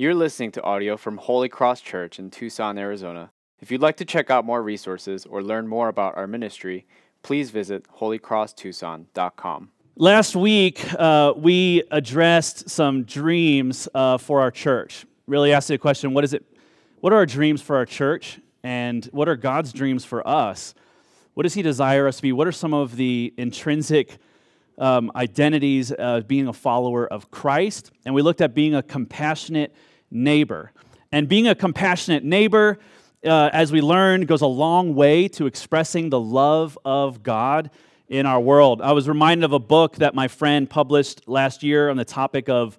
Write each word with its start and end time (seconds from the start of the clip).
You're 0.00 0.14
listening 0.14 0.52
to 0.52 0.62
audio 0.62 0.96
from 0.96 1.16
Holy 1.16 1.48
Cross 1.48 1.80
Church 1.80 2.20
in 2.20 2.30
Tucson, 2.30 2.78
Arizona. 2.78 3.32
If 3.58 3.72
you'd 3.72 3.80
like 3.80 3.96
to 3.96 4.04
check 4.04 4.30
out 4.30 4.44
more 4.44 4.62
resources 4.62 5.26
or 5.26 5.42
learn 5.42 5.66
more 5.66 5.88
about 5.88 6.16
our 6.16 6.28
ministry, 6.28 6.86
please 7.24 7.50
visit 7.50 7.84
holycrosstucson.com. 7.98 9.70
Last 9.96 10.36
week, 10.36 10.86
uh, 10.94 11.32
we 11.36 11.82
addressed 11.90 12.70
some 12.70 13.02
dreams 13.02 13.88
uh, 13.92 14.18
for 14.18 14.40
our 14.40 14.52
church. 14.52 15.04
Really 15.26 15.52
asked 15.52 15.66
the 15.66 15.78
question 15.78 16.14
what 16.14 16.22
is 16.22 16.32
it? 16.32 16.44
What 17.00 17.12
are 17.12 17.16
our 17.16 17.26
dreams 17.26 17.60
for 17.60 17.74
our 17.74 17.84
church? 17.84 18.38
And 18.62 19.04
what 19.06 19.28
are 19.28 19.34
God's 19.34 19.72
dreams 19.72 20.04
for 20.04 20.24
us? 20.24 20.74
What 21.34 21.42
does 21.42 21.54
He 21.54 21.62
desire 21.62 22.06
us 22.06 22.18
to 22.18 22.22
be? 22.22 22.30
What 22.30 22.46
are 22.46 22.52
some 22.52 22.72
of 22.72 22.94
the 22.94 23.34
intrinsic 23.36 24.18
um, 24.78 25.10
identities 25.16 25.90
of 25.90 26.28
being 26.28 26.46
a 26.46 26.52
follower 26.52 27.04
of 27.12 27.32
Christ? 27.32 27.90
And 28.06 28.14
we 28.14 28.22
looked 28.22 28.40
at 28.40 28.54
being 28.54 28.76
a 28.76 28.82
compassionate 28.84 29.74
neighbor. 30.10 30.72
And 31.12 31.28
being 31.28 31.46
a 31.46 31.54
compassionate 31.54 32.24
neighbor, 32.24 32.78
uh, 33.24 33.50
as 33.52 33.72
we 33.72 33.80
learned, 33.80 34.28
goes 34.28 34.42
a 34.42 34.46
long 34.46 34.94
way 34.94 35.28
to 35.28 35.46
expressing 35.46 36.10
the 36.10 36.20
love 36.20 36.78
of 36.84 37.22
God 37.22 37.70
in 38.08 38.26
our 38.26 38.40
world. 38.40 38.80
I 38.80 38.92
was 38.92 39.08
reminded 39.08 39.44
of 39.44 39.52
a 39.52 39.58
book 39.58 39.96
that 39.96 40.14
my 40.14 40.28
friend 40.28 40.68
published 40.68 41.28
last 41.28 41.62
year 41.62 41.90
on 41.90 41.96
the 41.96 42.04
topic 42.04 42.48
of, 42.48 42.78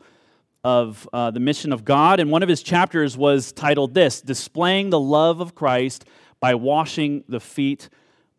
of 0.64 1.08
uh, 1.14 1.32
the 1.32 1.40
mission 1.40 1.72
of 1.72 1.86
God. 1.86 2.20
And 2.20 2.32
one 2.32 2.44
of 2.44 2.50
his 2.50 2.64
chapters 2.64 3.18
was 3.18 3.52
titled 3.52 3.94
this 3.94 4.22
Displaying 4.22 4.90
the 4.90 5.00
Love 5.00 5.40
of 5.40 5.56
Christ 5.56 6.06
by 6.40 6.56
Washing 6.56 7.24
the 7.28 7.40
Feet 7.40 7.90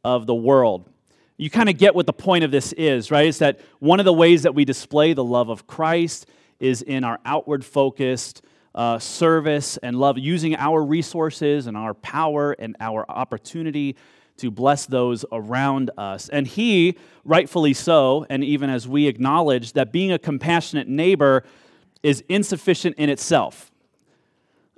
of 0.04 0.26
the 0.26 0.34
World. 0.34 0.88
You 1.36 1.48
kind 1.48 1.68
of 1.68 1.78
get 1.78 1.94
what 1.94 2.06
the 2.06 2.12
point 2.12 2.44
of 2.44 2.50
this 2.50 2.72
is, 2.74 3.10
right? 3.10 3.26
It's 3.26 3.38
that 3.38 3.60
one 3.78 3.98
of 3.98 4.04
the 4.04 4.12
ways 4.12 4.42
that 4.42 4.54
we 4.54 4.64
display 4.64 5.14
the 5.14 5.24
love 5.24 5.48
of 5.48 5.66
Christ 5.66 6.26
is 6.58 6.82
in 6.82 7.02
our 7.04 7.18
outward 7.24 7.64
focused, 7.64 8.42
uh, 8.74 8.98
service 8.98 9.76
and 9.78 9.98
love, 9.98 10.18
using 10.18 10.54
our 10.56 10.82
resources 10.82 11.66
and 11.66 11.76
our 11.76 11.94
power 11.94 12.52
and 12.52 12.76
our 12.80 13.04
opportunity 13.10 13.96
to 14.36 14.50
bless 14.50 14.86
those 14.86 15.24
around 15.32 15.90
us. 15.98 16.28
And 16.28 16.46
he, 16.46 16.96
rightfully 17.24 17.74
so, 17.74 18.26
and 18.30 18.42
even 18.42 18.70
as 18.70 18.88
we 18.88 19.06
acknowledge 19.06 19.74
that 19.74 19.92
being 19.92 20.12
a 20.12 20.18
compassionate 20.18 20.88
neighbor 20.88 21.44
is 22.02 22.24
insufficient 22.28 22.96
in 22.96 23.10
itself. 23.10 23.70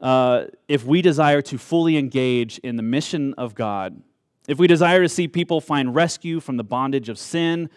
Uh, 0.00 0.46
if 0.66 0.84
we 0.84 1.00
desire 1.00 1.40
to 1.42 1.58
fully 1.58 1.96
engage 1.96 2.58
in 2.58 2.76
the 2.76 2.82
mission 2.82 3.34
of 3.34 3.54
God, 3.54 4.02
if 4.48 4.58
we 4.58 4.66
desire 4.66 5.02
to 5.02 5.08
see 5.08 5.28
people 5.28 5.60
find 5.60 5.94
rescue 5.94 6.40
from 6.40 6.56
the 6.56 6.64
bondage 6.64 7.08
of 7.08 7.16
sin 7.16 7.70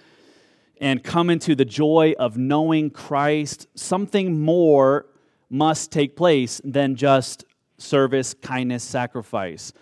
and 0.82 1.04
come 1.04 1.30
into 1.30 1.54
the 1.54 1.66
joy 1.66 2.16
of 2.18 2.36
knowing 2.36 2.90
Christ, 2.90 3.68
something 3.76 4.42
more 4.42 5.06
must 5.50 5.92
take 5.92 6.16
place 6.16 6.62
than 6.64 6.96
just 6.96 7.46
service, 7.78 8.34
kindness, 8.34 8.84
sacrifice. 8.84 9.74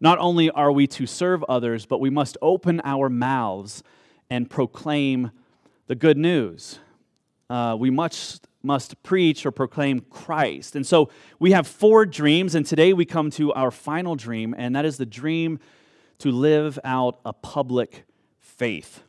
Not 0.00 0.18
only 0.18 0.50
are 0.50 0.72
we 0.72 0.86
to 0.88 1.06
serve 1.06 1.44
others, 1.44 1.86
but 1.86 2.00
we 2.00 2.10
must 2.10 2.36
open 2.42 2.80
our 2.84 3.08
mouths 3.08 3.82
and 4.28 4.50
proclaim 4.50 5.30
the 5.86 5.94
good 5.94 6.16
news. 6.16 6.78
Uh, 7.48 7.76
we 7.78 7.90
must, 7.90 8.48
must 8.62 9.00
preach 9.02 9.44
or 9.44 9.50
proclaim 9.50 10.00
Christ. 10.00 10.74
And 10.74 10.86
so 10.86 11.10
we 11.38 11.52
have 11.52 11.66
four 11.66 12.06
dreams, 12.06 12.54
and 12.54 12.64
today 12.64 12.92
we 12.92 13.04
come 13.04 13.30
to 13.32 13.52
our 13.52 13.70
final 13.70 14.16
dream, 14.16 14.54
and 14.56 14.74
that 14.74 14.84
is 14.84 14.96
the 14.96 15.06
dream 15.06 15.60
to 16.18 16.32
live 16.32 16.78
out 16.82 17.20
a 17.24 17.32
public 17.32 18.04
faith. 18.40 19.02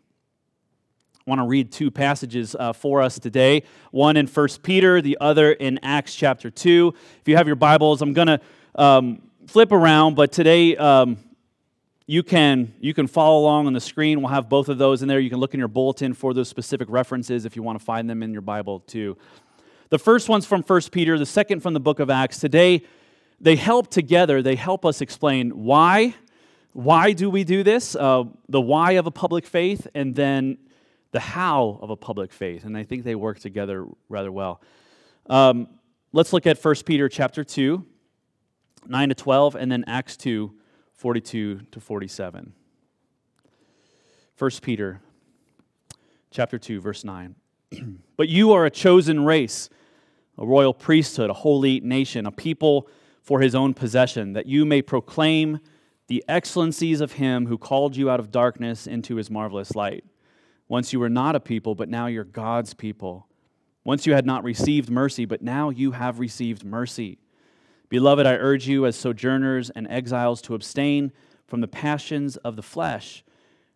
I 1.25 1.29
want 1.29 1.39
to 1.39 1.47
read 1.47 1.71
two 1.71 1.89
passages 1.89 2.53
uh, 2.53 2.73
for 2.73 3.01
us 3.01 3.17
today 3.17 3.63
one 3.91 4.17
in 4.17 4.27
1 4.27 4.47
Peter, 4.61 5.01
the 5.01 5.17
other 5.21 5.53
in 5.53 5.79
Acts 5.81 6.13
chapter 6.13 6.51
2. 6.51 6.93
If 7.21 7.29
you 7.29 7.37
have 7.37 7.47
your 7.47 7.55
Bibles, 7.55 8.01
I'm 8.01 8.11
going 8.11 8.27
to 8.27 8.41
um, 8.75 9.21
flip 9.47 9.71
around, 9.71 10.17
but 10.17 10.33
today 10.33 10.75
um, 10.75 11.17
you, 12.07 12.23
can, 12.23 12.73
you 12.81 12.93
can 12.93 13.07
follow 13.07 13.39
along 13.39 13.67
on 13.67 13.73
the 13.73 13.79
screen. 13.79 14.19
We'll 14.19 14.33
have 14.33 14.49
both 14.49 14.67
of 14.67 14.77
those 14.77 15.01
in 15.01 15.07
there. 15.07 15.21
You 15.21 15.29
can 15.29 15.39
look 15.39 15.53
in 15.53 15.59
your 15.59 15.69
bulletin 15.69 16.13
for 16.13 16.33
those 16.33 16.49
specific 16.49 16.89
references 16.89 17.45
if 17.45 17.55
you 17.55 17.63
want 17.63 17.79
to 17.79 17.85
find 17.85 18.09
them 18.09 18.21
in 18.21 18.33
your 18.33 18.41
Bible 18.41 18.81
too. 18.81 19.17
The 19.91 19.99
first 19.99 20.27
one's 20.27 20.45
from 20.45 20.61
1 20.61 20.81
Peter, 20.91 21.17
the 21.17 21.25
second 21.25 21.61
from 21.61 21.73
the 21.73 21.79
book 21.79 22.01
of 22.01 22.09
Acts. 22.09 22.37
Today, 22.37 22.83
they 23.39 23.55
help 23.55 23.89
together, 23.89 24.41
they 24.41 24.55
help 24.55 24.85
us 24.85 24.99
explain 24.99 25.51
why. 25.51 26.15
Why 26.73 27.13
do 27.13 27.29
we 27.29 27.45
do 27.45 27.63
this? 27.63 27.95
Uh, 27.95 28.25
the 28.49 28.59
why 28.59 28.93
of 28.93 29.07
a 29.07 29.11
public 29.11 29.45
faith, 29.45 29.87
and 29.95 30.15
then 30.15 30.57
the 31.13 31.19
how 31.19 31.79
of 31.81 31.91
a 31.91 31.95
public 31.95 32.33
faith, 32.33 32.65
and 32.65 32.75
I 32.75 32.83
think 32.83 33.03
they 33.03 33.15
work 33.15 33.39
together 33.39 33.85
rather 34.09 34.31
well. 34.31 34.61
Um, 35.29 35.67
let's 36.11 36.33
look 36.33 36.47
at 36.47 36.61
1 36.61 36.75
Peter 36.85 37.07
chapter 37.07 37.43
2, 37.43 37.85
9 38.87 39.09
to 39.09 39.15
12, 39.15 39.55
and 39.55 39.71
then 39.71 39.85
Acts 39.87 40.17
2, 40.17 40.51
42 40.91 41.61
to 41.71 41.79
47. 41.79 42.53
1 44.39 44.51
Peter 44.63 45.01
chapter 46.31 46.57
2, 46.57 46.81
verse 46.81 47.03
9. 47.03 47.35
but 48.17 48.27
you 48.27 48.51
are 48.51 48.65
a 48.65 48.71
chosen 48.71 49.23
race, 49.23 49.69
a 50.39 50.45
royal 50.45 50.73
priesthood, 50.73 51.29
a 51.29 51.33
holy 51.33 51.79
nation, 51.79 52.25
a 52.25 52.31
people 52.31 52.89
for 53.21 53.39
his 53.39 53.53
own 53.53 53.75
possession, 53.75 54.33
that 54.33 54.47
you 54.47 54.65
may 54.65 54.81
proclaim 54.81 55.59
the 56.07 56.23
excellencies 56.27 57.01
of 57.01 57.13
him 57.13 57.45
who 57.45 57.57
called 57.59 57.95
you 57.95 58.09
out 58.09 58.19
of 58.19 58.31
darkness 58.31 58.87
into 58.87 59.17
his 59.17 59.29
marvelous 59.29 59.75
light. 59.75 60.03
Once 60.73 60.91
you 60.91 60.99
were 60.99 61.07
not 61.07 61.35
a 61.35 61.39
people, 61.39 61.75
but 61.75 61.87
now 61.87 62.07
you're 62.07 62.23
God's 62.23 62.73
people. 62.73 63.27
Once 63.83 64.07
you 64.07 64.13
had 64.13 64.25
not 64.25 64.43
received 64.43 64.89
mercy, 64.89 65.23
but 65.23 65.39
now 65.39 65.69
you 65.69 65.91
have 65.91 66.17
received 66.17 66.65
mercy. 66.65 67.19
Beloved, 67.89 68.25
I 68.25 68.33
urge 68.33 68.67
you 68.67 68.87
as 68.87 68.95
sojourners 68.95 69.69
and 69.69 69.87
exiles 69.87 70.41
to 70.41 70.55
abstain 70.55 71.11
from 71.45 71.61
the 71.61 71.67
passions 71.67 72.37
of 72.37 72.55
the 72.55 72.63
flesh, 72.63 73.23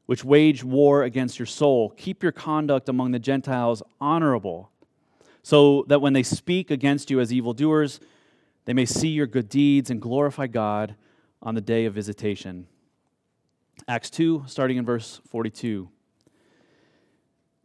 which 0.07 0.25
wage 0.25 0.63
war 0.63 1.03
against 1.03 1.37
your 1.37 1.45
soul. 1.45 1.91
Keep 1.91 2.23
your 2.23 2.31
conduct 2.31 2.89
among 2.89 3.11
the 3.11 3.19
Gentiles 3.19 3.83
honorable, 4.01 4.71
so 5.43 5.85
that 5.89 6.01
when 6.01 6.13
they 6.13 6.23
speak 6.23 6.71
against 6.71 7.11
you 7.11 7.19
as 7.19 7.31
evildoers, 7.31 7.99
they 8.65 8.73
may 8.73 8.85
see 8.85 9.09
your 9.09 9.27
good 9.27 9.49
deeds 9.49 9.91
and 9.91 10.01
glorify 10.01 10.47
God 10.47 10.95
on 11.43 11.53
the 11.53 11.61
day 11.61 11.85
of 11.85 11.93
visitation. 11.93 12.65
Acts 13.87 14.09
2, 14.09 14.45
starting 14.47 14.77
in 14.77 14.83
verse 14.83 15.21
42. 15.29 15.89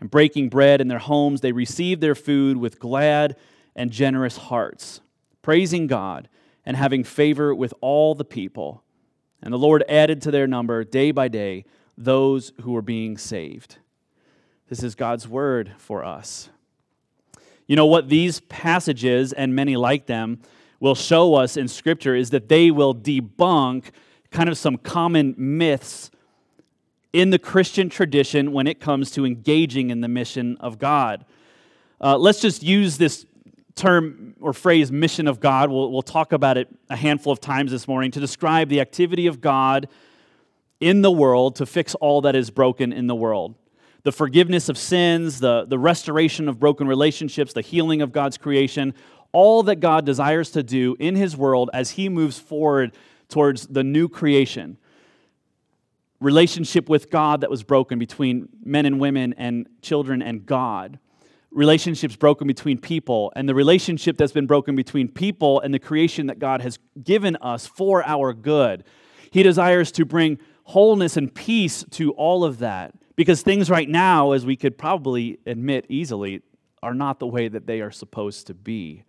and 0.00 0.10
breaking 0.10 0.48
bread 0.48 0.80
in 0.80 0.88
their 0.88 0.98
homes, 0.98 1.40
they 1.40 1.52
received 1.52 2.00
their 2.00 2.14
food 2.14 2.56
with 2.56 2.78
glad 2.78 3.36
and 3.74 3.90
generous 3.90 4.36
hearts, 4.36 5.00
praising 5.42 5.86
God 5.86 6.28
and 6.64 6.76
having 6.76 7.04
favor 7.04 7.54
with 7.54 7.72
all 7.80 8.14
the 8.14 8.24
people. 8.24 8.82
And 9.42 9.52
the 9.52 9.58
Lord 9.58 9.84
added 9.88 10.20
to 10.22 10.30
their 10.30 10.46
number 10.46 10.84
day 10.84 11.12
by 11.12 11.28
day 11.28 11.64
those 11.96 12.52
who 12.62 12.72
were 12.72 12.82
being 12.82 13.16
saved. 13.16 13.78
This 14.68 14.82
is 14.82 14.94
God's 14.94 15.28
word 15.28 15.72
for 15.78 16.04
us. 16.04 16.50
You 17.66 17.76
know 17.76 17.86
what 17.86 18.08
these 18.08 18.40
passages 18.40 19.32
and 19.32 19.54
many 19.54 19.76
like 19.76 20.06
them 20.06 20.40
will 20.80 20.94
show 20.94 21.34
us 21.34 21.56
in 21.56 21.68
Scripture 21.68 22.14
is 22.14 22.30
that 22.30 22.48
they 22.48 22.70
will 22.70 22.94
debunk 22.94 23.90
kind 24.30 24.48
of 24.48 24.58
some 24.58 24.76
common 24.76 25.34
myths 25.38 26.10
in 27.16 27.30
the 27.30 27.38
Christian 27.38 27.88
tradition 27.88 28.52
when 28.52 28.66
it 28.66 28.78
comes 28.78 29.10
to 29.12 29.24
engaging 29.24 29.88
in 29.88 30.02
the 30.02 30.08
mission 30.08 30.54
of 30.60 30.78
God. 30.78 31.24
Uh, 31.98 32.18
let's 32.18 32.42
just 32.42 32.62
use 32.62 32.98
this 32.98 33.24
term 33.74 34.34
or 34.38 34.52
phrase, 34.52 34.92
mission 34.92 35.26
of 35.26 35.40
God. 35.40 35.70
We'll, 35.70 35.90
we'll 35.90 36.02
talk 36.02 36.34
about 36.34 36.58
it 36.58 36.68
a 36.90 36.96
handful 36.96 37.32
of 37.32 37.40
times 37.40 37.70
this 37.70 37.88
morning 37.88 38.10
to 38.10 38.20
describe 38.20 38.68
the 38.68 38.82
activity 38.82 39.28
of 39.28 39.40
God 39.40 39.88
in 40.78 41.00
the 41.00 41.10
world 41.10 41.56
to 41.56 41.64
fix 41.64 41.94
all 41.94 42.20
that 42.20 42.36
is 42.36 42.50
broken 42.50 42.92
in 42.92 43.06
the 43.06 43.14
world. 43.14 43.54
The 44.02 44.12
forgiveness 44.12 44.68
of 44.68 44.76
sins, 44.76 45.40
the, 45.40 45.64
the 45.64 45.78
restoration 45.78 46.50
of 46.50 46.60
broken 46.60 46.86
relationships, 46.86 47.54
the 47.54 47.62
healing 47.62 48.02
of 48.02 48.12
God's 48.12 48.36
creation, 48.36 48.92
all 49.32 49.62
that 49.62 49.76
God 49.76 50.04
desires 50.04 50.50
to 50.50 50.62
do 50.62 50.96
in 51.00 51.16
His 51.16 51.34
world 51.34 51.70
as 51.72 51.92
He 51.92 52.10
moves 52.10 52.38
forward 52.38 52.92
towards 53.30 53.68
the 53.68 53.82
new 53.82 54.06
creation 54.06 54.76
relationship 56.20 56.88
with 56.88 57.10
God 57.10 57.42
that 57.42 57.50
was 57.50 57.62
broken 57.62 57.98
between 57.98 58.48
men 58.64 58.86
and 58.86 58.98
women 58.98 59.34
and 59.34 59.68
children 59.82 60.22
and 60.22 60.46
God, 60.46 60.98
relationships 61.50 62.16
broken 62.16 62.46
between 62.46 62.78
people, 62.78 63.32
and 63.36 63.48
the 63.48 63.54
relationship 63.54 64.16
that's 64.16 64.32
been 64.32 64.46
broken 64.46 64.76
between 64.76 65.08
people 65.08 65.60
and 65.60 65.72
the 65.72 65.78
creation 65.78 66.26
that 66.26 66.38
God 66.38 66.62
has 66.62 66.78
given 67.02 67.36
us 67.36 67.66
for 67.66 68.04
our 68.06 68.32
good. 68.32 68.84
He 69.30 69.42
desires 69.42 69.92
to 69.92 70.04
bring 70.04 70.38
wholeness 70.64 71.16
and 71.16 71.34
peace 71.34 71.84
to 71.92 72.12
all 72.12 72.44
of 72.44 72.58
that 72.58 72.94
because 73.14 73.42
things 73.42 73.70
right 73.70 73.88
now, 73.88 74.32
as 74.32 74.44
we 74.44 74.56
could 74.56 74.76
probably 74.76 75.38
admit 75.46 75.86
easily, 75.88 76.42
are 76.82 76.94
not 76.94 77.18
the 77.18 77.26
way 77.26 77.48
that 77.48 77.66
they 77.66 77.80
are 77.80 77.90
supposed 77.90 78.46
to 78.46 78.54
be. 78.54 79.04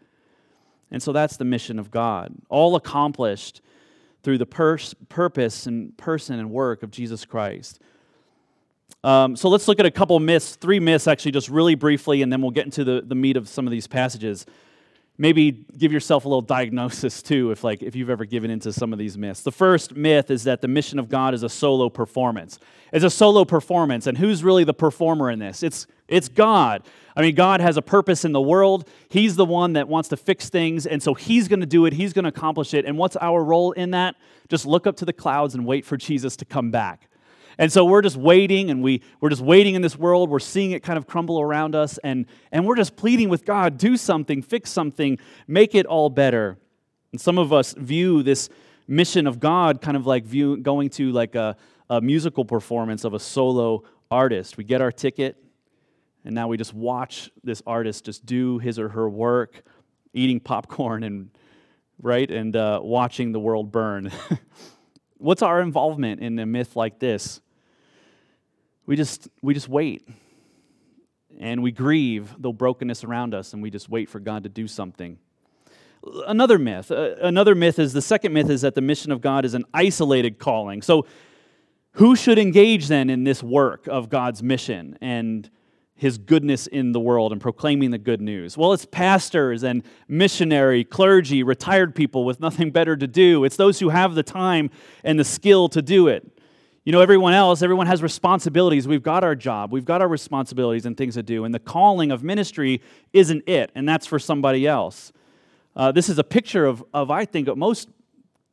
And 0.90 1.04
so 1.04 1.12
that's 1.12 1.38
the 1.38 1.46
mission 1.46 1.80
of 1.80 1.92
God, 1.92 2.34
all 2.50 2.76
accomplished 2.76 3.62
through 4.28 4.38
the 4.38 4.46
pers- 4.46 4.94
purpose 5.08 5.68
and 5.68 5.98
person 5.98 6.38
and 6.38 6.52
work 6.52 6.84
of 6.84 6.92
Jesus 6.92 7.24
Christ. 7.24 7.80
Um, 9.02 9.38
so 9.38 9.48
let's 9.48 9.70
look 9.70 9.80
at 9.80 9.86
a 9.86 9.90
couple 9.92 10.20
myths, 10.20 10.58
three 10.58 10.82
myths 10.82 11.08
actually, 11.08 11.32
just 11.32 11.48
really 11.48 11.76
briefly, 11.76 12.22
and 12.22 12.30
then 12.30 12.42
we'll 12.42 12.52
get 12.52 12.66
into 12.66 12.84
the, 12.84 13.02
the 13.08 13.16
meat 13.16 13.38
of 13.38 13.48
some 13.48 13.66
of 13.66 13.72
these 13.72 13.88
passages. 13.88 14.46
Maybe 15.18 15.64
give 15.78 15.94
yourself 15.94 16.26
a 16.26 16.28
little 16.28 16.42
diagnosis 16.42 17.22
too, 17.24 17.52
if 17.52 17.64
like 17.64 17.82
if 17.82 17.96
you've 17.96 18.10
ever 18.10 18.26
given 18.26 18.52
into 18.52 18.74
some 18.74 18.92
of 18.92 19.00
these 19.00 19.18
myths. 19.18 19.44
The 19.44 19.52
first 19.54 19.96
myth 19.96 20.30
is 20.30 20.44
that 20.44 20.60
the 20.60 20.68
mission 20.68 21.00
of 21.00 21.08
God 21.08 21.34
is 21.34 21.44
a 21.44 21.48
solo 21.48 21.88
performance. 21.88 22.60
It's 22.92 23.06
a 23.06 23.10
solo 23.10 23.46
performance, 23.46 24.08
and 24.08 24.18
who's 24.18 24.44
really 24.44 24.66
the 24.66 24.74
performer 24.74 25.32
in 25.32 25.40
this? 25.40 25.64
It's 25.64 25.88
it's 26.08 26.30
God. 26.30 26.84
I 27.16 27.22
mean, 27.22 27.36
God 27.36 27.62
has 27.62 27.78
a 27.78 27.82
purpose 27.82 28.24
in 28.24 28.32
the 28.32 28.42
world. 28.42 28.88
He's 29.10 29.36
the 29.36 29.46
one 29.46 29.74
that 29.74 29.88
wants 29.88 30.10
to 30.10 30.18
fix 30.18 30.50
things, 30.50 30.86
and 30.86 31.02
so 31.02 31.14
He's 31.14 31.48
going 31.48 31.62
to 31.62 31.66
do 31.66 31.86
it. 31.86 31.94
He's 31.94 32.14
going 32.14 32.24
to 32.24 32.30
accomplish 32.30 32.74
it. 32.74 32.86
And 32.86 32.98
what's 32.98 33.16
our 33.18 33.44
role 33.44 33.72
in 33.72 33.92
that? 33.92 34.16
Just 34.50 34.66
look 34.66 34.86
up 34.88 34.96
to 34.98 35.06
the 35.06 35.14
clouds 35.14 35.56
and 35.56 35.66
wait 35.66 35.86
for 35.86 35.98
Jesus 35.98 36.36
to 36.38 36.46
come 36.46 36.72
back. 36.72 37.10
And 37.58 37.72
so 37.72 37.86
we're 37.86 38.04
just 38.04 38.18
waiting 38.18 38.70
and 38.70 38.84
we, 38.84 39.02
we're 39.20 39.30
just 39.30 39.42
waiting 39.42 39.74
in 39.74 39.82
this 39.82 39.98
world. 39.98 40.30
We're 40.30 40.40
seeing 40.40 40.72
it 40.72 40.84
kind 40.84 40.98
of 40.98 41.08
crumble 41.08 41.42
around 41.42 41.74
us 41.74 41.98
and, 42.04 42.28
and 42.52 42.68
we're 42.68 42.76
just 42.76 42.96
pleading 42.96 43.30
with 43.30 43.46
God 43.46 43.80
do 43.80 43.98
something, 43.98 44.44
fix 44.44 44.70
something, 44.70 45.18
make 45.48 45.74
it 45.74 45.88
all 45.88 46.12
better. 46.12 46.58
And 47.12 47.20
some 47.20 47.40
of 47.40 47.52
us 47.52 47.74
view 47.74 48.22
this 48.22 48.50
mission 48.88 49.26
of 49.26 49.40
God 49.40 49.82
kind 49.82 49.98
of 49.98 50.06
like 50.06 50.24
view, 50.24 50.58
going 50.58 50.92
to 50.92 51.12
like 51.12 51.34
a, 51.34 51.58
a 51.90 52.00
musical 52.00 52.46
performance 52.46 53.04
of 53.04 53.16
a 53.16 53.20
solo 53.20 53.84
artist. 54.12 54.58
We 54.58 54.64
get 54.64 54.82
our 54.82 54.92
ticket 54.92 55.38
and 56.28 56.36
now 56.36 56.48
we 56.48 56.58
just 56.58 56.74
watch 56.74 57.32
this 57.44 57.64
artist 57.66 58.06
just 58.06 58.26
do 58.26 58.60
his 58.60 58.78
or 58.78 58.90
her 58.90 59.10
work, 59.10 59.64
eating 60.14 60.40
popcorn 60.40 61.04
and 61.04 61.32
right 62.02 62.30
and 62.30 62.56
uh, 62.56 62.80
watching 62.84 63.32
the 63.32 63.40
world 63.40 63.72
burn. 63.72 64.12
What's 65.18 65.42
our 65.42 65.62
involvement 65.62 66.22
in 66.22 66.38
a 66.38 66.46
myth 66.46 66.76
like 66.76 67.00
this? 67.00 67.42
we 68.88 68.96
just 68.96 69.28
we 69.44 69.54
just 69.54 69.70
wait 69.70 70.08
and 71.40 71.62
we 71.62 71.72
grieve 71.72 72.34
the 72.40 72.52
brokenness 72.52 73.04
around 73.04 73.36
us 73.36 73.54
and 73.54 73.62
we 73.62 73.70
just 73.70 73.88
wait 73.88 74.10
for 74.10 74.20
god 74.20 74.42
to 74.42 74.50
do 74.50 74.68
something 74.68 75.20
another 76.26 76.58
myth 76.58 76.90
uh, 76.90 77.16
another 77.22 77.54
myth 77.54 77.78
is 77.78 77.94
the 77.94 78.02
second 78.02 78.34
myth 78.34 78.50
is 78.50 78.62
that 78.62 78.74
the 78.74 78.82
mission 78.82 79.12
of 79.12 79.22
god 79.22 79.46
is 79.46 79.54
an 79.54 79.66
isolated 79.74 80.40
calling 80.40 80.82
so 80.82 81.06
who 81.92 82.16
should 82.16 82.40
engage 82.40 82.88
then 82.88 83.10
in 83.10 83.24
this 83.24 83.44
work 83.44 83.88
of 83.88 84.10
god's 84.10 84.42
mission 84.42 84.98
and 85.02 85.52
his 85.98 86.18
goodness 86.18 86.68
in 86.68 86.92
the 86.94 87.00
world 87.00 87.32
and 87.32 87.42
proclaiming 87.42 87.92
the 87.92 87.98
good 87.98 88.22
news 88.22 88.58
well 88.58 88.74
it's 88.74 88.86
pastors 88.86 89.64
and 89.64 89.84
missionary 90.08 90.84
clergy 90.84 91.44
retired 91.44 91.94
people 91.94 92.24
with 92.24 92.40
nothing 92.40 92.72
better 92.72 92.96
to 92.96 93.08
do 93.08 93.44
it's 93.44 93.58
those 93.58 93.80
who 93.80 93.90
have 93.90 94.16
the 94.16 94.24
time 94.24 94.70
and 95.04 95.20
the 95.20 95.26
skill 95.26 95.68
to 95.68 95.82
do 95.82 96.08
it 96.08 96.32
you 96.88 96.94
know, 96.94 97.02
everyone 97.02 97.34
else, 97.34 97.62
everyone 97.62 97.88
has 97.88 98.02
responsibilities. 98.02 98.88
We've 98.88 99.04
got 99.04 99.22
our 99.22 99.36
job, 99.36 99.74
we've 99.74 99.84
got 99.84 100.02
our 100.02 100.08
responsibilities 100.08 100.86
and 100.86 100.96
things 100.96 101.16
to 101.16 101.22
do. 101.22 101.44
And 101.44 101.54
the 101.54 101.60
calling 101.60 102.12
of 102.12 102.24
ministry 102.24 102.82
isn't 103.12 103.44
it, 103.46 103.74
and 103.76 103.86
that's 103.90 104.08
for 104.08 104.18
somebody 104.18 104.66
else. 104.66 105.12
Uh, 105.76 105.92
this 105.92 106.08
is 106.08 106.18
a 106.18 106.24
picture 106.24 106.66
of, 106.66 106.86
of, 106.94 107.12
I 107.12 107.26
think, 107.26 107.50
of 107.50 107.58
most 107.58 107.90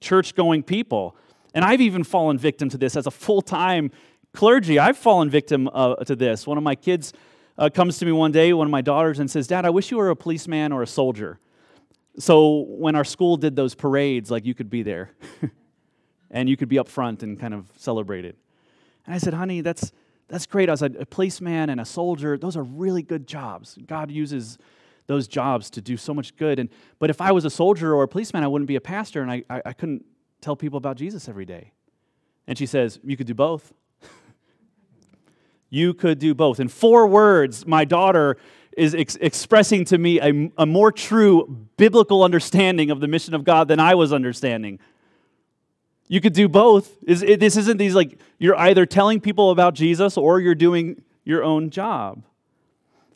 church 0.01 0.35
going 0.35 0.65
people. 0.65 1.17
And 1.55 1.65
I've 1.65 1.81
even 1.81 2.03
fallen 2.03 2.37
victim 2.37 2.69
to 2.71 2.77
this 2.77 2.97
as 2.97 3.07
a 3.07 3.11
full 3.13 3.41
time 3.41 3.93
clergy. 4.33 4.81
I've 4.81 4.99
fallen 4.99 5.31
victim 5.31 5.71
uh, 5.73 5.95
to 5.95 6.17
this. 6.17 6.45
One 6.45 6.59
of 6.59 6.65
my 6.65 6.75
kids 6.75 7.13
uh, 7.57 7.71
comes 7.71 7.99
to 7.99 8.07
me 8.07 8.13
one 8.13 8.33
day, 8.33 8.53
one 8.53 8.67
of 8.67 8.71
my 8.71 8.81
daughters, 8.81 9.19
and 9.19 9.31
says, 9.31 9.47
Dad, 9.47 9.65
I 9.65 9.71
wish 9.71 9.91
you 9.91 9.97
were 9.97 10.11
a 10.11 10.17
policeman 10.17 10.73
or 10.73 10.83
a 10.83 10.87
soldier. 10.87 11.39
So 12.19 12.67
when 12.69 12.95
our 12.95 13.05
school 13.05 13.37
did 13.37 13.57
those 13.57 13.75
parades, 13.75 14.31
like 14.31 14.45
you 14.45 14.55
could 14.55 14.71
be 14.71 14.83
there. 14.83 15.11
and 16.31 16.49
you 16.49 16.57
could 16.57 16.69
be 16.69 16.79
up 16.79 16.89
front 16.89 17.23
and 17.23 17.39
kind 17.39 17.55
of 17.55 17.67
celebrate 17.77 18.25
it. 18.25 18.37
And 19.07 19.15
I 19.15 19.19
said, 19.19 19.35
honey, 19.35 19.61
that's, 19.61 19.93
that's 20.29 20.47
great. 20.47 20.69
I 20.69 20.73
was 20.73 20.83
a 20.83 20.91
policeman 20.91 21.71
and 21.71 21.81
a 21.81 21.85
soldier. 21.85 22.37
Those 22.37 22.57
are 22.57 22.63
really 22.63 23.03
good 23.03 23.27
jobs. 23.27 23.79
God 23.87 24.11
uses 24.11 24.59
those 25.07 25.29
jobs 25.29 25.71
to 25.71 25.81
do 25.81 25.97
so 25.97 26.13
much 26.13 26.37
good. 26.37 26.59
And, 26.59 26.71
but 26.99 27.11
if 27.11 27.21
I 27.21 27.31
was 27.31 27.45
a 27.45 27.51
soldier 27.51 27.95
or 27.95 28.03
a 28.03 28.09
policeman, 28.09 28.43
I 28.43 28.49
wouldn't 28.49 28.69
be 28.69 28.77
a 28.77 28.81
pastor 28.81 29.23
and 29.23 29.31
I, 29.31 29.45
I, 29.49 29.63
I 29.67 29.73
couldn't 29.73 30.05
tell 30.41 30.57
people 30.57 30.77
about 30.77 30.97
Jesus 30.97 31.29
every 31.29 31.45
day. 31.45 31.73
And 32.47 32.59
she 32.59 32.67
says, 32.67 32.99
You 33.05 33.17
could 33.17 33.27
do 33.27 33.35
both. 33.35 33.73
You 35.75 35.93
could 35.93 36.21
do 36.21 36.35
both. 36.35 36.61
In 36.61 36.69
four 36.69 37.07
words, 37.09 37.67
my 37.67 37.85
daughter 37.85 38.37
is 38.77 38.95
ex- 38.95 39.17
expressing 39.21 39.85
to 39.87 39.99
me 39.99 40.21
a, 40.21 40.51
a 40.57 40.67
more 40.67 40.93
true 40.93 41.67
biblical 41.77 42.23
understanding 42.23 42.91
of 42.93 43.01
the 43.01 43.09
mission 43.09 43.35
of 43.35 43.43
God 43.43 43.67
than 43.67 43.81
I 43.81 43.97
was 43.97 44.13
understanding. 44.13 44.79
You 46.07 46.21
could 46.21 46.33
do 46.33 46.49
both. 46.49 46.97
Is 47.07 47.21
This 47.21 47.57
isn't 47.57 47.79
these 47.79 47.95
like 47.95 48.21
you're 48.39 48.57
either 48.57 48.87
telling 48.87 49.21
people 49.21 49.51
about 49.51 49.75
Jesus 49.75 50.17
or 50.17 50.39
you're 50.41 50.55
doing 50.55 51.03
your 51.25 51.43
own 51.43 51.71
job. 51.71 52.23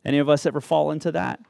Any 0.04 0.18
of 0.18 0.28
us 0.28 0.44
ever 0.44 0.60
fall 0.60 0.90
into 0.90 1.12
that? 1.12 1.40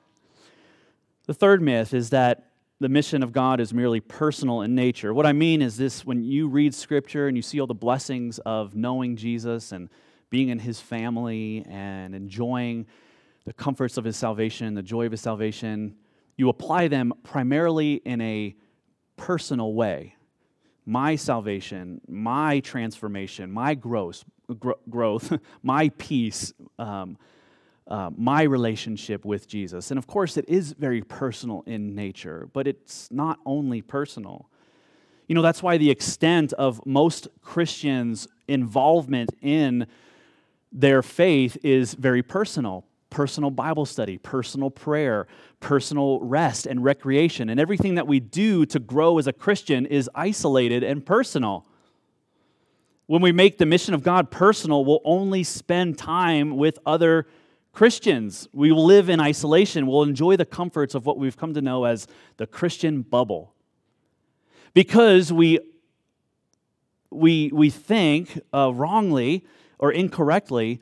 The 1.27 1.35
third 1.35 1.63
myth 1.63 1.95
is 1.95 2.11
that 2.11 2.51
the 2.81 2.89
mission 2.89 3.23
of 3.23 3.33
God 3.33 3.61
is 3.61 3.73
merely 3.73 4.01
personal 4.01 4.61
in 4.61 4.75
nature. 4.75 5.15
What 5.15 5.27
I 5.27 5.33
mean 5.33 5.63
is 5.63 5.77
this 5.77 6.05
when 6.05 6.23
you 6.23 6.49
read 6.49 6.75
scripture 6.75 7.29
and 7.29 7.37
you 7.37 7.43
see 7.43 7.61
all 7.61 7.67
the 7.67 7.75
blessings 7.75 8.39
of 8.41 8.75
knowing 8.75 9.17
Jesus 9.17 9.73
and 9.73 9.89
being 10.31 10.49
in 10.49 10.59
his 10.59 10.81
family 10.81 11.65
and 11.69 12.15
enjoying 12.15 12.87
the 13.45 13.53
comforts 13.53 13.97
of 13.97 14.05
his 14.05 14.17
salvation, 14.17 14.75
the 14.75 14.83
joy 14.83 15.07
of 15.07 15.13
his 15.13 15.21
salvation, 15.21 15.97
you 16.37 16.49
apply 16.49 16.89
them 16.89 17.13
primarily 17.23 17.95
in 17.95 18.21
a 18.21 18.55
personal 19.17 19.75
way 19.75 20.15
my 20.89 21.17
salvation, 21.17 22.01
my 22.09 22.61
transformation, 22.61 23.53
my 23.53 23.75
growth, 23.75 24.25
growth 24.89 25.39
my 25.63 25.91
peace, 25.99 26.55
um, 26.79 27.19
uh, 27.87 28.11
my 28.17 28.43
relationship 28.43 29.27
with 29.27 29.47
Jesus. 29.47 29.91
And 29.91 29.99
of 29.99 30.07
course, 30.07 30.39
it 30.39 30.49
is 30.49 30.73
very 30.73 31.03
personal 31.03 31.63
in 31.67 31.95
nature, 31.95 32.49
but 32.55 32.67
it's 32.67 33.11
not 33.11 33.39
only 33.45 33.83
personal. 33.83 34.49
You 35.27 35.35
know, 35.35 35.43
that's 35.43 35.63
why 35.63 35.77
the 35.77 35.91
extent 35.91 36.55
of 36.55 36.81
most 36.87 37.29
Christians' 37.43 38.27
involvement 38.47 39.31
in 39.43 39.87
their 40.73 41.03
faith 41.03 41.57
is 41.63 41.95
very 41.95 42.23
personal 42.23 42.85
personal 43.11 43.51
Bible 43.51 43.87
study, 43.87 44.19
personal 44.19 44.71
prayer, 44.71 45.27
personal 45.61 46.21
rest 46.21 46.67
and 46.67 46.85
recreation. 46.85 47.49
And 47.49 47.59
everything 47.59 47.95
that 47.95 48.07
we 48.07 48.21
do 48.21 48.67
to 48.67 48.79
grow 48.79 49.19
as 49.19 49.27
a 49.27 49.33
Christian 49.33 49.87
is 49.87 50.11
isolated 50.15 50.83
and 50.83 51.05
personal. 51.05 51.67
When 53.07 53.23
we 53.23 53.33
make 53.33 53.59
the 53.59 53.67
mission 53.67 53.95
of 53.95 54.03
God 54.03 54.31
personal, 54.31 54.85
we'll 54.85 55.01
only 55.05 55.43
spend 55.43 55.97
time 55.97 56.57
with 56.57 56.79
other 56.85 57.27
Christians. 57.73 58.49
We 58.53 58.73
will 58.73 58.85
live 58.85 59.09
in 59.09 59.21
isolation. 59.21 59.87
We'll 59.87 60.03
enjoy 60.03 60.37
the 60.37 60.45
comforts 60.45 60.95
of 60.95 61.07
what 61.07 61.19
we've 61.19 61.37
come 61.37 61.55
to 61.55 61.63
know 61.63 61.85
as 61.85 62.07
the 62.37 62.47
Christian 62.47 63.03
bubble. 63.03 63.55
Because 64.75 65.33
we, 65.33 65.61
we, 67.11 67.51
we 67.55 67.71
think 67.71 68.39
uh, 68.53 68.73
wrongly 68.75 69.47
or 69.79 69.93
incorrectly 69.93 70.81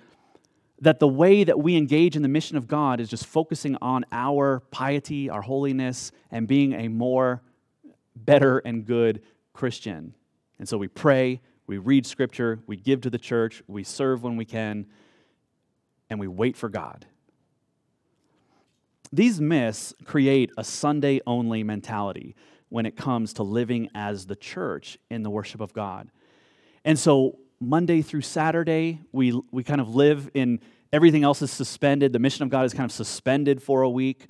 that 0.80 1.00
the 1.00 1.08
way 1.08 1.44
that 1.44 1.58
we 1.58 1.76
engage 1.76 2.16
in 2.16 2.22
the 2.22 2.28
mission 2.28 2.56
of 2.56 2.66
God 2.66 3.00
is 3.00 3.08
just 3.08 3.26
focusing 3.26 3.76
on 3.80 4.04
our 4.12 4.60
piety, 4.70 5.30
our 5.30 5.42
holiness, 5.42 6.12
and 6.30 6.46
being 6.46 6.74
a 6.74 6.88
more 6.88 7.42
better 8.14 8.58
and 8.58 8.84
good 8.84 9.22
Christian. 9.52 10.14
And 10.58 10.68
so 10.68 10.76
we 10.76 10.88
pray, 10.88 11.40
we 11.66 11.78
read 11.78 12.06
scripture, 12.06 12.60
we 12.66 12.76
give 12.76 13.00
to 13.02 13.10
the 13.10 13.18
church, 13.18 13.62
we 13.66 13.84
serve 13.84 14.22
when 14.22 14.36
we 14.36 14.44
can, 14.44 14.86
and 16.10 16.20
we 16.20 16.28
wait 16.28 16.56
for 16.56 16.68
God. 16.68 17.06
These 19.12 19.40
myths 19.40 19.94
create 20.04 20.50
a 20.58 20.64
Sunday 20.64 21.20
only 21.26 21.62
mentality 21.62 22.34
when 22.68 22.86
it 22.86 22.96
comes 22.96 23.32
to 23.34 23.42
living 23.42 23.88
as 23.94 24.26
the 24.26 24.36
church 24.36 24.98
in 25.10 25.22
the 25.22 25.30
worship 25.30 25.60
of 25.60 25.72
God. 25.72 26.10
And 26.84 26.98
so 26.98 27.38
Monday 27.60 28.02
through 28.02 28.20
Saturday, 28.20 29.00
we, 29.12 29.40
we 29.50 29.64
kind 29.64 29.80
of 29.80 29.94
live 29.94 30.30
in 30.34 30.60
everything 30.92 31.24
else 31.24 31.40
is 31.40 31.50
suspended. 31.50 32.12
The 32.12 32.18
mission 32.18 32.42
of 32.42 32.50
God 32.50 32.64
is 32.64 32.74
kind 32.74 32.84
of 32.84 32.92
suspended 32.92 33.62
for 33.62 33.82
a 33.82 33.88
week, 33.88 34.26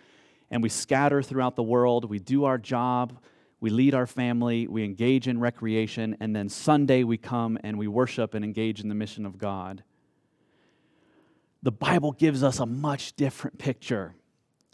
and 0.50 0.62
we 0.62 0.68
scatter 0.68 1.22
throughout 1.22 1.56
the 1.56 1.62
world. 1.62 2.08
We 2.08 2.18
do 2.18 2.44
our 2.44 2.56
job, 2.58 3.18
we 3.60 3.70
lead 3.70 3.94
our 3.94 4.06
family, 4.06 4.68
we 4.68 4.84
engage 4.84 5.26
in 5.26 5.40
recreation, 5.40 6.16
and 6.20 6.36
then 6.36 6.48
Sunday 6.48 7.02
we 7.02 7.16
come 7.16 7.58
and 7.64 7.78
we 7.78 7.88
worship 7.88 8.34
and 8.34 8.44
engage 8.44 8.80
in 8.80 8.88
the 8.88 8.94
mission 8.94 9.26
of 9.26 9.38
God. 9.38 9.82
the 11.66 11.72
Bible 11.72 12.12
gives 12.12 12.44
us 12.44 12.60
a 12.60 12.66
much 12.66 13.14
different 13.16 13.58
picture. 13.58 14.14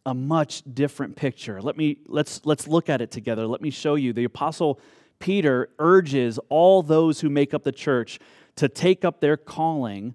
A 0.04 0.12
much 0.12 0.62
different 0.74 1.16
picture. 1.16 1.62
Let 1.62 1.76
me 1.76 1.96
let's 2.06 2.44
let's 2.44 2.68
look 2.68 2.90
at 2.90 3.00
it 3.00 3.10
together. 3.10 3.46
Let 3.46 3.62
me 3.62 3.70
show 3.70 3.94
you. 3.94 4.12
The 4.12 4.24
apostle 4.24 4.78
Peter 5.18 5.70
urges 5.78 6.38
all 6.50 6.82
those 6.82 7.20
who 7.20 7.30
make 7.30 7.54
up 7.54 7.62
the 7.62 7.72
church 7.72 8.18
to 8.56 8.68
take 8.68 9.04
up 9.04 9.20
their 9.20 9.36
calling 9.36 10.14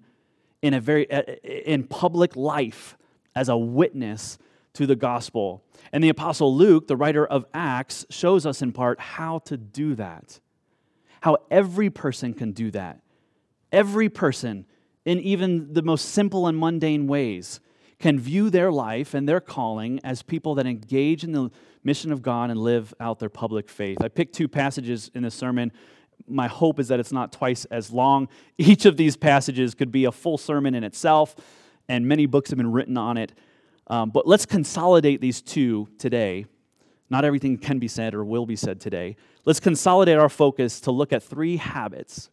in 0.62 0.74
a 0.74 0.80
very 0.80 1.10
uh, 1.10 1.22
uh, 1.22 1.34
in 1.44 1.84
public 1.84 2.36
life 2.36 2.96
as 3.34 3.48
a 3.48 3.56
witness 3.56 4.38
to 4.74 4.86
the 4.86 4.96
gospel. 4.96 5.64
And 5.92 6.02
the 6.02 6.08
apostle 6.08 6.54
Luke, 6.54 6.86
the 6.86 6.96
writer 6.96 7.26
of 7.26 7.44
Acts, 7.54 8.06
shows 8.10 8.46
us 8.46 8.62
in 8.62 8.72
part 8.72 9.00
how 9.00 9.38
to 9.40 9.56
do 9.56 9.94
that. 9.94 10.40
How 11.20 11.38
every 11.50 11.90
person 11.90 12.34
can 12.34 12.52
do 12.52 12.70
that. 12.72 13.00
Every 13.72 14.08
person 14.08 14.66
in 15.04 15.20
even 15.20 15.72
the 15.72 15.82
most 15.82 16.10
simple 16.10 16.46
and 16.46 16.58
mundane 16.58 17.06
ways 17.06 17.60
can 17.98 18.18
view 18.18 18.50
their 18.50 18.70
life 18.70 19.14
and 19.14 19.28
their 19.28 19.40
calling 19.40 20.00
as 20.04 20.22
people 20.22 20.54
that 20.54 20.66
engage 20.66 21.24
in 21.24 21.32
the 21.32 21.50
mission 21.82 22.12
of 22.12 22.22
God 22.22 22.50
and 22.50 22.60
live 22.60 22.94
out 23.00 23.18
their 23.18 23.28
public 23.28 23.68
faith. 23.68 23.98
I 24.02 24.08
picked 24.08 24.34
two 24.34 24.48
passages 24.48 25.10
in 25.14 25.22
this 25.22 25.34
sermon. 25.34 25.72
My 26.26 26.48
hope 26.48 26.78
is 26.78 26.88
that 26.88 27.00
it's 27.00 27.12
not 27.12 27.32
twice 27.32 27.64
as 27.66 27.90
long. 27.90 28.28
Each 28.58 28.84
of 28.84 28.96
these 28.96 29.16
passages 29.16 29.74
could 29.74 29.92
be 29.92 30.04
a 30.04 30.12
full 30.12 30.38
sermon 30.38 30.74
in 30.74 30.84
itself, 30.84 31.36
and 31.88 32.06
many 32.06 32.26
books 32.26 32.50
have 32.50 32.56
been 32.56 32.72
written 32.72 32.96
on 32.96 33.16
it. 33.16 33.32
Um, 33.86 34.10
but 34.10 34.26
let's 34.26 34.44
consolidate 34.44 35.20
these 35.20 35.40
two 35.40 35.88
today. 35.98 36.46
Not 37.10 37.24
everything 37.24 37.56
can 37.56 37.78
be 37.78 37.88
said 37.88 38.14
or 38.14 38.24
will 38.24 38.44
be 38.44 38.56
said 38.56 38.80
today. 38.80 39.16
Let's 39.46 39.60
consolidate 39.60 40.18
our 40.18 40.28
focus 40.28 40.80
to 40.80 40.90
look 40.90 41.12
at 41.12 41.22
three 41.22 41.56
habits 41.56 42.28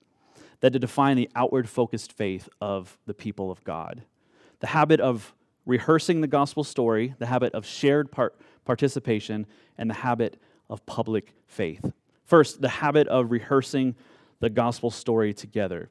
that 0.59 0.71
define 0.71 1.15
the 1.15 1.29
outward 1.35 1.69
focused 1.69 2.11
faith 2.11 2.49
of 2.59 2.97
the 3.05 3.13
people 3.13 3.51
of 3.51 3.63
God 3.63 4.03
the 4.59 4.67
habit 4.67 4.99
of 4.99 5.35
rehearsing 5.65 6.21
the 6.21 6.27
gospel 6.27 6.63
story, 6.63 7.13
the 7.19 7.25
habit 7.25 7.53
of 7.53 7.65
shared 7.65 8.11
part, 8.11 8.35
participation, 8.65 9.45
and 9.77 9.89
the 9.89 9.95
habit 9.95 10.41
of 10.69 10.85
public 10.85 11.33
faith. 11.45 11.91
First, 12.25 12.61
the 12.61 12.69
habit 12.69 13.07
of 13.07 13.31
rehearsing 13.31 13.95
the 14.39 14.49
gospel 14.49 14.91
story 14.91 15.33
together. 15.33 15.89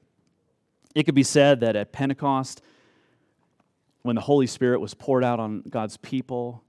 It 0.94 1.04
could 1.04 1.14
be 1.14 1.22
said 1.22 1.60
that 1.60 1.76
at 1.76 1.92
Pentecost, 1.92 2.62
when 4.02 4.16
the 4.16 4.22
Holy 4.22 4.46
Spirit 4.46 4.80
was 4.80 4.94
poured 4.94 5.24
out 5.24 5.40
on 5.40 5.62
God's 5.68 5.96
people, 5.96 6.62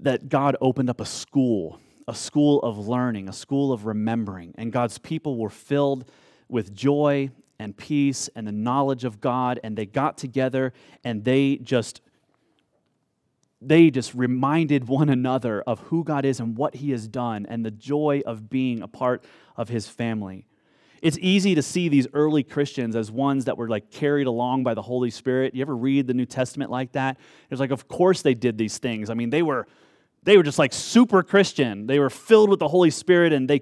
that 0.00 0.28
God 0.28 0.56
opened 0.60 0.90
up 0.90 1.00
a 1.00 1.06
school, 1.06 1.80
a 2.06 2.14
school 2.14 2.60
of 2.60 2.86
learning, 2.86 3.28
a 3.28 3.32
school 3.32 3.72
of 3.72 3.86
remembering, 3.86 4.54
and 4.58 4.72
God's 4.72 4.98
people 4.98 5.38
were 5.38 5.50
filled 5.50 6.10
with 6.48 6.74
joy 6.74 7.30
and 7.58 7.76
peace 7.76 8.28
and 8.36 8.46
the 8.46 8.52
knowledge 8.52 9.04
of 9.04 9.20
God, 9.20 9.58
and 9.64 9.76
they 9.76 9.86
got 9.86 10.18
together 10.18 10.72
and 11.02 11.24
they 11.24 11.56
just 11.56 12.02
they 13.68 13.90
just 13.90 14.14
reminded 14.14 14.88
one 14.88 15.08
another 15.08 15.62
of 15.62 15.80
who 15.80 16.04
God 16.04 16.24
is 16.24 16.40
and 16.40 16.56
what 16.56 16.76
He 16.76 16.90
has 16.92 17.08
done 17.08 17.46
and 17.48 17.64
the 17.64 17.70
joy 17.70 18.22
of 18.26 18.48
being 18.48 18.82
a 18.82 18.88
part 18.88 19.24
of 19.56 19.68
His 19.68 19.88
family. 19.88 20.46
It's 21.02 21.18
easy 21.20 21.54
to 21.54 21.62
see 21.62 21.88
these 21.88 22.06
early 22.14 22.42
Christians 22.42 22.96
as 22.96 23.10
ones 23.10 23.44
that 23.44 23.56
were 23.56 23.68
like 23.68 23.90
carried 23.90 24.26
along 24.26 24.64
by 24.64 24.74
the 24.74 24.82
Holy 24.82 25.10
Spirit. 25.10 25.54
You 25.54 25.62
ever 25.62 25.76
read 25.76 26.06
the 26.06 26.14
New 26.14 26.26
Testament 26.26 26.70
like 26.70 26.92
that? 26.92 27.18
It's 27.50 27.60
like, 27.60 27.70
of 27.70 27.86
course 27.86 28.22
they 28.22 28.34
did 28.34 28.56
these 28.56 28.78
things. 28.78 29.10
I 29.10 29.14
mean, 29.14 29.30
they 29.30 29.42
were 29.42 29.66
they 30.22 30.36
were 30.36 30.42
just 30.42 30.58
like 30.58 30.72
super 30.72 31.22
Christian. 31.22 31.86
They 31.86 32.00
were 32.00 32.10
filled 32.10 32.50
with 32.50 32.58
the 32.58 32.66
Holy 32.66 32.90
Spirit 32.90 33.32
and 33.32 33.48
they 33.48 33.60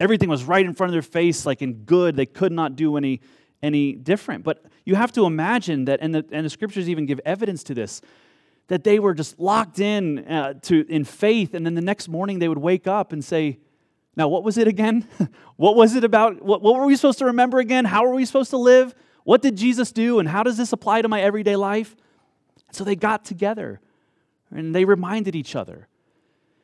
Everything 0.00 0.30
was 0.30 0.44
right 0.44 0.64
in 0.64 0.72
front 0.72 0.88
of 0.88 0.92
their 0.94 1.02
face, 1.02 1.44
like 1.44 1.60
in 1.60 1.84
good. 1.84 2.16
They 2.16 2.24
could 2.24 2.52
not 2.52 2.74
do 2.74 2.96
any, 2.96 3.20
any 3.62 3.92
different. 3.92 4.42
But 4.42 4.64
you 4.86 4.94
have 4.94 5.12
to 5.12 5.26
imagine 5.26 5.84
that, 5.84 6.00
and 6.00 6.14
the, 6.14 6.24
and 6.32 6.46
the 6.46 6.50
scriptures 6.50 6.88
even 6.88 7.04
give 7.04 7.20
evidence 7.26 7.62
to 7.64 7.74
this, 7.74 8.00
that 8.70 8.82
they 8.82 8.98
were 8.98 9.14
just 9.14 9.38
locked 9.38 9.78
in 9.78 10.20
uh, 10.26 10.54
to, 10.62 10.86
in 10.88 11.04
faith, 11.04 11.54
and 11.54 11.66
then 11.66 11.74
the 11.74 11.80
next 11.80 12.08
morning 12.08 12.38
they 12.38 12.48
would 12.48 12.58
wake 12.58 12.86
up 12.86 13.12
and 13.12 13.24
say, 13.24 13.58
Now, 14.16 14.28
what 14.28 14.42
was 14.42 14.56
it 14.56 14.66
again? 14.66 15.06
what 15.56 15.76
was 15.76 15.94
it 15.94 16.04
about? 16.04 16.42
What, 16.42 16.62
what 16.62 16.76
were 16.76 16.86
we 16.86 16.96
supposed 16.96 17.18
to 17.18 17.26
remember 17.26 17.58
again? 17.58 17.84
How 17.84 18.04
are 18.06 18.14
we 18.14 18.24
supposed 18.24 18.50
to 18.50 18.56
live? 18.56 18.94
What 19.24 19.42
did 19.42 19.56
Jesus 19.56 19.92
do, 19.92 20.18
and 20.18 20.28
how 20.28 20.42
does 20.42 20.56
this 20.56 20.72
apply 20.72 21.02
to 21.02 21.08
my 21.08 21.20
everyday 21.20 21.56
life? 21.56 21.94
so 22.72 22.84
they 22.84 22.96
got 22.96 23.24
together 23.24 23.80
and 24.50 24.74
they 24.74 24.84
reminded 24.84 25.34
each 25.34 25.56
other 25.56 25.88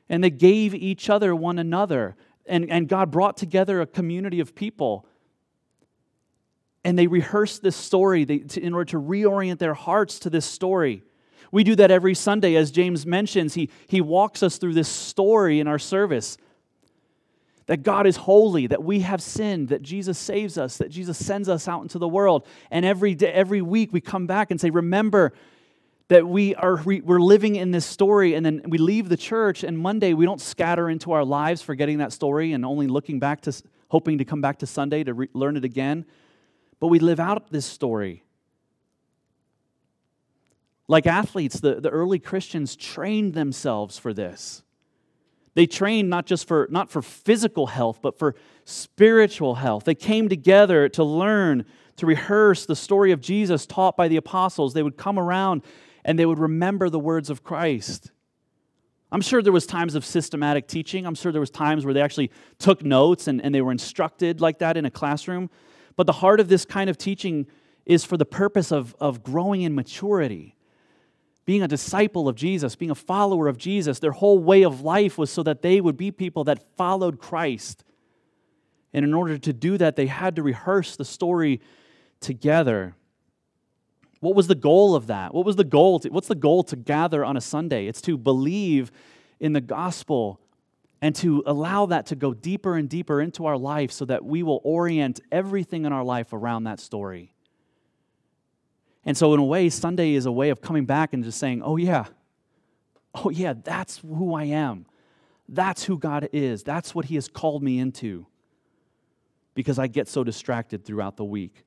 and 0.09 0.23
they 0.23 0.31
gave 0.31 0.75
each 0.75 1.11
other 1.11 1.35
one 1.35 1.59
another 1.59 2.17
and, 2.47 2.71
and 2.71 2.89
God 2.89 3.11
brought 3.11 3.37
together 3.37 3.81
a 3.81 3.87
community 3.87 4.39
of 4.39 4.55
people. 4.55 5.07
And 6.85 6.97
they 6.97 7.09
rehearsed 7.09 7.63
this 7.63 7.75
story 7.75 8.25
they, 8.25 8.39
to, 8.39 8.63
in 8.63 8.73
order 8.73 8.91
to 8.93 9.01
reorient 9.01 9.59
their 9.59 9.75
hearts 9.75 10.21
to 10.21 10.31
this 10.31 10.47
story. 10.47 11.03
We 11.53 11.65
do 11.65 11.75
that 11.77 11.91
every 11.91 12.15
Sunday, 12.15 12.55
as 12.57 12.71
James 12.71 13.07
mentions. 13.07 13.55
He, 13.55 13.71
he 13.87 14.01
walks 14.01 14.43
us 14.43 14.59
through 14.59 14.75
this 14.75 14.89
story 14.89 15.61
in 15.61 15.69
our 15.69 15.79
service 15.79 16.39
that 17.67 17.83
God 17.83 18.07
is 18.07 18.17
holy, 18.17 18.69
that 18.69 18.83
we 18.85 19.01
have 19.01 19.21
sinned, 19.21 19.69
that 19.69 19.83
Jesus 19.83 20.19
saves 20.19 20.57
us, 20.57 20.77
that 20.79 20.89
Jesus 20.89 21.19
sends 21.19 21.49
us 21.49 21.67
out 21.67 21.83
into 21.83 21.99
the 21.99 22.09
world. 22.09 22.47
And 22.71 22.85
every, 22.85 23.15
day, 23.15 23.33
every 23.33 23.61
week 23.61 23.93
we 23.93 24.01
come 24.01 24.27
back 24.27 24.51
and 24.51 24.61
say, 24.61 24.71
Remember, 24.71 25.33
that 26.09 26.27
we 26.27 26.55
are 26.55 26.81
we're 26.85 27.21
living 27.21 27.57
in 27.57 27.73
this 27.73 27.85
story 27.85 28.35
and 28.35 28.47
then 28.47 28.63
we 28.69 28.79
leave 28.79 29.09
the 29.09 29.17
church 29.17 29.65
and 29.65 29.77
monday 29.77 30.13
we 30.15 30.25
don't 30.25 30.41
scatter 30.41 30.89
into 30.89 31.11
our 31.13 31.25
lives 31.25 31.63
forgetting 31.63 31.99
that 31.99 32.13
story 32.13 32.53
and 32.53 32.65
only 32.65 32.87
looking 32.87 33.19
back 33.19 33.41
to 33.41 33.53
hoping 33.89 34.19
to 34.19 34.25
come 34.25 34.41
back 34.41 34.59
to 34.59 34.67
sunday 34.67 35.03
to 35.03 35.15
re- 35.15 35.29
learn 35.33 35.57
it 35.57 35.65
again 35.65 36.05
but 36.79 36.89
we 36.89 37.01
live 37.01 37.19
out 37.19 37.51
this 37.51 37.67
story 37.67 38.23
like 40.89 41.07
athletes 41.07 41.61
the, 41.61 41.81
the 41.81 41.91
early 41.91 42.19
christians 42.19 42.77
trained 42.77 43.35
themselves 43.35 43.99
for 43.99 44.13
this 44.13 44.63
they 45.55 45.67
trained 45.67 46.11
not 46.11 46.27
just 46.27 46.47
for 46.47 46.69
not 46.71 46.91
for 46.91 47.03
physical 47.03 47.69
health 47.69 48.01
but 48.03 48.19
for 48.19 48.35
spiritual 48.65 49.57
health 49.57 49.85
they 49.85 49.95
came 49.95 50.29
together 50.29 50.89
to 50.89 51.05
learn 51.05 51.65
to 51.97 52.07
rehearse 52.07 52.67
the 52.67 52.77
story 52.77 53.13
of 53.13 53.21
jesus 53.21 53.67
taught 53.67 53.97
by 53.97 54.09
the 54.09 54.17
apostles 54.17 54.75
they 54.75 54.83
would 54.83 54.97
come 54.97 55.19
around 55.19 55.63
and 56.07 56.17
they 56.19 56.25
would 56.25 56.39
remember 56.39 56.89
the 56.89 57.01
words 57.01 57.29
of 57.29 57.43
Christ. 57.43 58.13
I'm 59.11 59.21
sure 59.21 59.43
there 59.43 59.53
was 59.53 59.67
times 59.67 59.97
of 59.97 60.05
systematic 60.05 60.69
teaching. 60.69 61.05
I'm 61.05 61.17
sure 61.17 61.33
there 61.33 61.41
was 61.41 61.51
times 61.51 61.85
where 61.85 61.93
they 61.93 62.01
actually 62.01 62.31
took 62.59 62.83
notes 62.83 63.27
and, 63.27 63.43
and 63.45 63.55
they 63.55 63.61
were 63.61 63.73
instructed 63.73 64.41
like 64.41 64.61
that 64.61 64.77
in 64.77 64.85
a 64.85 64.91
classroom. 64.91 65.51
But 65.97 66.07
the 66.07 66.13
heart 66.13 66.39
of 66.39 66.49
this 66.49 66.65
kind 66.65 66.89
of 66.89 66.97
teaching 66.97 67.47
is 67.85 68.05
for 68.05 68.17
the 68.17 68.25
purpose 68.25 68.71
of, 68.71 68.95
of 69.01 69.23
growing 69.23 69.63
in 69.63 69.75
maturity. 69.75 70.56
Being 71.47 71.63
a 71.63 71.69
disciple 71.69 72.29
of 72.29 72.35
Jesus, 72.35 72.77
being 72.77 72.91
a 72.91 72.97
follower 72.97 73.49
of 73.49 73.57
Jesus, 73.57 74.01
their 74.01 74.13
whole 74.13 74.39
way 74.39 74.65
of 74.65 74.83
life 74.83 75.17
was 75.17 75.31
so 75.31 75.43
that 75.45 75.63
they 75.63 75.81
would 75.81 75.97
be 75.97 76.11
people 76.11 76.45
that 76.45 76.77
followed 76.77 77.19
Christ. 77.19 77.85
And 78.93 79.05
in 79.05 79.15
order 79.15 79.39
to 79.39 79.53
do 79.53 79.79
that, 79.79 79.97
they 79.97 80.07
had 80.07 80.37
to 80.37 80.43
rehearse 80.43 80.97
the 80.97 81.05
story 81.05 81.61
together. 82.21 82.97
What 84.21 84.35
was 84.35 84.49
the 84.49 84.55
goal 84.57 84.97
of 84.97 85.07
that? 85.07 85.33
What 85.33 85.47
was 85.47 85.57
the 85.57 85.65
goal? 85.65 86.01
To, 86.01 86.09
what's 86.09 86.29
the 86.29 86.35
goal 86.35 86.65
to 86.65 86.77
gather 86.77 87.25
on 87.25 87.37
a 87.37 87.41
Sunday? 87.41 87.87
It's 87.87 88.01
to 88.03 88.19
believe 88.19 88.91
in 89.39 89.53
the 89.53 89.61
gospel 89.61 90.41
and 91.01 91.15
to 91.17 91.45
allow 91.47 91.87
that 91.87 92.07
to 92.07 92.17
go 92.17 92.35
deeper 92.35 92.75
and 92.75 92.89
deeper 92.89 93.21
into 93.21 93.47
our 93.47 93.59
life 93.59 93.93
so 93.93 94.05
that 94.07 94.25
we 94.25 94.43
will 94.43 94.61
orient 94.65 95.21
everything 95.31 95.85
in 95.85 95.93
our 95.93 96.03
life 96.03 96.33
around 96.33 96.65
that 96.65 96.81
story. 96.81 97.35
And 99.07 99.17
so, 99.17 99.33
in 99.33 99.41
a 99.41 99.45
way, 99.45 99.71
Sunday 99.71 100.15
is 100.15 100.27
a 100.27 100.33
way 100.33 100.51
of 100.51 100.61
coming 100.61 100.85
back 100.85 101.15
and 101.15 101.23
just 101.23 101.39
saying, 101.39 101.63
oh, 101.63 101.77
yeah, 101.77 102.07
oh, 103.15 103.31
yeah, 103.31 103.55
that's 103.55 103.99
who 103.99 104.35
I 104.35 104.45
am. 104.45 104.85
That's 105.49 105.85
who 105.85 105.97
God 105.97 106.29
is. 106.33 106.65
That's 106.65 106.93
what 106.93 107.05
He 107.05 107.15
has 107.15 107.29
called 107.29 107.63
me 107.63 107.79
into. 107.79 108.27
Because 109.55 109.79
I 109.79 109.87
get 109.87 110.09
so 110.09 110.25
distracted 110.25 110.85
throughout 110.85 111.17
the 111.17 111.25
week. 111.25 111.65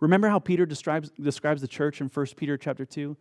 Remember 0.00 0.28
how 0.28 0.38
Peter 0.38 0.64
describes, 0.64 1.10
describes 1.10 1.60
the 1.60 1.68
church 1.68 2.00
in 2.00 2.08
1 2.08 2.26
Peter 2.36 2.56
chapter 2.56 2.86
2? 2.86 3.16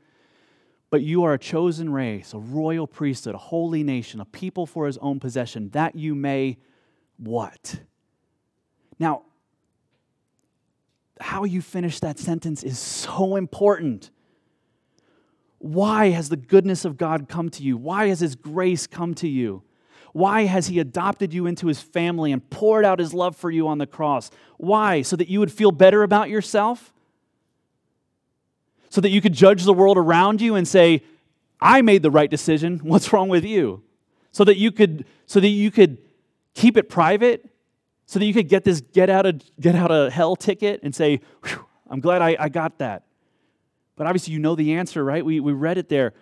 But 0.89 1.01
you 1.01 1.23
are 1.25 1.33
a 1.33 1.37
chosen 1.37 1.91
race, 1.91 2.33
a 2.33 2.39
royal 2.39 2.87
priesthood, 2.87 3.35
a 3.35 3.37
holy 3.37 3.83
nation, 3.83 4.21
a 4.21 4.25
people 4.25 4.65
for 4.65 4.87
his 4.87 4.97
own 4.97 5.19
possession, 5.19 5.69
that 5.69 5.95
you 5.95 6.15
may 6.15 6.57
what? 7.17 7.81
Now, 8.97 9.23
how 11.21 11.43
you 11.43 11.61
finish 11.61 11.99
that 11.99 12.19
sentence 12.19 12.63
is 12.63 12.79
so 12.79 13.35
important. 13.35 14.09
Why 15.59 16.09
has 16.09 16.29
the 16.29 16.37
goodness 16.37 16.85
of 16.85 16.97
God 16.97 17.29
come 17.29 17.49
to 17.51 17.63
you? 17.63 17.77
Why 17.77 18.07
has 18.07 18.19
his 18.19 18.35
grace 18.35 18.87
come 18.87 19.13
to 19.15 19.27
you? 19.27 19.63
Why 20.13 20.43
has 20.43 20.67
He 20.67 20.79
adopted 20.79 21.33
you 21.33 21.45
into 21.45 21.67
His 21.67 21.81
family 21.81 22.31
and 22.31 22.47
poured 22.49 22.85
out 22.85 22.99
His 22.99 23.13
love 23.13 23.35
for 23.35 23.49
you 23.49 23.67
on 23.67 23.77
the 23.77 23.87
cross? 23.87 24.29
Why? 24.57 25.01
So 25.01 25.15
that 25.15 25.29
you 25.29 25.39
would 25.39 25.51
feel 25.51 25.71
better 25.71 26.03
about 26.03 26.29
yourself? 26.29 26.93
So 28.89 28.99
that 29.01 29.09
you 29.09 29.21
could 29.21 29.33
judge 29.33 29.63
the 29.63 29.73
world 29.73 29.97
around 29.97 30.41
you 30.41 30.55
and 30.55 30.67
say, 30.67 31.03
I 31.61 31.81
made 31.81 32.01
the 32.01 32.11
right 32.11 32.29
decision. 32.29 32.79
What's 32.83 33.13
wrong 33.13 33.29
with 33.29 33.45
you? 33.45 33.83
So 34.31 34.43
that 34.43 34.57
you 34.57 34.71
could, 34.71 35.05
so 35.25 35.39
that 35.39 35.47
you 35.47 35.71
could 35.71 35.97
keep 36.55 36.75
it 36.75 36.89
private, 36.89 37.49
so 38.05 38.19
that 38.19 38.25
you 38.25 38.33
could 38.33 38.49
get 38.49 38.63
this 38.63 38.81
get 38.81 39.09
out 39.09 39.25
of, 39.25 39.41
get 39.59 39.75
out 39.75 39.91
of 39.91 40.11
hell 40.11 40.35
ticket 40.35 40.81
and 40.83 40.93
say, 40.93 41.21
I'm 41.89 41.99
glad 41.99 42.21
I, 42.21 42.35
I 42.39 42.49
got 42.49 42.79
that. 42.79 43.03
But 43.95 44.07
obviously, 44.07 44.33
you 44.33 44.39
know 44.39 44.55
the 44.55 44.73
answer, 44.73 45.03
right? 45.03 45.23
We, 45.23 45.39
we 45.39 45.53
read 45.53 45.77
it 45.77 45.89
there. 45.89 46.13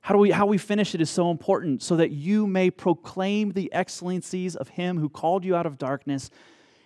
How, 0.00 0.14
do 0.14 0.20
we, 0.20 0.30
how 0.30 0.46
we 0.46 0.58
finish 0.58 0.94
it 0.94 1.00
is 1.00 1.10
so 1.10 1.30
important 1.30 1.82
so 1.82 1.96
that 1.96 2.10
you 2.10 2.46
may 2.46 2.70
proclaim 2.70 3.52
the 3.52 3.72
excellencies 3.72 4.56
of 4.56 4.68
him 4.68 4.98
who 4.98 5.08
called 5.08 5.44
you 5.44 5.56
out 5.56 5.66
of 5.66 5.78
darkness 5.78 6.30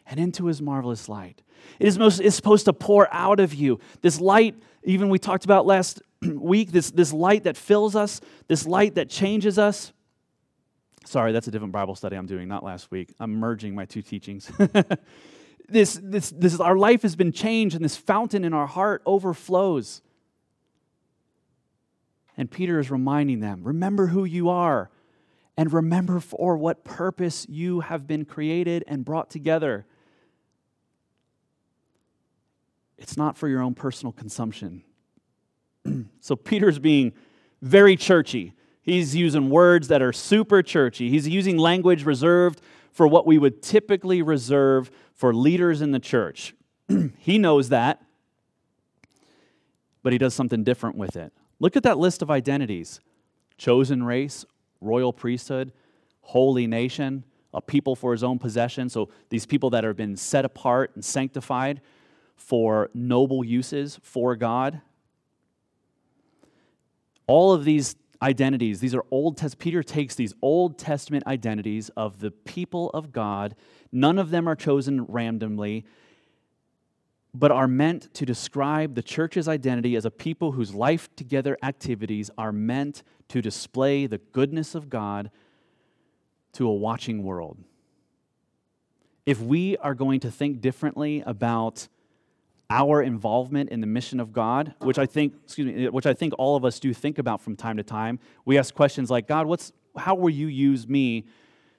and 0.07 0.19
into 0.19 0.47
his 0.47 0.61
marvelous 0.61 1.09
light. 1.09 1.43
It 1.79 1.87
is 1.87 1.99
most 1.99 2.21
is 2.21 2.35
supposed 2.35 2.65
to 2.65 2.73
pour 2.73 3.13
out 3.15 3.39
of 3.39 3.55
you. 3.55 3.79
This 4.01 4.21
light, 4.21 4.57
even 4.83 5.09
we 5.09 5.19
talked 5.19 5.45
about 5.45 5.67
last 5.67 6.03
week, 6.23 6.73
this, 6.73 6.91
this 6.91 7.13
light 7.13 7.45
that 7.45 7.57
fills 7.57 7.95
us, 7.95 8.21
this 8.49 8.67
light 8.67 8.97
that 8.97 9.09
changes 9.09 9.59
us. 9.59 9.93
Sorry, 11.05 11.33
that's 11.33 11.49
a 11.49 11.51
different 11.51 11.73
Bible 11.73 11.95
study 11.95 12.17
I'm 12.17 12.27
doing, 12.27 12.49
not 12.49 12.65
last 12.65 12.91
week. 12.91 13.13
I'm 13.19 13.35
merging 13.35 13.75
my 13.75 13.85
two 13.85 14.03
teachings. 14.03 14.51
this, 15.69 15.99
this, 16.03 16.31
this, 16.31 16.61
our 16.61 16.77
life 16.77 17.03
has 17.03 17.17
been 17.17 17.33
changed, 17.33 17.75
and 17.75 17.85
this 17.85 17.97
fountain 17.97 18.45
in 18.45 18.53
our 18.53 18.67
heart 18.67 19.03
overflows. 19.05 20.03
And 22.37 22.51
Peter 22.51 22.79
is 22.79 22.91
reminding 22.91 23.41
them 23.41 23.63
remember 23.65 24.09
who 24.09 24.25
you 24.25 24.49
are, 24.49 24.91
and 25.57 25.73
remember 25.73 26.21
for 26.21 26.57
what 26.57 26.85
purpose 26.85 27.47
you 27.49 27.81
have 27.81 28.07
been 28.07 28.25
created 28.25 28.85
and 28.87 29.05
brought 29.05 29.29
together. 29.29 29.87
It's 32.97 33.17
not 33.17 33.37
for 33.37 33.49
your 33.49 33.61
own 33.61 33.75
personal 33.75 34.13
consumption. 34.13 34.85
so 36.21 36.37
Peter's 36.37 36.79
being 36.79 37.13
very 37.61 37.97
churchy. 37.97 38.55
He's 38.83 39.15
using 39.15 39.49
words 39.49 39.89
that 39.89 40.03
are 40.03 40.13
super 40.13 40.61
churchy. 40.63 41.09
He's 41.09 41.29
using 41.29 41.57
language 41.57 42.05
reserved 42.05 42.61
for 42.91 43.07
what 43.07 43.27
we 43.27 43.39
would 43.39 43.63
typically 43.63 44.23
reserve 44.23 44.91
for 45.15 45.33
leaders 45.33 45.81
in 45.81 45.93
the 45.93 46.01
church. 46.01 46.55
he 47.19 47.39
knows 47.39 47.69
that, 47.69 48.03
but 50.03 50.13
he 50.13 50.19
does 50.19 50.35
something 50.35 50.65
different 50.65 50.97
with 50.97 51.17
it. 51.17 51.33
Look 51.61 51.77
at 51.77 51.85
that 51.85 51.99
list 51.99 52.23
of 52.23 52.31
identities 52.31 53.01
chosen 53.57 54.03
race, 54.03 54.45
royal 54.81 55.13
priesthood, 55.13 55.73
holy 56.23 56.67
nation, 56.67 57.23
a 57.55 57.61
people 57.61 57.95
for 57.95 58.11
his 58.11 58.25
own 58.25 58.39
possession. 58.39 58.89
So 58.89 59.11
these 59.29 59.47
people 59.47 59.71
that 59.71 59.85
have 59.85 59.97
been 59.97 60.17
set 60.17 60.45
apart 60.45 60.91
and 60.95 61.05
sanctified 61.05 61.81
for 62.35 62.91
noble 62.93 63.45
uses 63.45 64.01
for 64.03 64.35
God. 64.35 64.81
All 67.29 67.53
of 67.53 67.65
these 67.65 67.95
identities, 68.23 68.81
these 68.81 68.95
are 68.95 69.05
Old 69.11 69.37
Testament, 69.37 69.61
Peter 69.61 69.83
takes 69.83 70.15
these 70.15 70.33
Old 70.41 70.79
Testament 70.79 71.27
identities 71.27 71.91
of 71.97 72.21
the 72.21 72.31
people 72.31 72.91
of 72.91 73.13
God. 73.13 73.55
None 73.91 74.19
of 74.19 74.31
them 74.31 74.49
are 74.49 74.55
chosen 74.55 75.05
randomly, 75.05 75.85
but 77.35 77.51
are 77.51 77.69
meant 77.69 78.13
to 78.15 78.25
describe 78.25 78.95
the 78.95 79.03
church's 79.03 79.49
identity 79.49 79.97
as 79.97 80.05
a 80.05 80.11
people 80.11 80.53
whose 80.53 80.75
life 80.75 81.15
together 81.17 81.59
activities 81.63 82.31
are 82.39 82.53
meant 82.53 83.03
to 83.29 83.43
display 83.43 84.07
the 84.07 84.19
goodness 84.19 84.75
of 84.75 84.89
God 84.89 85.31
to 86.53 86.69
a 86.69 86.73
watching 86.73 87.23
world. 87.23 87.59
If 89.25 89.41
we 89.41 89.77
are 89.79 89.95
going 89.95 90.21
to 90.21 90.31
think 90.31 90.61
differently 90.61 91.23
about 91.25 91.89
our 92.73 93.03
involvement 93.03 93.69
in 93.69 93.83
the 93.83 93.87
mission 93.87 94.19
of 94.19 94.33
God, 94.33 94.75
which 94.81 94.99
I 94.99 95.05
think, 95.05 95.35
excuse 95.45 95.67
me, 95.67 95.89
which 95.91 96.07
I 96.07 96.15
think 96.15 96.33
all 96.39 96.57
of 96.57 96.65
us 96.65 96.81
do 96.81 96.95
think 96.95 97.19
about 97.19 97.43
from 97.43 97.55
time 97.55 97.77
to 97.77 97.83
time. 97.83 98.19
We 98.47 98.57
ask 98.57 98.75
questions 98.75 99.11
like, 99.11 99.29
God, 99.29 99.47
what's 99.47 99.73
how 99.97 100.15
will 100.15 100.31
you 100.31 100.47
use 100.47 100.89
me 100.89 101.27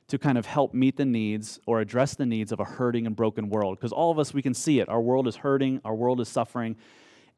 to 0.08 0.20
kind 0.20 0.38
of 0.38 0.46
help 0.46 0.76
meet 0.76 0.98
the 0.98 1.06
needs 1.06 1.60
or 1.66 1.82
address 1.82 2.14
the 2.14 2.28
needs 2.28 2.52
of 2.52 2.60
a 2.60 2.64
hurting 2.64 3.08
and 3.08 3.16
broken 3.16 3.50
world? 3.50 3.80
Because 3.80 3.92
all 3.92 4.12
of 4.12 4.20
us 4.20 4.36
we 4.36 4.44
can 4.44 4.54
see 4.54 4.80
it. 4.80 4.88
Our 4.88 5.02
world 5.02 5.28
is 5.28 5.38
hurting, 5.38 5.82
our 5.84 5.96
world 5.96 6.22
is 6.22 6.30
suffering. 6.30 6.76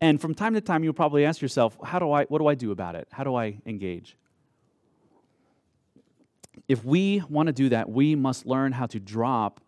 And 0.02 0.20
from 0.20 0.36
time 0.36 0.54
to 0.56 0.62
time 0.62 0.84
you'll 0.84 0.94
probably 0.94 1.24
ask 1.24 1.42
yourself, 1.42 1.78
how 1.82 2.00
do 2.00 2.12
I 2.12 2.26
what 2.26 2.40
do 2.40 2.48
I 2.48 2.56
do 2.56 2.72
about 2.72 2.96
it? 2.96 3.08
How 3.12 3.24
do 3.24 3.36
I 3.36 3.58
engage? 3.66 4.18
If 6.68 6.84
we 6.84 7.24
want 7.30 7.48
to 7.48 7.54
do 7.54 7.70
that, 7.70 7.90
we 7.90 8.16
must 8.16 8.46
learn 8.46 8.74
how 8.74 8.88
to 8.88 9.00
drop 9.00 9.62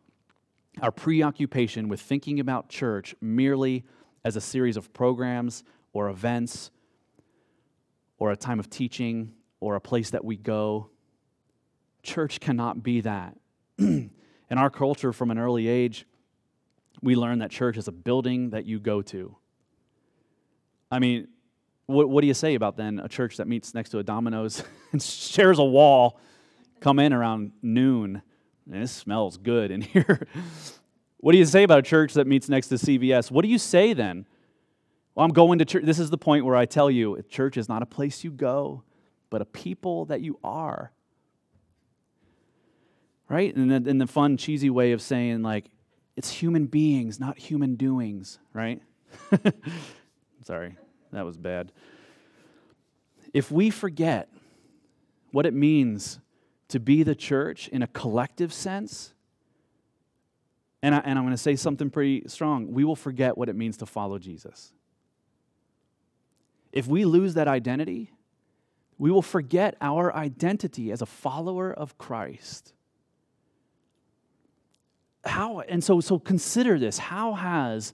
our 0.82 0.92
preoccupation 0.92 1.90
with 1.90 2.02
thinking 2.02 2.40
about 2.40 2.70
church 2.70 3.16
merely 3.22 3.84
as 4.24 4.36
a 4.36 4.42
series 4.42 4.78
of 4.78 4.94
programs 4.94 5.64
or 5.94 6.10
events 6.10 6.72
or 8.20 8.32
a 8.32 8.36
time 8.36 8.60
of 8.60 8.70
teaching 8.70 9.34
or 9.60 9.76
a 9.76 9.82
place 9.82 10.10
that 10.12 10.24
we 10.24 10.38
go. 10.38 10.90
Church 12.04 12.40
cannot 12.40 12.84
be 12.84 13.02
that. 13.02 13.38
In 13.78 14.12
our 14.52 14.70
culture, 14.70 15.12
from 15.12 15.32
an 15.32 15.38
early 15.38 15.68
age, 15.68 16.06
we 17.02 17.16
learn 17.16 17.40
that 17.40 17.52
church 17.52 17.78
is 17.78 17.88
a 17.88 17.92
building 17.92 18.52
that 18.52 18.66
you 18.66 18.80
go 18.80 19.02
to. 19.02 19.36
I 20.90 21.00
mean, 21.00 21.28
what, 21.86 22.10
what 22.10 22.22
do 22.22 22.28
you 22.28 22.34
say 22.34 22.56
about 22.56 22.78
then 22.78 23.00
a 23.00 23.10
church 23.10 23.38
that 23.38 23.48
meets 23.48 23.74
next 23.74 23.90
to 23.90 24.00
a 24.00 24.04
Domino's 24.04 24.64
and 24.92 25.02
shares 25.02 25.60
a 25.60 25.64
wall, 25.64 26.20
come 26.80 27.00
in 27.00 27.14
around 27.14 27.52
noon? 27.62 28.22
And 28.72 28.84
it 28.84 28.88
smells 28.88 29.38
good 29.38 29.72
in 29.72 29.82
here. 29.94 30.28
what 31.18 31.32
do 31.32 31.38
you 31.38 31.46
say 31.46 31.64
about 31.64 31.80
a 31.80 31.84
church 31.84 32.14
that 32.14 32.28
meets 32.28 32.50
next 32.50 32.68
to 32.70 32.76
CVS? 32.76 33.32
What 33.32 33.44
do 33.44 33.50
you 33.50 33.58
say 33.58 33.94
then? 33.94 34.26
Well, 35.16 35.26
I'm 35.26 35.34
going 35.34 35.60
to 35.60 35.66
church. 35.66 35.84
This 35.84 36.00
is 36.00 36.10
the 36.10 36.18
point 36.18 36.46
where 36.46 36.56
I 36.56 36.66
tell 36.66 36.92
you 36.92 37.24
church 37.30 37.58
is 37.58 37.68
not 37.68 37.82
a 37.82 37.86
place 37.86 38.24
you 38.24 38.32
go, 38.32 38.84
but 39.30 39.42
a 39.42 39.46
people 39.46 40.06
that 40.06 40.22
you 40.22 40.40
are. 40.44 40.92
Right? 43.30 43.54
And 43.56 43.72
the, 43.72 43.90
and 43.90 44.00
the 44.00 44.08
fun, 44.08 44.38
cheesy 44.38 44.70
way 44.70 44.92
of 44.92 45.02
saying, 45.02 45.42
like, 45.42 45.66
it's 46.16 46.32
human 46.32 46.66
beings, 46.66 47.20
not 47.20 47.38
human 47.38 47.76
doings, 47.76 48.40
right? 48.54 48.82
Sorry, 50.44 50.78
that 51.12 51.26
was 51.26 51.38
bad. 51.38 51.72
If 53.34 53.52
we 53.52 53.70
forget 53.70 54.30
what 55.32 55.46
it 55.46 55.54
means 55.54 56.20
to 56.70 56.80
be 56.80 57.04
the 57.04 57.16
church 57.16 57.68
in 57.70 57.82
a 57.82 57.88
collective 57.88 58.52
sense, 58.52 59.14
and, 60.82 60.94
I, 60.94 61.00
and 61.00 61.18
I'm 61.18 61.26
going 61.26 61.36
to 61.36 61.42
say 61.42 61.56
something 61.56 61.90
pretty 61.90 62.24
strong, 62.28 62.74
we 62.74 62.84
will 62.84 62.96
forget 62.96 63.38
what 63.38 63.50
it 63.50 63.56
means 63.56 63.78
to 63.78 63.86
follow 63.86 64.20
Jesus. 64.20 64.74
If 66.72 66.88
we 66.88 67.06
lose 67.06 67.34
that 67.36 67.48
identity, 67.48 68.12
we 68.98 69.12
will 69.12 69.22
forget 69.22 69.76
our 69.82 70.14
identity 70.16 70.92
as 70.92 71.02
a 71.02 71.06
follower 71.06 71.72
of 71.72 71.98
Christ. 71.98 72.74
How, 75.24 75.62
and 75.62 75.84
so, 75.84 76.00
so 76.00 76.20
consider 76.20 76.80
this. 76.80 76.98
How 76.98 77.34
has, 77.34 77.94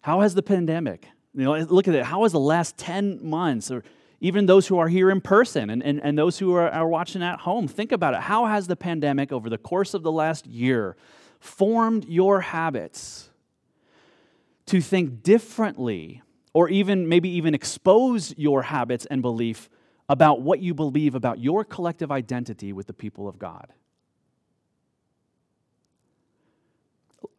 how 0.00 0.20
has 0.20 0.34
the 0.34 0.42
pandemic, 0.42 1.08
you 1.34 1.44
know, 1.44 1.56
look 1.56 1.88
at 1.88 1.94
it, 1.94 2.04
how 2.04 2.22
has 2.22 2.32
the 2.32 2.40
last 2.40 2.76
10 2.78 3.24
months 3.24 3.70
or 3.70 3.82
even 4.20 4.46
those 4.46 4.66
who 4.66 4.78
are 4.78 4.88
here 4.88 5.10
in 5.10 5.20
person 5.20 5.70
and, 5.70 5.82
and, 5.82 6.00
and 6.02 6.18
those 6.18 6.38
who 6.38 6.54
are, 6.54 6.68
are 6.70 6.88
watching 6.88 7.22
at 7.22 7.40
home. 7.40 7.68
Think 7.68 7.92
about 7.92 8.14
it. 8.14 8.20
How 8.20 8.46
has 8.46 8.66
the 8.66 8.76
pandemic 8.76 9.32
over 9.32 9.48
the 9.48 9.58
course 9.58 9.94
of 9.94 10.02
the 10.02 10.12
last 10.12 10.46
year 10.46 10.96
formed 11.38 12.04
your 12.06 12.40
habits 12.40 13.30
to 14.66 14.80
think 14.80 15.22
differently 15.22 16.22
or 16.52 16.68
even 16.68 17.08
maybe 17.08 17.28
even 17.28 17.54
expose 17.54 18.34
your 18.36 18.62
habits 18.62 19.06
and 19.06 19.22
belief 19.22 19.70
about 20.08 20.40
what 20.40 20.60
you 20.60 20.74
believe 20.74 21.14
about 21.14 21.38
your 21.38 21.64
collective 21.64 22.10
identity 22.10 22.72
with 22.72 22.86
the 22.86 22.92
people 22.92 23.28
of 23.28 23.38
God? 23.38 23.72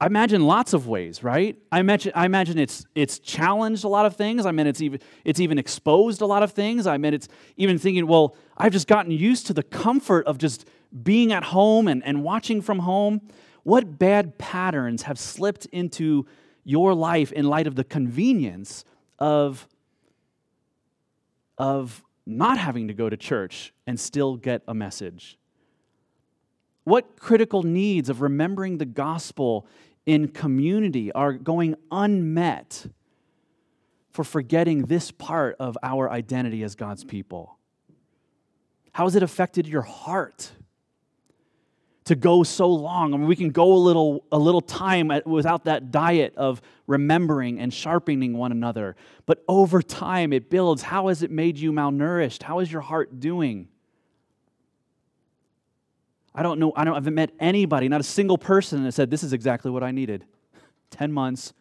I 0.02 0.06
imagine 0.06 0.46
lots 0.46 0.72
of 0.74 0.88
ways, 0.88 1.24
right? 1.24 1.58
I 1.74 1.82
imagine, 1.82 2.14
I 2.16 2.26
imagine 2.26 2.58
it's, 2.58 2.86
it's 2.96 3.20
challenged 3.20 3.84
a 3.84 3.90
lot 3.90 4.06
of 4.06 4.16
things. 4.16 4.46
I 4.46 4.52
mean, 4.52 4.66
it's 4.66 4.82
even, 4.82 5.02
it's 5.26 5.42
even 5.42 5.58
exposed 5.58 6.22
a 6.22 6.26
lot 6.26 6.42
of 6.42 6.54
things. 6.54 6.88
I 6.88 6.98
mean, 6.98 7.14
it's 7.14 7.28
even 7.58 7.78
thinking, 7.78 8.08
well, 8.08 8.36
I've 8.58 8.72
just 8.72 8.88
gotten 8.88 9.12
used 9.12 9.48
to 9.48 9.54
the 9.54 9.64
comfort 9.64 10.26
of 10.26 10.38
just 10.38 10.66
being 11.04 11.34
at 11.34 11.44
home 11.44 11.90
and, 11.90 12.02
and 12.06 12.24
watching 12.24 12.62
from 12.62 12.80
home. 12.80 13.22
What 13.64 14.00
bad 14.00 14.38
patterns 14.38 15.04
have 15.04 15.20
slipped 15.20 15.66
into 15.66 16.26
your 16.64 16.94
life 16.94 17.34
in 17.34 17.50
light 17.50 17.68
of 17.68 17.76
the 17.76 17.84
convenience 17.84 18.86
of, 19.20 19.68
of 21.58 22.06
not 22.26 22.58
having 22.58 22.88
to 22.88 22.94
go 22.94 23.10
to 23.10 23.18
church 23.18 23.74
and 23.86 24.00
still 24.00 24.38
get 24.38 24.62
a 24.66 24.74
message? 24.74 25.38
What 26.86 27.20
critical 27.20 27.64
needs 27.64 28.10
of 28.10 28.22
remembering 28.22 28.78
the 28.78 28.86
gospel 28.86 29.68
in 30.06 30.28
community 30.28 31.12
are 31.12 31.34
going 31.34 31.76
unmet 31.92 32.88
for 34.12 34.24
forgetting 34.24 34.84
this 34.84 35.12
part 35.12 35.56
of 35.60 35.78
our 35.84 36.10
identity 36.10 36.64
as 36.64 36.76
God's 36.76 37.04
people? 37.04 37.58
How 38.92 39.06
has 39.06 39.16
it 39.16 39.24
affected 39.24 39.68
your 39.68 39.84
heart 39.84 40.52
to 42.06 42.16
go 42.16 42.44
so 42.44 42.70
long? 42.70 43.14
I 43.14 43.18
mean, 43.18 43.28
we 43.28 43.36
can 43.36 43.50
go 43.50 43.72
a 43.72 43.78
little, 43.78 44.26
a 44.32 44.38
little 44.40 44.62
time 44.62 45.12
without 45.26 45.66
that 45.66 45.92
diet 45.92 46.34
of 46.36 46.62
remembering 46.88 47.60
and 47.60 47.74
sharpening 47.74 48.36
one 48.36 48.52
another. 48.52 48.96
But 49.26 49.44
over 49.48 49.82
time, 49.82 50.34
it 50.34 50.50
builds. 50.50 50.82
How 50.82 51.08
has 51.08 51.22
it 51.24 51.32
made 51.32 51.58
you 51.58 51.72
malnourished? 51.72 52.44
How 52.44 52.60
is 52.60 52.72
your 52.72 52.82
heart 52.82 53.20
doing? 53.20 53.70
I 56.34 56.44
don't 56.44 56.60
know, 56.60 56.72
I, 56.76 56.84
don't, 56.84 56.94
I 56.94 56.98
haven't 56.98 57.15
met 57.15 57.32
anybody, 57.39 57.88
not 57.89 58.02
a 58.02 58.04
single 58.06 58.38
person 58.38 58.84
that 58.84 58.92
said, 58.94 59.10
This 59.10 59.24
is 59.24 59.34
exactly 59.34 59.72
what 59.72 59.84
I 59.84 59.92
needed. 59.92 60.26
10 60.92 61.12
months, 61.12 61.54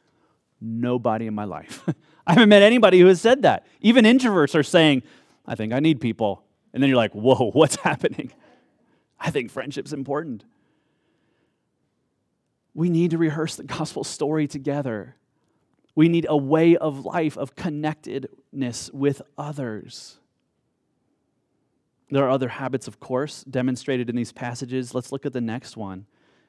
nobody 0.60 1.26
in 1.26 1.34
my 1.34 1.44
life. 1.44 1.84
I 2.26 2.34
haven't 2.34 2.48
met 2.48 2.62
anybody 2.62 3.00
who 3.00 3.06
has 3.06 3.20
said 3.20 3.42
that. 3.42 3.66
Even 3.80 4.04
introverts 4.04 4.54
are 4.54 4.62
saying, 4.62 5.02
I 5.46 5.54
think 5.54 5.72
I 5.72 5.80
need 5.80 6.00
people. 6.00 6.44
And 6.72 6.82
then 6.82 6.88
you're 6.90 6.96
like, 6.96 7.14
whoa, 7.14 7.50
what's 7.54 7.76
happening? 7.76 8.32
I 9.18 9.30
think 9.30 9.50
friendship's 9.50 9.92
important. 9.92 10.44
We 12.74 12.90
need 12.90 13.10
to 13.10 13.18
rehearse 13.18 13.56
the 13.56 13.64
gospel 13.64 14.04
story 14.04 14.46
together. 14.46 15.16
We 15.94 16.08
need 16.08 16.26
a 16.28 16.36
way 16.36 16.76
of 16.76 17.04
life 17.04 17.36
of 17.36 17.56
connectedness 17.56 18.90
with 18.92 19.22
others. 19.36 20.17
There 22.10 22.24
are 22.24 22.30
other 22.30 22.48
habits, 22.48 22.88
of 22.88 23.00
course, 23.00 23.44
demonstrated 23.44 24.08
in 24.08 24.16
these 24.16 24.32
passages. 24.32 24.94
Let's 24.94 25.12
look 25.12 25.26
at 25.26 25.32
the 25.32 25.40
next 25.40 25.76
one, 25.76 26.06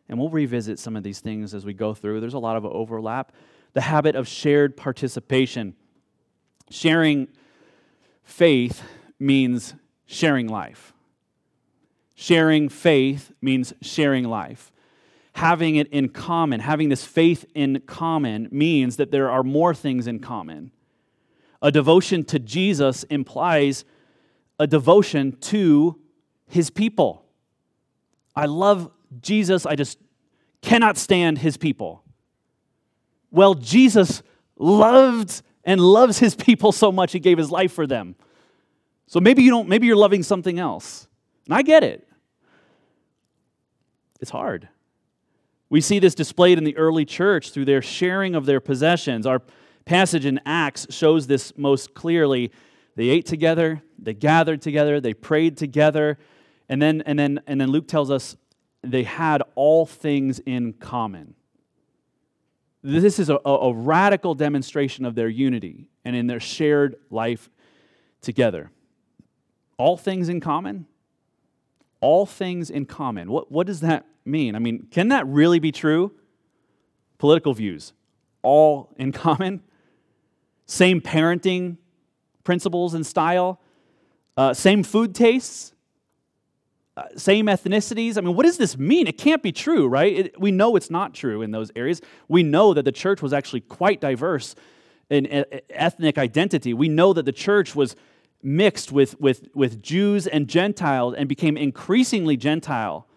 and 0.07 0.17
we'll 0.17 0.29
revisit 0.29 0.79
some 0.79 0.95
of 0.95 1.03
these 1.03 1.19
things 1.19 1.53
as 1.53 1.65
we 1.65 1.73
go 1.73 1.93
through. 1.93 2.21
There's 2.21 2.33
a 2.33 2.39
lot 2.39 2.55
of 2.55 2.65
overlap. 2.65 3.33
The 3.73 3.81
habit 3.81 4.15
of 4.15 4.27
shared 4.27 4.77
participation. 4.77 5.75
Sharing 6.69 7.27
faith 8.23 8.81
means 9.19 9.73
sharing 10.05 10.47
life. 10.47 10.93
Sharing 12.15 12.69
faith 12.69 13.31
means 13.41 13.73
sharing 13.81 14.25
life 14.25 14.71
having 15.39 15.77
it 15.77 15.87
in 15.87 16.09
common, 16.09 16.59
having 16.59 16.89
this 16.89 17.05
faith 17.05 17.45
in 17.55 17.81
common, 17.85 18.49
means 18.51 18.97
that 18.97 19.09
there 19.09 19.31
are 19.31 19.41
more 19.41 19.73
things 19.73 20.05
in 20.05 20.19
common. 20.19 20.69
A 21.61 21.71
devotion 21.71 22.25
to 22.25 22.39
Jesus 22.39 23.03
implies 23.03 23.85
a 24.59 24.67
devotion 24.67 25.37
to 25.41 25.99
his 26.47 26.69
people. 26.69 27.25
I 28.35 28.45
love 28.45 28.91
Jesus, 29.21 29.65
I 29.65 29.75
just 29.75 29.97
cannot 30.61 30.97
stand 30.97 31.39
his 31.39 31.57
people. 31.57 32.03
Well, 33.31 33.53
Jesus 33.55 34.21
loved 34.57 35.41
and 35.63 35.79
loves 35.79 36.19
his 36.19 36.35
people 36.35 36.71
so 36.71 36.91
much 36.91 37.11
he 37.11 37.19
gave 37.19 37.37
his 37.37 37.51
life 37.51 37.71
for 37.71 37.87
them. 37.87 38.15
So 39.07 39.19
maybe 39.19 39.41
you 39.41 39.49
don't 39.49 39.67
maybe 39.67 39.87
you're 39.87 39.95
loving 39.95 40.23
something 40.23 40.59
else. 40.59 41.07
And 41.45 41.55
I 41.55 41.61
get 41.61 41.83
it. 41.83 42.07
It's 44.19 44.31
hard. 44.31 44.67
We 45.69 45.81
see 45.81 45.99
this 45.99 46.15
displayed 46.15 46.57
in 46.57 46.63
the 46.63 46.75
early 46.77 47.05
church 47.05 47.51
through 47.51 47.65
their 47.65 47.81
sharing 47.81 48.35
of 48.35 48.45
their 48.45 48.59
possessions. 48.59 49.25
Our 49.25 49.41
passage 49.85 50.25
in 50.25 50.39
Acts 50.45 50.87
shows 50.89 51.27
this 51.27 51.53
most 51.57 51.93
clearly. 51.93 52.51
They 52.99 53.07
ate 53.07 53.25
together, 53.25 53.81
they 53.97 54.13
gathered 54.13 54.61
together, 54.61 54.99
they 54.99 55.13
prayed 55.13 55.55
together, 55.55 56.17
and 56.67 56.81
then, 56.81 57.01
and 57.05 57.17
then, 57.17 57.39
and 57.47 57.61
then 57.61 57.69
Luke 57.69 57.87
tells 57.87 58.11
us 58.11 58.35
they 58.83 59.03
had 59.03 59.41
all 59.55 59.85
things 59.85 60.39
in 60.39 60.73
common. 60.73 61.35
This 62.83 63.17
is 63.17 63.29
a, 63.29 63.39
a 63.45 63.73
radical 63.73 64.35
demonstration 64.35 65.05
of 65.05 65.15
their 65.15 65.29
unity 65.29 65.87
and 66.03 66.13
in 66.13 66.27
their 66.27 66.41
shared 66.41 66.97
life 67.09 67.49
together. 68.19 68.69
All 69.77 69.95
things 69.95 70.27
in 70.27 70.41
common? 70.41 70.85
All 72.01 72.25
things 72.25 72.69
in 72.69 72.85
common. 72.85 73.31
What, 73.31 73.49
what 73.49 73.65
does 73.65 73.79
that 73.79 74.07
mean? 74.25 74.55
I 74.55 74.59
mean, 74.59 74.87
can 74.91 75.07
that 75.07 75.25
really 75.25 75.59
be 75.59 75.71
true? 75.71 76.11
Political 77.17 77.53
views, 77.53 77.93
all 78.41 78.93
in 78.97 79.11
common. 79.13 79.63
Same 80.65 80.99
parenting 80.99 81.77
principles 82.49 82.95
and 82.95 83.05
style, 83.05 83.61
uh, 84.35 84.55
same 84.55 84.81
food 84.81 85.13
tastes, 85.13 85.75
uh, 86.97 87.03
same 87.15 87.45
ethnicities. 87.45 88.17
I 88.17 88.21
mean, 88.21 88.35
what 88.35 88.47
does 88.47 88.57
this 88.57 88.75
mean? 88.75 89.05
It 89.05 89.19
can't 89.19 89.43
be 89.43 89.51
true, 89.51 89.87
right? 89.87 90.11
It, 90.11 90.41
we 90.41 90.49
know 90.49 90.75
it's 90.75 90.89
not 90.89 91.13
true 91.13 91.43
in 91.43 91.51
those 91.51 91.71
areas. 91.75 92.01
We 92.27 92.41
know 92.41 92.73
that 92.73 92.85
the 92.85 92.91
church 92.91 93.21
was 93.21 93.33
actually 93.33 93.59
quite 93.61 94.01
diverse 94.01 94.55
in 95.11 95.45
ethnic 95.69 96.17
identity. 96.17 96.73
We 96.73 96.89
know 96.89 97.13
that 97.13 97.25
the 97.25 97.31
church 97.31 97.75
was 97.75 97.95
mixed 98.41 98.91
with, 98.91 99.21
with, 99.21 99.49
with 99.53 99.83
Jews 99.83 100.25
and 100.25 100.47
Gentiles 100.47 101.13
and 101.15 101.29
became 101.29 101.55
increasingly 101.55 102.35
Gentile 102.35 103.07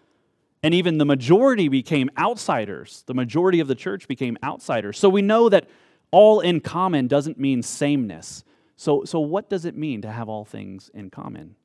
and 0.61 0.75
even 0.75 0.99
the 0.99 1.05
majority 1.05 1.69
became 1.69 2.11
outsiders. 2.19 3.03
The 3.07 3.15
majority 3.15 3.61
of 3.61 3.67
the 3.67 3.73
church 3.73 4.07
became 4.07 4.37
outsiders. 4.43 4.99
So 4.99 5.09
we 5.09 5.23
know 5.23 5.49
that 5.49 5.67
all 6.11 6.39
in 6.39 6.59
common 6.59 7.07
doesn't 7.07 7.39
mean 7.39 7.63
sameness. 7.63 8.43
So, 8.75 9.03
so 9.05 9.19
what 9.19 9.49
does 9.49 9.65
it 9.65 9.75
mean 9.75 10.01
to 10.01 10.11
have 10.11 10.29
all 10.29 10.45
things 10.45 10.89
in 10.93 11.09
common? 11.09 11.55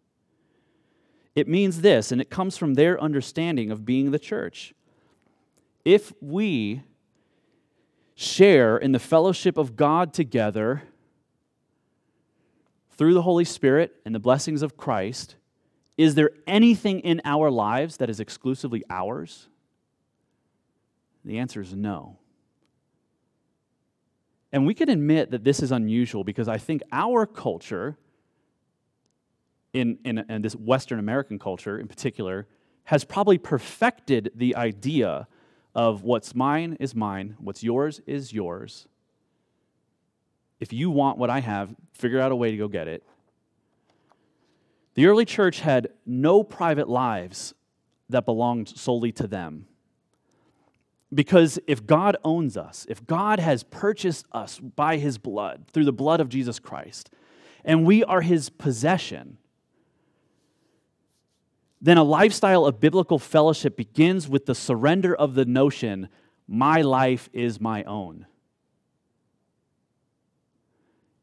It 1.34 1.48
means 1.48 1.80
this, 1.80 2.10
and 2.12 2.20
it 2.20 2.30
comes 2.30 2.56
from 2.56 2.74
their 2.74 3.00
understanding 3.00 3.70
of 3.70 3.84
being 3.84 4.10
the 4.10 4.18
church. 4.18 4.74
If 5.84 6.12
we 6.20 6.82
share 8.14 8.76
in 8.76 8.92
the 8.92 8.98
fellowship 8.98 9.56
of 9.56 9.76
God 9.76 10.12
together 10.12 10.82
through 12.90 13.14
the 13.14 13.22
Holy 13.22 13.44
Spirit 13.44 13.94
and 14.04 14.14
the 14.14 14.18
blessings 14.18 14.62
of 14.62 14.76
Christ, 14.76 15.36
is 15.96 16.14
there 16.16 16.30
anything 16.46 17.00
in 17.00 17.20
our 17.24 17.50
lives 17.50 17.98
that 17.98 18.10
is 18.10 18.20
exclusively 18.20 18.82
ours? 18.90 19.48
The 21.24 21.38
answer 21.38 21.60
is 21.60 21.74
no. 21.74 22.17
And 24.52 24.66
we 24.66 24.74
can 24.74 24.88
admit 24.88 25.30
that 25.30 25.44
this 25.44 25.62
is 25.62 25.72
unusual 25.72 26.24
because 26.24 26.48
I 26.48 26.58
think 26.58 26.82
our 26.90 27.26
culture, 27.26 27.98
in, 29.72 29.98
in, 30.04 30.24
in, 30.28 30.42
this 30.42 30.56
Western 30.56 30.98
American 30.98 31.38
culture 31.38 31.78
in 31.78 31.86
particular, 31.86 32.46
has 32.84 33.04
probably 33.04 33.36
perfected 33.36 34.32
the 34.34 34.56
idea 34.56 35.28
of 35.74 36.02
what's 36.02 36.34
mine 36.34 36.76
is 36.80 36.94
mine, 36.94 37.36
what's 37.38 37.62
yours 37.62 38.00
is 38.06 38.32
yours. 38.32 38.88
If 40.60 40.72
you 40.72 40.90
want 40.90 41.18
what 41.18 41.30
I 41.30 41.40
have, 41.40 41.74
figure 41.92 42.20
out 42.20 42.32
a 42.32 42.36
way 42.36 42.50
to 42.50 42.56
go 42.56 42.68
get 42.68 42.88
it. 42.88 43.04
The 44.94 45.06
early 45.06 45.24
church 45.24 45.60
had 45.60 45.90
no 46.06 46.42
private 46.42 46.88
lives 46.88 47.54
that 48.08 48.24
belonged 48.24 48.68
solely 48.68 49.12
to 49.12 49.26
them. 49.26 49.66
Because 51.12 51.58
if 51.66 51.86
God 51.86 52.16
owns 52.22 52.56
us, 52.56 52.86
if 52.88 53.06
God 53.06 53.38
has 53.38 53.62
purchased 53.62 54.26
us 54.32 54.58
by 54.58 54.98
his 54.98 55.16
blood, 55.16 55.64
through 55.72 55.86
the 55.86 55.92
blood 55.92 56.20
of 56.20 56.28
Jesus 56.28 56.58
Christ, 56.58 57.10
and 57.64 57.86
we 57.86 58.04
are 58.04 58.20
his 58.20 58.50
possession, 58.50 59.38
then 61.80 61.96
a 61.96 62.04
lifestyle 62.04 62.66
of 62.66 62.80
biblical 62.80 63.18
fellowship 63.18 63.76
begins 63.76 64.28
with 64.28 64.46
the 64.46 64.54
surrender 64.54 65.14
of 65.14 65.34
the 65.34 65.44
notion, 65.44 66.08
my 66.46 66.82
life 66.82 67.30
is 67.32 67.60
my 67.60 67.84
own. 67.84 68.26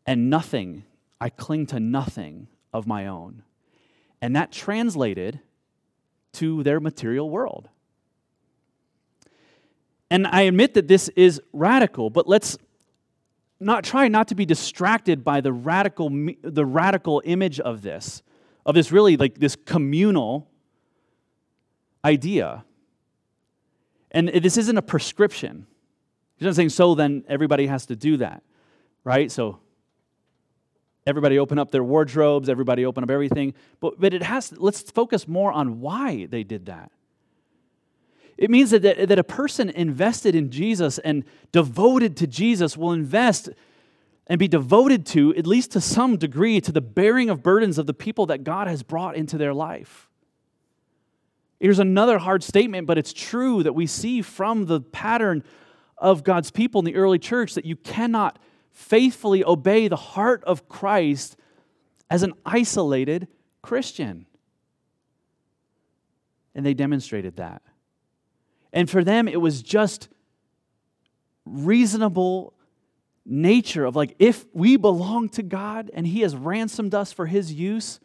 And 0.06 0.30
nothing, 0.30 0.84
I 1.20 1.30
cling 1.30 1.66
to 1.68 1.80
nothing 1.80 2.48
of 2.74 2.88
my 2.88 3.08
own. 3.08 3.44
And 4.22 4.36
that 4.36 4.52
translated 4.52 5.42
to 6.34 6.64
their 6.64 6.80
material 6.80 7.30
world. 7.30 7.70
And 10.16 10.26
I 10.28 10.44
admit 10.44 10.76
that 10.76 10.88
this 10.88 11.10
is 11.10 11.42
radical, 11.52 12.10
but 12.10 12.26
let's 12.26 12.58
not 13.60 13.84
try 13.84 14.08
not 14.08 14.30
to 14.30 14.36
be 14.36 14.46
distracted 14.46 15.26
by 15.26 15.42
the 15.42 15.52
radical 15.52 16.10
the 16.42 16.66
radical 16.66 17.22
image 17.26 17.60
of 17.60 17.82
this 17.82 18.24
of 18.66 18.76
this 18.76 18.94
really 18.94 19.18
like 19.18 19.40
this 19.40 19.58
communal 19.58 20.50
idea. 22.06 22.64
And 24.10 24.30
this 24.30 24.56
isn't 24.56 24.78
a 24.78 24.82
prescription. 24.82 25.68
He's 26.38 26.46
not 26.46 26.56
saying 26.56 26.70
so 26.70 26.96
then 26.96 27.26
everybody 27.28 27.68
has 27.68 27.86
to 27.88 27.98
do 27.98 28.16
that. 28.16 28.42
Right? 29.04 29.30
So 29.30 29.60
Everybody 31.06 31.38
open 31.38 31.60
up 31.60 31.72
their 31.72 31.84
wardrobes, 31.84 32.48
everybody 32.48 32.86
open 32.86 33.04
up 33.04 33.12
everything. 33.12 33.54
But, 33.82 34.00
but 34.00 34.14
it 34.14 34.24
has, 34.24 34.54
let's 34.58 34.82
focus 34.82 35.28
more 35.28 35.52
on 35.52 35.80
why 35.80 36.26
they 36.26 36.44
did 36.44 36.66
that. 36.68 36.92
It 38.38 38.50
means 38.50 38.72
that, 38.72 38.82
that, 38.82 39.08
that 39.08 39.20
a 39.20 39.24
person 39.24 39.70
invested 39.70 40.36
in 40.36 40.52
Jesus 40.52 40.98
and 41.00 41.24
devoted 41.52 42.18
to 42.18 42.28
Jesus 42.28 42.76
will 42.76 42.92
invest 42.92 43.50
and 44.28 44.40
be 44.40 44.48
devoted 44.48 45.06
to, 45.06 45.34
at 45.36 45.48
least 45.48 45.72
to 45.72 45.82
some 45.82 46.18
degree, 46.18 46.60
to 46.60 46.72
the 46.72 46.82
bearing 46.82 47.30
of 47.30 47.44
burdens 47.44 47.78
of 47.78 47.86
the 47.86 47.94
people 47.94 48.26
that 48.26 48.44
God 48.44 48.68
has 48.68 48.84
brought 48.84 49.16
into 49.16 49.38
their 49.38 49.54
life. 49.54 50.10
Here's 51.60 51.80
another 51.80 52.18
hard 52.18 52.44
statement, 52.44 52.88
but 52.88 52.98
it's 52.98 53.14
true 53.14 53.64
that 53.64 53.74
we 53.74 53.88
see 53.88 54.22
from 54.22 54.66
the 54.66 54.82
pattern 54.82 55.44
of 55.98 56.24
God's 56.24 56.52
people 56.52 56.80
in 56.80 56.86
the 56.86 56.96
early 56.96 57.20
church 57.20 57.54
that 57.54 57.66
you 57.66 57.76
cannot 57.76 58.40
faithfully 58.72 59.44
obey 59.46 59.88
the 59.88 59.96
heart 59.96 60.44
of 60.44 60.68
Christ 60.68 61.38
as 62.10 62.24
an 62.24 62.34
isolated 62.46 63.28
Christian. 63.62 64.26
And 66.54 66.66
they 66.66 66.74
demonstrated 66.74 67.38
that. 67.38 67.62
And 68.76 68.90
for 68.90 69.04
them, 69.04 69.28
it 69.28 69.40
was 69.40 69.64
just 69.64 70.10
reasonable 71.46 72.54
nature 73.26 73.86
of 73.86 73.96
like, 73.96 74.16
if 74.20 74.46
we 74.54 74.76
belong 74.76 75.30
to 75.30 75.42
God 75.42 75.90
and 75.94 76.06
He 76.06 76.22
has 76.22 76.36
ransomed 76.36 76.94
us 76.94 77.12
for 77.12 77.26
His 77.26 77.52
use, 77.54 78.02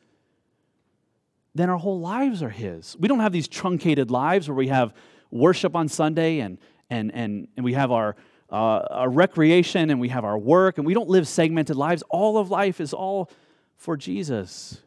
then 1.55 1.69
our 1.69 1.77
whole 1.77 2.01
lives 2.01 2.43
are 2.43 2.51
His. 2.51 2.97
We 2.99 3.09
don't 3.09 3.19
have 3.19 3.33
these 3.33 3.49
truncated 3.49 4.13
lives 4.13 4.49
where 4.49 4.55
we 4.55 4.69
have 4.69 4.95
worship 5.33 5.75
on 5.75 5.89
Sunday 5.89 6.39
and, 6.39 6.57
and, 6.89 7.13
and, 7.13 7.49
and 7.57 7.65
we 7.65 7.75
have 7.75 7.91
our 7.91 8.17
uh, 8.53 8.85
our 8.91 9.09
recreation 9.09 9.91
and 9.91 10.01
we 10.01 10.09
have 10.09 10.25
our 10.25 10.37
work 10.37 10.79
and 10.79 10.87
we 10.87 10.93
don't 10.93 11.09
live 11.09 11.29
segmented 11.29 11.77
lives. 11.77 12.03
All 12.11 12.37
of 12.37 12.51
life 12.51 12.81
is 12.81 12.93
all 12.93 13.31
for 13.77 13.97
Jesus. 13.97 14.81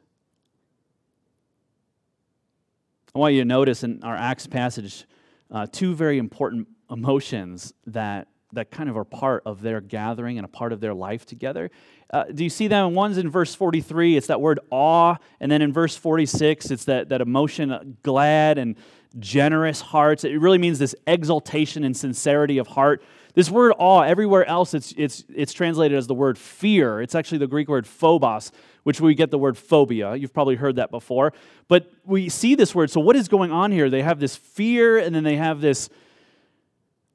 I 3.15 3.19
want 3.19 3.35
you 3.35 3.41
to 3.41 3.45
notice 3.45 3.83
in 3.83 4.03
our 4.03 4.17
Acts 4.17 4.47
passage 4.47 5.05
uh, 5.53 5.67
two 5.71 5.93
very 5.93 6.17
important 6.17 6.67
emotions 6.89 7.73
that, 7.85 8.27
that 8.51 8.71
kind 8.71 8.89
of 8.89 8.97
are 8.97 9.05
part 9.05 9.43
of 9.45 9.61
their 9.61 9.79
gathering 9.79 10.37
and 10.37 10.45
a 10.45 10.49
part 10.49 10.73
of 10.73 10.81
their 10.81 10.93
life 10.93 11.25
together. 11.25 11.71
Uh, 12.11 12.25
do 12.25 12.43
you 12.43 12.49
see 12.49 12.67
them? 12.67 12.93
One's 12.93 13.17
in 13.17 13.29
verse 13.29 13.55
43, 13.55 14.17
it's 14.17 14.27
that 14.27 14.41
word 14.41 14.59
awe. 14.71 15.15
And 15.39 15.51
then 15.51 15.61
in 15.61 15.71
verse 15.71 15.95
46, 15.95 16.71
it's 16.71 16.85
that, 16.85 17.09
that 17.09 17.21
emotion, 17.21 17.71
uh, 17.71 17.83
glad 18.01 18.57
and 18.57 18.75
generous 19.19 19.79
hearts. 19.79 20.23
It 20.23 20.39
really 20.39 20.57
means 20.57 20.79
this 20.79 20.95
exaltation 21.05 21.83
and 21.83 21.95
sincerity 21.95 22.57
of 22.57 22.67
heart. 22.67 23.03
This 23.33 23.49
word 23.49 23.73
awe, 23.79 24.01
everywhere 24.01 24.45
else, 24.45 24.73
it's, 24.73 24.93
it's, 24.95 25.23
it's 25.35 25.53
translated 25.53 25.97
as 25.97 26.05
the 26.05 26.13
word 26.13 26.37
fear. 26.37 27.01
It's 27.01 27.15
actually 27.15 27.39
the 27.39 27.47
Greek 27.47 27.67
word 27.67 27.87
phobos, 27.87 28.51
which 28.83 29.01
we 29.01 29.15
get 29.15 29.31
the 29.31 29.39
word 29.39 29.57
phobia. 29.57 30.15
You've 30.15 30.33
probably 30.33 30.55
heard 30.55 30.75
that 30.75 30.91
before. 30.91 31.33
But 31.67 31.91
we 32.05 32.29
see 32.29 32.53
this 32.53 32.75
word. 32.75 32.91
So, 32.91 32.99
what 32.99 33.15
is 33.15 33.27
going 33.27 33.51
on 33.51 33.71
here? 33.71 33.89
They 33.89 34.03
have 34.03 34.19
this 34.19 34.35
fear, 34.35 34.99
and 34.99 35.15
then 35.15 35.23
they 35.23 35.37
have 35.37 35.61
this. 35.61 35.89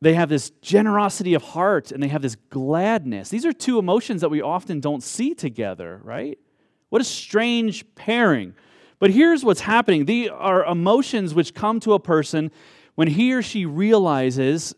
They 0.00 0.14
have 0.14 0.28
this 0.28 0.50
generosity 0.62 1.35
of 1.35 1.42
heart 1.42 1.90
and 1.90 2.00
they 2.00 2.07
have 2.07 2.22
this 2.22 2.37
gladness. 2.50 3.31
These 3.31 3.44
are 3.44 3.52
two 3.52 3.81
emotions 3.81 4.20
that 4.20 4.28
we 4.28 4.40
often 4.40 4.78
don't 4.78 5.02
see 5.02 5.35
together, 5.35 6.00
right? 6.04 6.38
What 6.88 7.02
a 7.02 7.04
strange 7.04 7.85
pairing. 7.96 8.54
But 9.00 9.11
here's 9.11 9.44
what's 9.44 9.61
happening. 9.61 10.04
These 10.04 10.31
are 10.31 10.64
emotions 10.64 11.35
which 11.35 11.52
come 11.52 11.81
to 11.81 11.94
a 11.94 11.98
person 11.98 12.52
when 12.94 13.09
he 13.09 13.33
or 13.33 13.42
she 13.42 13.66
realizes 13.66 14.72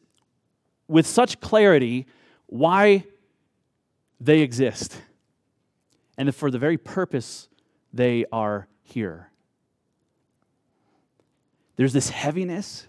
with 0.90 1.07
such 1.07 1.40
clarity 1.40 2.07
why 2.46 3.05
they 4.20 4.40
exist 4.40 5.00
and 6.18 6.35
for 6.35 6.50
the 6.50 6.59
very 6.59 6.76
purpose 6.76 7.48
they 7.92 8.26
are 8.33 8.68
here. 8.83 9.31
There's 11.76 11.92
this 11.94 12.11
heaviness. 12.11 12.87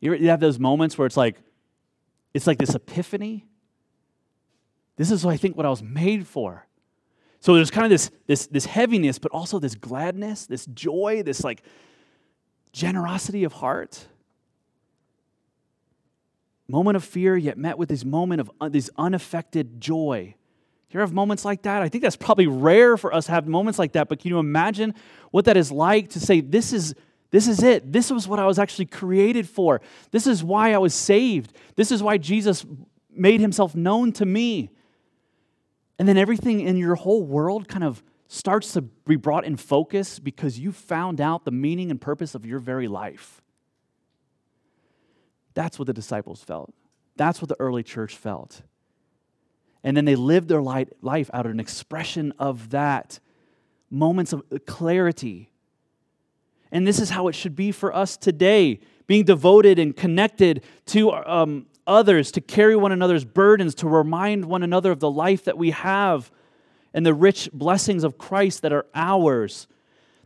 You 0.00 0.28
have 0.28 0.40
those 0.40 0.58
moments 0.58 0.96
where 0.96 1.06
it's 1.06 1.16
like, 1.16 1.36
it's 2.32 2.46
like 2.46 2.56
this 2.56 2.74
epiphany. 2.74 3.44
This 4.96 5.10
is, 5.10 5.26
I 5.26 5.36
think, 5.36 5.56
what 5.56 5.66
I 5.66 5.70
was 5.70 5.82
made 5.82 6.26
for. 6.26 6.66
So 7.40 7.54
there's 7.54 7.70
kind 7.70 7.84
of 7.84 7.90
this, 7.90 8.10
this, 8.26 8.46
this 8.46 8.66
heaviness, 8.66 9.18
but 9.18 9.32
also 9.32 9.58
this 9.58 9.74
gladness, 9.74 10.46
this 10.46 10.66
joy, 10.66 11.22
this 11.22 11.42
like 11.44 11.62
generosity 12.72 13.44
of 13.44 13.52
heart. 13.54 14.06
Moment 16.70 16.96
of 16.96 17.04
fear, 17.04 17.36
yet 17.36 17.58
met 17.58 17.78
with 17.78 17.88
this 17.88 18.04
moment 18.04 18.40
of 18.40 18.50
uh, 18.60 18.68
this 18.68 18.88
unaffected 18.96 19.80
joy. 19.80 20.34
You 20.90 21.00
have 21.00 21.12
moments 21.12 21.44
like 21.44 21.62
that? 21.62 21.82
I 21.82 21.88
think 21.88 22.02
that's 22.02 22.16
probably 22.16 22.46
rare 22.46 22.96
for 22.96 23.14
us 23.14 23.26
to 23.26 23.32
have 23.32 23.46
moments 23.46 23.78
like 23.78 23.92
that, 23.92 24.08
but 24.08 24.18
can 24.18 24.30
you 24.30 24.38
imagine 24.38 24.94
what 25.30 25.44
that 25.44 25.56
is 25.56 25.70
like 25.70 26.10
to 26.10 26.20
say, 26.20 26.40
This 26.40 26.72
is, 26.72 26.94
this 27.30 27.46
is 27.46 27.62
it. 27.62 27.92
This 27.92 28.10
was 28.10 28.26
what 28.26 28.38
I 28.38 28.46
was 28.46 28.58
actually 28.58 28.86
created 28.86 29.48
for. 29.48 29.80
This 30.10 30.26
is 30.26 30.42
why 30.42 30.72
I 30.72 30.78
was 30.78 30.94
saved. 30.94 31.52
This 31.76 31.92
is 31.92 32.02
why 32.02 32.18
Jesus 32.18 32.66
made 33.10 33.40
himself 33.40 33.74
known 33.74 34.12
to 34.12 34.26
me. 34.26 34.70
And 35.98 36.08
then 36.08 36.16
everything 36.16 36.60
in 36.60 36.76
your 36.76 36.94
whole 36.94 37.22
world 37.22 37.68
kind 37.68 37.84
of 37.84 38.02
starts 38.26 38.72
to 38.72 38.80
be 38.80 39.16
brought 39.16 39.44
in 39.44 39.56
focus 39.56 40.18
because 40.18 40.58
you 40.58 40.72
found 40.72 41.20
out 41.20 41.44
the 41.44 41.50
meaning 41.50 41.90
and 41.90 42.00
purpose 42.00 42.34
of 42.34 42.46
your 42.46 42.58
very 42.58 42.88
life. 42.88 43.39
That's 45.60 45.78
what 45.78 45.84
the 45.84 45.92
disciples 45.92 46.42
felt. 46.42 46.72
That's 47.16 47.42
what 47.42 47.50
the 47.50 47.60
early 47.60 47.82
church 47.82 48.16
felt. 48.16 48.62
And 49.84 49.94
then 49.94 50.06
they 50.06 50.16
lived 50.16 50.48
their 50.48 50.62
life 50.62 51.30
out 51.34 51.44
of 51.44 51.52
an 51.52 51.60
expression 51.60 52.32
of 52.38 52.70
that 52.70 53.20
moments 53.90 54.32
of 54.32 54.42
clarity. 54.64 55.50
And 56.72 56.86
this 56.86 56.98
is 56.98 57.10
how 57.10 57.28
it 57.28 57.34
should 57.34 57.56
be 57.56 57.72
for 57.72 57.94
us 57.94 58.16
today 58.16 58.80
being 59.06 59.22
devoted 59.22 59.78
and 59.78 59.94
connected 59.94 60.64
to 60.86 61.12
um, 61.12 61.66
others, 61.86 62.32
to 62.32 62.40
carry 62.40 62.74
one 62.74 62.92
another's 62.92 63.26
burdens, 63.26 63.74
to 63.74 63.86
remind 63.86 64.46
one 64.46 64.62
another 64.62 64.90
of 64.90 65.00
the 65.00 65.10
life 65.10 65.44
that 65.44 65.58
we 65.58 65.72
have 65.72 66.32
and 66.94 67.04
the 67.04 67.12
rich 67.12 67.50
blessings 67.52 68.02
of 68.02 68.16
Christ 68.16 68.62
that 68.62 68.72
are 68.72 68.86
ours. 68.94 69.66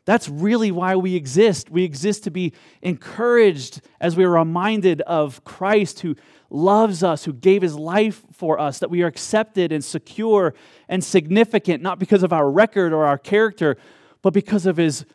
That's 0.05 0.29
really 0.29 0.71
why 0.71 0.97
we 0.97 1.17
exist. 1.17 1.71
We 1.71 1.85
exist 1.85 2.25
to 2.25 2.31
be 2.31 2.53
encouraged 2.83 3.81
as 4.01 4.17
we 4.17 4.25
are 4.25 4.31
reminded 4.31 5.01
of 5.03 5.43
Christ 5.45 6.01
who 6.01 6.14
loves 6.51 7.03
us, 7.03 7.25
who 7.25 7.33
gave 7.33 7.62
his 7.62 7.75
life 7.75 8.23
for 8.33 8.61
us, 8.61 8.79
that 8.81 8.90
we 8.90 9.03
are 9.03 9.07
accepted 9.07 9.73
and 9.73 9.85
secure 9.85 10.55
and 10.88 11.03
significant, 11.03 11.83
not 11.83 11.99
because 11.99 12.23
of 12.23 12.33
our 12.33 12.51
record 12.51 12.93
or 12.93 13.07
our 13.07 13.19
character, 13.19 13.77
but 14.21 14.35
because 14.35 14.67
of 14.67 14.77
his 14.77 15.07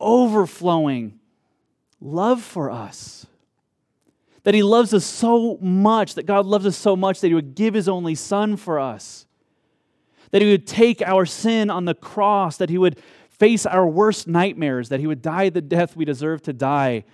overflowing 0.00 1.20
love 2.00 2.42
for 2.42 2.70
us. 2.70 3.26
That 4.44 4.54
He 4.54 4.62
loves 4.62 4.94
us 4.94 5.04
so 5.04 5.58
much, 5.60 6.14
that 6.14 6.24
God 6.24 6.46
loves 6.46 6.66
us 6.66 6.76
so 6.76 6.96
much 6.96 7.20
that 7.20 7.28
He 7.28 7.34
would 7.34 7.54
give 7.54 7.74
His 7.74 7.88
only 7.88 8.14
Son 8.14 8.56
for 8.56 8.78
us. 8.78 9.26
That 10.30 10.42
He 10.42 10.50
would 10.50 10.66
take 10.66 11.02
our 11.02 11.26
sin 11.26 11.70
on 11.70 11.84
the 11.84 11.94
cross, 11.94 12.56
that 12.56 12.70
He 12.70 12.78
would 12.78 12.98
face 13.40 13.66
our 13.66 13.86
worst 13.86 14.28
nightmares, 14.28 14.90
that 14.90 15.00
He 15.00 15.08
would 15.08 15.20
die 15.20 15.48
the 15.48 15.60
death 15.60 15.96
we 15.96 16.04
deserve 16.04 16.42
to 16.42 16.52
die, 16.52 17.04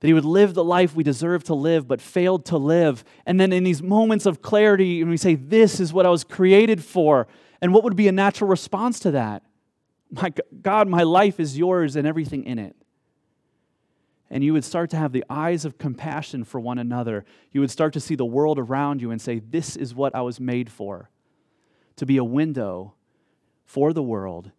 that 0.00 0.06
He 0.08 0.12
would 0.12 0.24
live 0.24 0.54
the 0.54 0.64
life 0.64 0.96
we 0.96 1.04
deserve 1.04 1.44
to 1.44 1.54
live 1.54 1.86
but 1.86 2.00
failed 2.00 2.44
to 2.46 2.56
live. 2.56 3.04
And 3.24 3.38
then 3.38 3.52
in 3.52 3.62
these 3.62 3.82
moments 3.82 4.26
of 4.26 4.42
clarity, 4.42 5.00
and 5.00 5.08
we 5.08 5.16
say, 5.16 5.36
This 5.36 5.78
is 5.78 5.92
what 5.92 6.06
I 6.06 6.10
was 6.10 6.24
created 6.24 6.82
for, 6.82 7.28
and 7.60 7.72
what 7.72 7.84
would 7.84 7.94
be 7.94 8.08
a 8.08 8.12
natural 8.12 8.50
response 8.50 8.98
to 9.00 9.12
that? 9.12 9.44
My 10.10 10.32
God, 10.62 10.88
my 10.88 11.04
life 11.04 11.38
is 11.38 11.56
yours 11.56 11.94
and 11.94 12.06
everything 12.06 12.44
in 12.44 12.58
it 12.58 12.74
and 14.30 14.42
you 14.42 14.52
would 14.52 14.64
start 14.64 14.90
to 14.90 14.96
have 14.96 15.12
the 15.12 15.24
eyes 15.30 15.64
of 15.64 15.78
compassion 15.78 16.42
for 16.42 16.58
one 16.58 16.78
another. 16.78 17.24
You 17.52 17.60
would 17.60 17.70
start 17.70 17.92
to 17.92 18.00
see 18.00 18.16
the 18.16 18.24
world 18.24 18.58
around 18.58 19.00
you 19.00 19.10
and 19.10 19.20
say, 19.20 19.38
This 19.38 19.76
is 19.76 19.94
what 19.94 20.14
I 20.14 20.22
was 20.22 20.40
made 20.40 20.70
for 20.70 21.10
to 21.96 22.06
be 22.06 22.16
a 22.16 22.24
window 22.24 22.94
for 23.64 23.92
the 23.92 24.02
world 24.02 24.50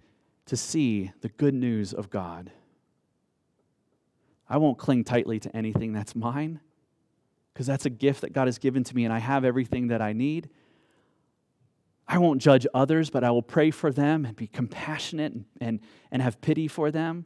to 0.48 0.58
see 0.58 1.12
the 1.22 1.30
good 1.30 1.54
news 1.54 1.94
of 1.94 2.10
God. 2.10 2.52
I 4.50 4.58
won't 4.58 4.78
cling 4.78 5.04
tightly 5.04 5.40
to 5.42 5.56
anything 5.56 5.94
that's 5.94 6.16
mine 6.16 6.62
because 7.54 7.68
that's 7.68 7.86
a 7.86 7.90
gift 7.90 8.22
that 8.22 8.34
God 8.34 8.48
has 8.48 8.58
given 8.58 8.84
to 8.86 8.96
me 8.96 9.04
and 9.04 9.14
I 9.14 9.20
have 9.20 9.44
everything 9.44 9.88
that 9.88 10.02
I 10.02 10.14
need. 10.14 10.50
I 12.08 12.18
won't 12.18 12.42
judge 12.42 12.66
others, 12.74 13.10
but 13.10 13.26
I 13.26 13.32
will 13.32 13.42
pray 13.42 13.72
for 13.72 13.92
them 13.92 14.26
and 14.26 14.36
be 14.36 14.48
compassionate 14.48 15.34
and, 15.34 15.46
and, 15.60 15.80
and 16.12 16.22
have 16.22 16.40
pity 16.40 16.70
for 16.70 16.92
them. 16.92 17.26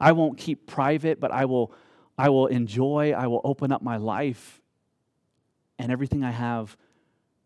I 0.00 0.12
won't 0.12 0.36
keep 0.36 0.66
private, 0.66 1.20
but 1.20 1.30
I 1.30 1.44
will, 1.44 1.72
I 2.18 2.28
will 2.30 2.48
enjoy, 2.48 3.12
I 3.12 3.28
will 3.28 3.40
open 3.44 3.70
up 3.70 3.82
my 3.82 3.98
life 3.98 4.60
and 5.78 5.92
everything 5.92 6.24
I 6.24 6.32
have 6.32 6.76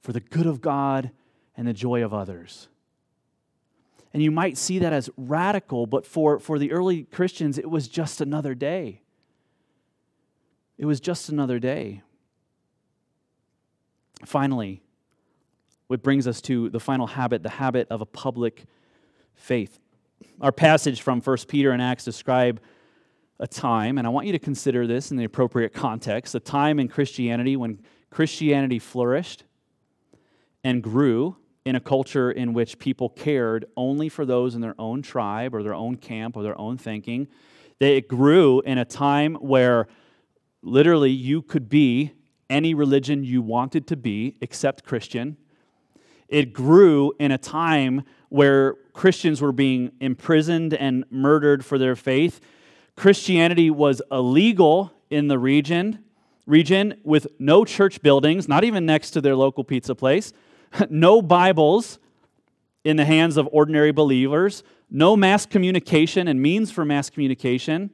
for 0.01 0.13
the 0.13 0.21
good 0.21 0.47
of 0.47 0.63
God 0.63 1.11
and 1.55 1.69
the 1.69 1.75
joy 1.75 2.03
of 2.03 2.15
others. 2.15 2.69
And 4.13 4.23
you 4.23 4.31
might 4.31 4.59
see 4.59 4.79
that 4.81 4.93
as 4.93 5.09
radical, 5.17 5.87
but 5.87 6.05
for, 6.05 6.39
for 6.39 6.59
the 6.59 6.73
early 6.73 7.05
Christians, 7.05 7.59
it 7.59 7.71
was 7.71 7.87
just 7.87 8.21
another 8.21 8.55
day. 8.55 9.03
It 10.79 10.87
was 10.87 11.01
just 11.01 11.29
another 11.29 11.59
day. 11.59 12.03
Finally, 14.25 14.83
what 15.87 16.03
brings 16.03 16.27
us 16.27 16.41
to 16.43 16.71
the 16.71 16.81
final 16.81 17.07
habit, 17.07 17.43
the 17.43 17.49
habit 17.49 17.87
of 17.91 18.01
a 18.01 18.07
public 18.07 18.65
faith. 19.35 19.79
Our 20.41 20.53
passage 20.53 21.03
from 21.03 21.21
1 21.21 21.37
Peter 21.49 21.71
and 21.71 21.83
Acts 21.83 22.05
describe 22.05 22.61
a 23.39 23.47
time, 23.47 23.99
and 23.99 24.07
I 24.07 24.11
want 24.11 24.27
you 24.27 24.33
to 24.33 24.39
consider 24.39 24.87
this 24.87 25.11
in 25.11 25.17
the 25.17 25.25
appropriate 25.25 25.73
context, 25.73 26.35
a 26.35 26.41
time 26.41 26.79
in 26.79 26.89
Christianity 26.89 27.57
when 27.57 27.81
Christianity 28.11 28.79
flourished 28.79 29.45
and 30.63 30.83
grew 30.83 31.37
in 31.65 31.77
a 31.77 31.81
culture 31.81 32.31
in 32.31 32.53
which 32.53 32.79
people 32.79 33.09
cared 33.09 33.67
only 33.77 34.09
for 34.09 34.25
those 34.25 34.55
in 34.55 34.61
their 34.61 34.75
own 34.79 35.03
tribe 35.03 35.55
or 35.55 35.63
their 35.63 35.75
own 35.75 35.97
camp 35.97 36.37
or 36.37 36.43
their 36.43 36.59
own 36.59 36.79
thinking. 36.79 37.29
It 37.79 38.09
grew 38.09 38.61
in 38.61 38.79
a 38.79 38.85
time 38.85 39.35
where 39.37 39.87
literally 40.63 41.11
you 41.11 41.43
could 41.43 41.69
be 41.69 42.13
any 42.49 42.75
religion 42.75 43.25
you 43.25 43.43
wanted 43.43 43.87
to 43.89 43.97
be 43.97 44.37
except 44.41 44.85
Christian. 44.85 45.37
It 46.29 46.53
grew 46.53 47.13
in 47.19 47.33
a 47.33 47.39
time 47.39 48.03
where 48.29 48.75
Christians 48.93 49.41
were 49.41 49.53
being 49.53 49.93
imprisoned 50.01 50.75
and 50.75 51.05
murdered 51.11 51.65
for 51.65 51.79
their 51.79 51.97
faith. 51.97 52.41
Christianity 52.97 53.71
was 53.71 54.03
illegal 54.11 54.93
in 55.11 55.29
the 55.29 55.39
region, 55.39 56.05
region 56.47 57.01
with 57.03 57.27
no 57.39 57.65
church 57.65 58.03
buildings, 58.03 58.49
not 58.49 58.65
even 58.65 58.87
next 58.87 59.11
to 59.13 59.21
their 59.21 59.37
local 59.37 59.65
pizza 59.65 59.95
place, 59.95 60.33
no 60.91 61.23
Bibles 61.23 61.99
in 62.85 62.97
the 62.97 63.05
hands 63.05 63.37
of 63.37 63.49
ordinary 63.53 63.93
believers, 63.93 64.63
no 64.91 65.17
mass 65.17 65.47
communication 65.47 66.29
and 66.29 66.41
means 66.41 66.71
for 66.71 66.85
mass 66.85 67.11
communication, 67.11 67.91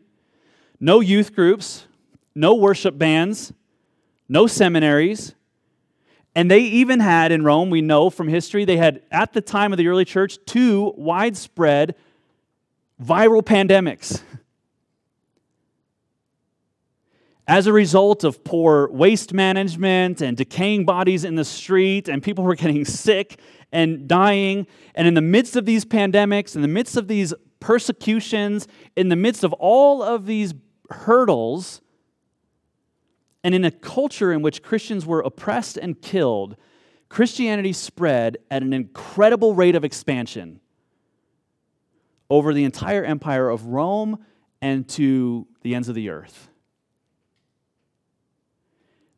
no 0.81 1.01
youth 1.01 1.35
groups, 1.35 1.87
no 2.35 2.55
worship 2.55 2.97
bands, 2.99 3.53
no 4.29 4.47
seminaries, 4.47 5.35
And 6.35 6.51
they 6.51 6.61
even 6.61 7.01
had 7.01 7.33
in 7.33 7.45
Rome, 7.45 7.71
we 7.71 7.81
know 7.81 8.11
from 8.11 8.29
history, 8.29 8.67
they 8.67 8.77
had 8.77 9.01
at 9.11 9.33
the 9.33 9.41
time 9.41 9.73
of 9.73 9.79
the 9.79 9.89
early 9.89 10.05
church 10.05 10.39
two 10.45 10.93
widespread 10.97 11.95
viral 13.03 13.43
pandemics. 13.43 14.23
As 17.49 17.69
a 17.69 17.73
result 17.73 18.25
of 18.25 18.43
poor 18.43 18.89
waste 18.91 19.33
management 19.33 20.21
and 20.21 20.37
decaying 20.37 20.85
bodies 20.85 21.25
in 21.25 21.37
the 21.37 21.45
street, 21.45 22.09
and 22.09 22.21
people 22.23 22.43
were 22.43 22.57
getting 22.57 22.85
sick 22.85 23.39
and 23.71 24.09
dying, 24.09 24.67
and 24.95 25.07
in 25.07 25.15
the 25.15 25.21
midst 25.21 25.55
of 25.55 25.65
these 25.65 25.85
pandemics, 25.85 26.57
in 26.57 26.63
the 26.63 26.69
midst 26.69 26.97
of 26.97 27.07
these 27.07 27.33
persecutions, 27.61 28.67
in 28.97 29.11
the 29.11 29.17
midst 29.17 29.45
of 29.45 29.53
all 29.55 30.03
of 30.03 30.27
these 30.27 30.55
hurdles, 30.91 31.81
and 33.45 33.55
in 33.55 33.65
a 33.65 33.71
culture 33.71 34.33
in 34.33 34.43
which 34.43 34.63
Christians 34.63 35.07
were 35.07 35.21
oppressed 35.21 35.77
and 35.77 36.03
killed, 36.03 36.57
Christianity 37.09 37.73
spread 37.73 38.39
at 38.51 38.63
an 38.63 38.73
incredible 38.73 39.55
rate 39.55 39.77
of 39.77 39.85
expansion 39.85 40.61
over 42.29 42.53
the 42.53 42.65
entire 42.65 43.05
empire 43.05 43.49
of 43.49 43.67
Rome 43.67 44.25
and 44.61 44.89
to 44.91 45.47
the 45.63 45.77
ends 45.77 45.89
of 45.89 45.95
the 45.95 46.09
earth. 46.09 46.49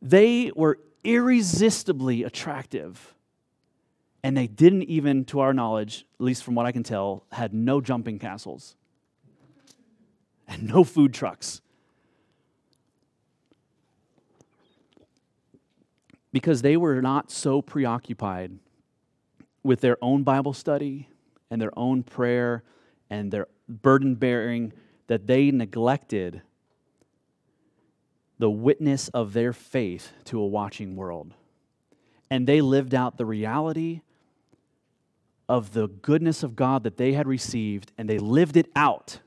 They 0.01 0.51
were 0.55 0.79
irresistibly 1.03 2.23
attractive. 2.23 3.15
And 4.23 4.35
they 4.35 4.47
didn't 4.47 4.83
even, 4.83 5.23
to 5.25 5.39
our 5.39 5.53
knowledge, 5.53 6.05
at 6.19 6.23
least 6.25 6.43
from 6.43 6.55
what 6.55 6.65
I 6.65 6.71
can 6.71 6.83
tell, 6.83 7.25
had 7.31 7.53
no 7.53 7.79
jumping 7.79 8.19
castles 8.19 8.75
and 10.47 10.67
no 10.67 10.83
food 10.83 11.13
trucks. 11.13 11.61
Because 16.33 16.61
they 16.61 16.75
were 16.75 17.01
not 17.01 17.31
so 17.31 17.61
preoccupied 17.61 18.59
with 19.63 19.81
their 19.81 19.97
own 20.01 20.23
Bible 20.23 20.53
study 20.53 21.07
and 21.49 21.61
their 21.61 21.77
own 21.77 22.03
prayer 22.03 22.63
and 23.09 23.31
their 23.31 23.47
burden 23.67 24.15
bearing 24.15 24.73
that 25.07 25.27
they 25.27 25.49
neglected 25.49 26.41
the 28.39 28.49
witness 28.49 29.09
of 29.09 29.33
their 29.33 29.53
faith 29.53 30.13
to 30.23 30.39
a 30.39 30.47
watching 30.47 30.95
world. 30.95 31.33
And 32.31 32.47
they 32.47 32.61
lived 32.61 32.95
out 32.95 33.17
the 33.17 33.25
reality 33.25 34.01
of 35.49 35.73
the 35.73 35.87
goodness 35.87 36.41
of 36.41 36.55
God 36.55 36.83
that 36.83 36.97
they 36.97 37.13
had 37.13 37.27
received, 37.27 37.91
and 37.97 38.09
they 38.09 38.19
lived 38.19 38.55
it 38.55 38.71
out. 38.75 39.19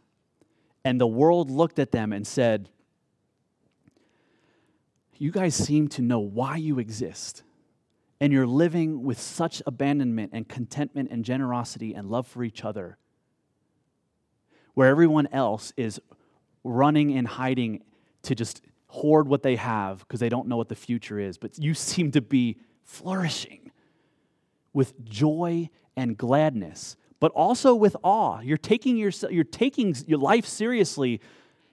And 0.85 1.01
the 1.01 1.07
world 1.07 1.51
looked 1.51 1.79
at 1.79 1.92
them 1.92 2.12
and 2.12 2.27
said, 2.27 2.70
You 5.18 5.31
guys 5.31 5.55
seem 5.55 5.88
to 5.88 6.03
know 6.03 6.20
why 6.20 6.57
you 6.57 6.79
exist. 6.79 7.42
And 8.20 8.33
you're 8.33 8.46
living 8.46 9.03
with 9.03 9.20
such 9.20 9.62
abandonment 9.66 10.31
and 10.33 10.48
contentment 10.48 11.11
and 11.11 11.25
generosity 11.25 11.92
and 11.92 12.09
love 12.09 12.29
for 12.29 12.44
each 12.44 12.64
other, 12.64 12.96
where 14.75 14.88
everyone 14.88 15.27
else 15.33 15.72
is 15.77 16.01
running 16.62 17.12
and 17.18 17.27
hiding 17.27 17.83
to 18.22 18.37
just 18.37 18.62
hoard 18.93 19.27
what 19.27 19.43
they 19.43 19.57
have 19.57 20.01
because 20.01 20.21
they 20.21 20.29
don't 20.29 20.47
know 20.47 20.59
what 20.59 20.69
the 20.69 20.75
future 20.75 21.19
is, 21.19 21.39
but 21.39 21.59
you 21.59 21.73
seem 21.93 22.11
to 22.13 22.21
be 22.21 22.59
flourishing 22.85 23.73
with 24.75 25.03
joy 25.05 25.69
and 25.97 26.17
gladness, 26.17 26.97
but 27.19 27.33
also 27.33 27.75
with 27.75 27.97
awe. 28.03 28.41
You're 28.41 28.59
taking 28.59 28.97
your, 28.97 29.11
you're 29.31 29.45
taking 29.45 29.97
your 30.07 30.19
life 30.19 30.47
seriously, 30.47 31.21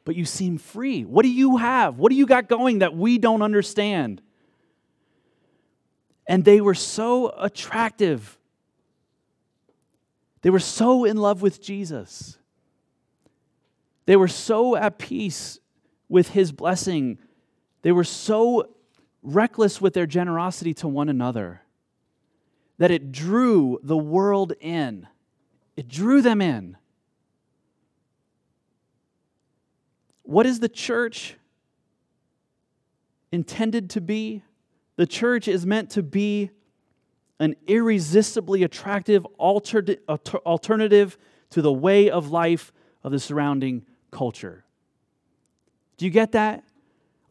but 0.05 0.15
you 0.15 0.23
seem 0.23 0.57
free. 0.57 1.03
What 1.03 1.23
do 1.23 1.29
you 1.29 1.57
have? 1.57 1.97
What 1.97 2.09
do 2.09 2.15
you 2.15 2.25
got 2.25 2.47
going 2.47 2.79
that 2.79 2.95
we 2.95 3.17
don't 3.17 3.41
understand? 3.41 4.21
And 6.25 6.45
they 6.45 6.61
were 6.61 6.75
so 6.75 7.33
attractive. 7.37 8.37
They 10.41 10.49
were 10.49 10.59
so 10.59 11.03
in 11.03 11.17
love 11.17 11.41
with 11.41 11.61
Jesus. 11.61 12.37
They 14.05 14.15
were 14.15 14.27
so 14.29 14.75
at 14.75 14.97
peace 14.97 15.58
with 16.09 16.29
his 16.29 16.51
blessing. 16.51 17.17
They 17.83 17.93
were 17.93 18.03
so 18.03 18.69
reckless 19.23 19.79
with 19.79 19.93
their 19.93 20.05
generosity 20.05 20.73
to 20.73 20.87
one 20.87 21.07
another 21.07 21.61
that 22.77 22.91
it 22.91 23.11
drew 23.11 23.79
the 23.83 23.97
world 23.97 24.53
in. 24.59 25.07
It 25.75 25.87
drew 25.87 26.21
them 26.21 26.41
in. 26.41 26.77
What 30.23 30.45
is 30.45 30.59
the 30.59 30.69
church 30.69 31.35
intended 33.31 33.89
to 33.91 34.01
be? 34.01 34.43
The 34.95 35.05
church 35.05 35.47
is 35.47 35.65
meant 35.65 35.89
to 35.91 36.03
be 36.03 36.51
an 37.39 37.55
irresistibly 37.67 38.63
attractive 38.63 39.25
alternative 39.39 41.17
to 41.49 41.61
the 41.61 41.73
way 41.73 42.09
of 42.09 42.31
life 42.31 42.71
of 43.03 43.11
the 43.11 43.19
surrounding 43.19 43.85
culture. 44.11 44.65
Do 45.99 46.05
you 46.05 46.11
get 46.11 46.31
that? 46.31 46.63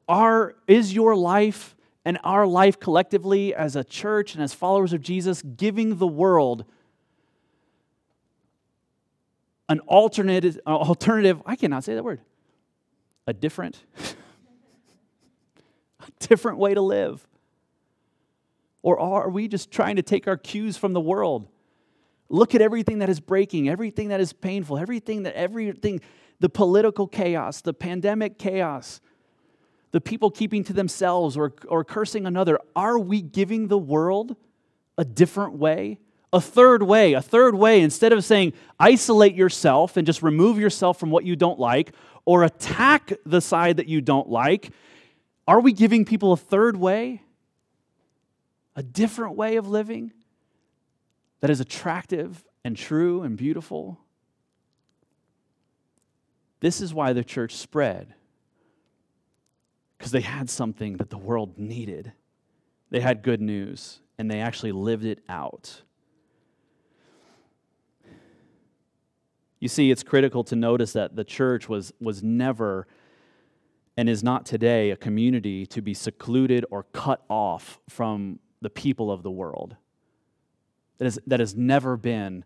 Our, 0.08 0.54
is 0.66 0.92
your 0.92 1.16
life 1.16 1.74
and 2.04 2.18
our 2.22 2.46
life 2.46 2.78
collectively 2.78 3.54
as 3.54 3.76
a 3.76 3.82
church 3.82 4.34
and 4.34 4.44
as 4.44 4.52
followers 4.52 4.92
of 4.92 5.00
Jesus 5.00 5.40
giving 5.40 5.96
the 5.96 6.06
world 6.06 6.66
an 9.70 9.80
alternative, 9.80 10.60
alternative 10.66 11.42
I 11.46 11.56
cannot 11.56 11.82
say 11.82 11.94
that 11.94 12.04
word, 12.04 12.20
a 13.26 13.32
different, 13.32 13.82
a 16.00 16.10
different 16.20 16.58
way 16.58 16.74
to 16.74 16.82
live? 16.82 17.26
Or 18.82 19.00
are 19.00 19.30
we 19.30 19.48
just 19.48 19.70
trying 19.70 19.96
to 19.96 20.02
take 20.02 20.28
our 20.28 20.36
cues 20.36 20.76
from 20.76 20.92
the 20.92 21.00
world? 21.00 21.48
Look 22.28 22.54
at 22.54 22.60
everything 22.60 22.98
that 22.98 23.08
is 23.08 23.18
breaking, 23.18 23.70
everything 23.70 24.08
that 24.08 24.20
is 24.20 24.34
painful, 24.34 24.76
everything 24.76 25.22
that 25.22 25.34
everything 25.34 26.02
the 26.40 26.48
political 26.48 27.06
chaos, 27.06 27.60
the 27.60 27.74
pandemic 27.74 28.38
chaos, 28.38 29.00
the 29.90 30.00
people 30.00 30.30
keeping 30.30 30.62
to 30.64 30.72
themselves 30.72 31.36
or, 31.36 31.54
or 31.66 31.84
cursing 31.84 32.26
another, 32.26 32.58
are 32.76 32.98
we 32.98 33.22
giving 33.22 33.68
the 33.68 33.78
world 33.78 34.36
a 34.96 35.04
different 35.04 35.54
way? 35.54 35.98
A 36.32 36.40
third 36.40 36.82
way, 36.82 37.14
a 37.14 37.22
third 37.22 37.54
way, 37.54 37.80
instead 37.80 38.12
of 38.12 38.22
saying 38.22 38.52
isolate 38.78 39.34
yourself 39.34 39.96
and 39.96 40.06
just 40.06 40.22
remove 40.22 40.58
yourself 40.58 41.00
from 41.00 41.10
what 41.10 41.24
you 41.24 41.36
don't 41.36 41.58
like 41.58 41.92
or 42.26 42.44
attack 42.44 43.12
the 43.24 43.40
side 43.40 43.78
that 43.78 43.88
you 43.88 44.02
don't 44.02 44.28
like, 44.28 44.70
are 45.46 45.60
we 45.60 45.72
giving 45.72 46.04
people 46.04 46.32
a 46.32 46.36
third 46.36 46.76
way? 46.76 47.22
A 48.76 48.82
different 48.82 49.36
way 49.36 49.56
of 49.56 49.66
living 49.66 50.12
that 51.40 51.48
is 51.48 51.60
attractive 51.60 52.44
and 52.62 52.76
true 52.76 53.22
and 53.22 53.36
beautiful? 53.36 53.98
This 56.60 56.80
is 56.80 56.92
why 56.92 57.12
the 57.12 57.24
church 57.24 57.54
spread, 57.54 58.14
because 59.96 60.12
they 60.12 60.20
had 60.20 60.50
something 60.50 60.96
that 60.96 61.10
the 61.10 61.18
world 61.18 61.58
needed. 61.58 62.12
They 62.90 63.00
had 63.00 63.22
good 63.22 63.40
news, 63.40 64.00
and 64.18 64.30
they 64.30 64.40
actually 64.40 64.72
lived 64.72 65.04
it 65.04 65.20
out. 65.28 65.82
You 69.60 69.68
see, 69.68 69.90
it's 69.90 70.02
critical 70.02 70.44
to 70.44 70.56
notice 70.56 70.92
that 70.92 71.16
the 71.16 71.24
church 71.24 71.68
was, 71.68 71.92
was 72.00 72.22
never 72.22 72.86
and 73.96 74.08
is 74.08 74.22
not 74.22 74.46
today 74.46 74.90
a 74.90 74.96
community 74.96 75.66
to 75.66 75.82
be 75.82 75.92
secluded 75.92 76.64
or 76.70 76.84
cut 76.92 77.24
off 77.28 77.80
from 77.88 78.38
the 78.62 78.70
people 78.70 79.10
of 79.10 79.24
the 79.24 79.30
world. 79.30 79.76
That, 80.98 81.06
is, 81.06 81.18
that 81.26 81.40
has 81.40 81.56
never 81.56 81.96
been 81.96 82.44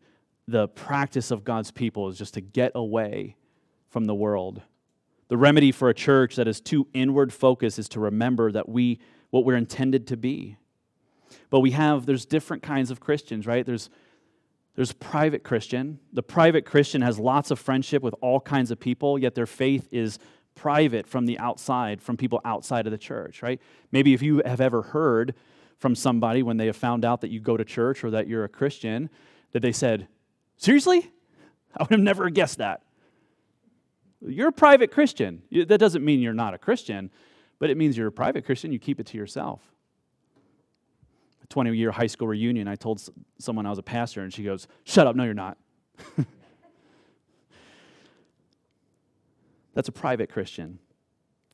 the 0.49 0.69
practice 0.69 1.31
of 1.31 1.45
God's 1.45 1.71
people, 1.71 2.09
is 2.09 2.17
just 2.17 2.35
to 2.35 2.41
get 2.41 2.73
away 2.75 3.37
from 3.93 4.07
the 4.07 4.15
world. 4.15 4.63
The 5.29 5.37
remedy 5.37 5.71
for 5.71 5.89
a 5.89 5.95
church 5.95 6.37
that 6.37 6.49
is 6.49 6.61
too 6.61 6.89
inward 6.95 7.33
focused 7.33 7.79
is 7.79 7.89
to 7.91 8.01
remember 8.01 8.51
that 8.51 8.69
we 8.69 8.99
what 9.31 9.45
we're 9.45 9.57
intended 9.57 10.07
to 10.09 10.17
be. 10.17 10.57
But 11.51 11.61
we 11.61 11.71
have 11.73 12.07
there's 12.07 12.25
different 12.25 12.63
kinds 12.63 12.91
of 12.91 13.01
Christians, 13.01 13.47
right? 13.47 13.65
There's 13.65 13.91
there's 14.75 14.93
private 14.93 15.45
Christian. 15.45 16.01
The 16.15 16.23
private 16.23 16.65
Christian 16.65 17.03
has 17.03 17.19
lots 17.19 17.51
of 17.51 17.59
friendship 17.59 18.03
with 18.03 18.15
all 18.23 18.41
kinds 18.41 18.71
of 18.71 18.81
people, 18.81 19.19
yet 19.19 19.35
their 19.35 19.47
faith 19.47 19.87
is 19.93 20.19
private 20.55 21.07
from 21.07 21.27
the 21.27 21.39
outside, 21.39 22.01
from 22.01 22.17
people 22.17 22.41
outside 22.45 22.87
of 22.87 22.91
the 22.91 22.99
church, 22.99 23.43
right? 23.43 23.61
Maybe 23.91 24.15
if 24.15 24.23
you 24.23 24.43
have 24.47 24.63
ever 24.63 24.81
heard 24.81 25.35
from 25.79 25.95
somebody 25.95 26.43
when 26.43 26.57
they 26.57 26.67
have 26.67 26.77
found 26.77 27.05
out 27.05 27.21
that 27.21 27.31
you 27.31 27.41
go 27.41 27.57
to 27.57 27.65
church 27.65 28.03
or 28.03 28.11
that 28.11 28.29
you're 28.29 28.45
a 28.45 28.49
Christian, 28.49 29.11
that 29.53 29.61
they 29.61 29.73
said, 29.73 30.09
Seriously? 30.57 31.11
I 31.77 31.83
would 31.83 31.91
have 31.91 32.01
never 32.01 32.31
guessed 32.31 32.59
that. 32.59 32.83
You're 34.27 34.49
a 34.49 34.53
private 34.53 34.91
Christian. 34.91 35.43
That 35.51 35.79
doesn't 35.79 36.05
mean 36.05 36.21
you're 36.21 36.33
not 36.33 36.55
a 36.55 36.59
Christian, 36.59 37.11
but 37.59 37.71
it 37.71 37.77
means 37.77 37.97
you're 37.97 38.09
a 38.09 38.13
private 38.13 38.45
Christian. 38.45 38.73
You 38.73 38.79
keep 38.79 39.01
it 39.01 39.07
to 39.07 39.17
yourself. 39.17 39.61
A 41.43 41.47
20 41.49 41.77
year 41.77 41.91
high 41.91 42.07
school 42.07 42.29
reunion, 42.29 42.69
I 42.69 42.77
told 42.77 43.03
someone 43.39 43.67
I 43.67 43.71
was 43.71 43.79
a 43.79 43.83
pastor, 43.83 44.23
and 44.23 44.33
she 44.33 44.45
goes, 44.45 44.69
Shut 44.85 45.07
up, 45.07 45.17
no, 45.17 45.25
you're 45.25 45.35
not. 45.35 45.59
That's 49.75 49.89
a 49.89 49.93
private 49.93 50.31
Christian. 50.31 50.79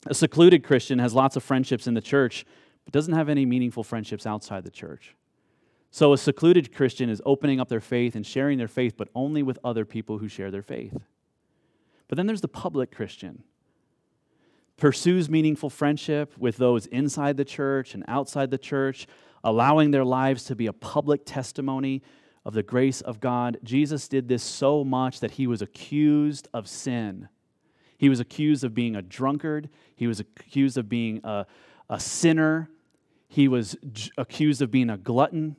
A 0.07 0.15
secluded 0.15 0.65
Christian 0.65 0.99
has 0.99 1.15
lots 1.15 1.37
of 1.37 1.43
friendships 1.43 1.87
in 1.87 1.95
the 1.95 2.01
church, 2.01 2.45
but 2.85 2.93
doesn't 2.93 3.15
have 3.15 3.29
any 3.29 3.47
meaningful 3.47 3.85
friendships 3.85 4.27
outside 4.27 4.65
the 4.65 4.71
church. 4.71 5.15
So 5.91 6.13
a 6.13 6.19
secluded 6.19 6.75
Christian 6.75 7.09
is 7.09 7.23
opening 7.25 7.61
up 7.61 7.69
their 7.69 7.81
faith 7.81 8.15
and 8.15 8.27
sharing 8.27 8.59
their 8.59 8.69
faith, 8.69 8.95
but 8.97 9.09
only 9.15 9.43
with 9.43 9.59
other 9.65 9.85
people 9.85 10.19
who 10.19 10.29
share 10.29 10.51
their 10.51 10.63
faith. 10.63 10.97
But 12.09 12.17
then 12.17 12.27
there's 12.27 12.41
the 12.41 12.49
public 12.49 12.91
Christian. 12.91 13.45
Pursues 14.77 15.29
meaningful 15.29 15.71
friendship 15.71 16.37
with 16.39 16.57
those 16.57 16.87
inside 16.87 17.37
the 17.37 17.45
church 17.45 17.95
and 17.95 18.05
outside 18.09 18.51
the 18.51 18.59
church, 18.59 19.07
allowing 19.45 19.91
their 19.91 20.05
lives 20.05 20.45
to 20.45 20.57
be 20.57 20.67
a 20.67 20.73
public 20.73 21.23
testimony 21.25 22.03
of 22.45 22.55
the 22.55 22.63
grace 22.63 23.01
of 23.01 23.21
God. 23.21 23.59
Jesus 23.63 24.09
did 24.09 24.29
this 24.29 24.43
so 24.43 24.85
much 24.85 25.21
that 25.21 25.33
he 25.33 25.47
was 25.47 25.61
accused 25.61 26.49
of 26.55 26.67
sin. 26.67 27.29
He 27.99 28.09
was 28.09 28.21
accused 28.21 28.65
of 28.65 28.75
being 28.75 28.97
a 28.97 29.03
drunkard, 29.03 29.69
he 29.97 30.07
was 30.07 30.21
accused 30.21 30.79
of 30.79 30.89
being 30.89 31.21
a, 31.25 31.45
a 31.91 31.99
sinner, 31.99 32.71
he 33.27 33.49
was 33.49 33.77
j- 33.93 34.11
accused 34.17 34.63
of 34.63 34.71
being 34.71 34.89
a 34.89 34.97
glutton. 34.97 35.57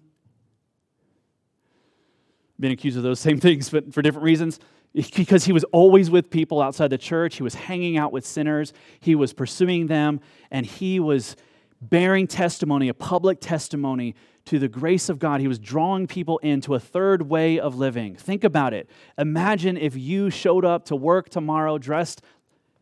Been 2.60 2.72
accused 2.72 2.98
of 2.98 3.04
those 3.04 3.20
same 3.20 3.40
things, 3.42 3.70
but 3.70 3.94
for 3.94 4.02
different 4.02 4.24
reasons 4.24 4.60
because 4.94 5.46
he 5.46 5.52
was 5.52 5.64
always 5.66 6.10
with 6.10 6.30
people 6.30 6.62
outside 6.62 6.90
the 6.90 6.98
church. 6.98 7.36
He 7.36 7.44
was 7.44 7.56
hanging 7.56 7.98
out 7.98 8.12
with 8.12 8.26
sinners. 8.26 8.74
He 9.00 9.16
was 9.16 9.34
pursuing 9.34 9.88
them, 9.88 10.20
and 10.52 10.66
he 10.66 11.00
was 11.00 11.36
bearing 11.82 12.28
testimony, 12.28 12.90
a 12.90 12.94
public 12.94 13.40
testimony 13.40 14.16
to 14.46 14.60
the 14.60 14.68
grace 14.68 15.10
of 15.10 15.20
God. 15.20 15.42
He 15.42 15.48
was 15.48 15.60
drawing 15.60 16.08
people 16.08 16.40
into 16.40 16.74
a 16.74 16.80
third 16.80 17.24
way 17.24 17.60
of 17.60 17.76
living. 17.76 18.16
Think 18.16 18.44
about 18.44 18.74
it. 18.74 18.90
Imagine 19.18 19.78
if 19.78 19.96
you 19.96 20.30
showed 20.30 20.66
up 20.66 20.86
to 20.86 20.96
work 20.96 21.30
tomorrow 21.30 21.78
dressed 21.78 22.22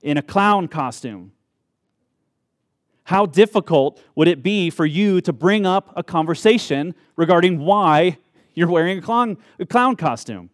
in 0.01 0.18
a 0.18 0.22
clown 0.22 0.68
costume. 0.68 1.34
How 3.03 3.26
difficult 3.26 4.01
would 4.16 4.28
it 4.28 4.43
be 4.43 4.70
for 4.70 4.86
you 4.86 5.22
to 5.22 5.34
bring 5.34 5.66
up 5.66 5.93
a 5.95 6.03
conversation 6.03 6.95
regarding 7.16 7.60
why 7.60 8.18
you're 8.53 8.70
wearing 8.70 8.97
a 8.97 9.01
clown, 9.01 9.38
a 9.60 9.66
clown 9.66 9.95
costume? 9.95 10.49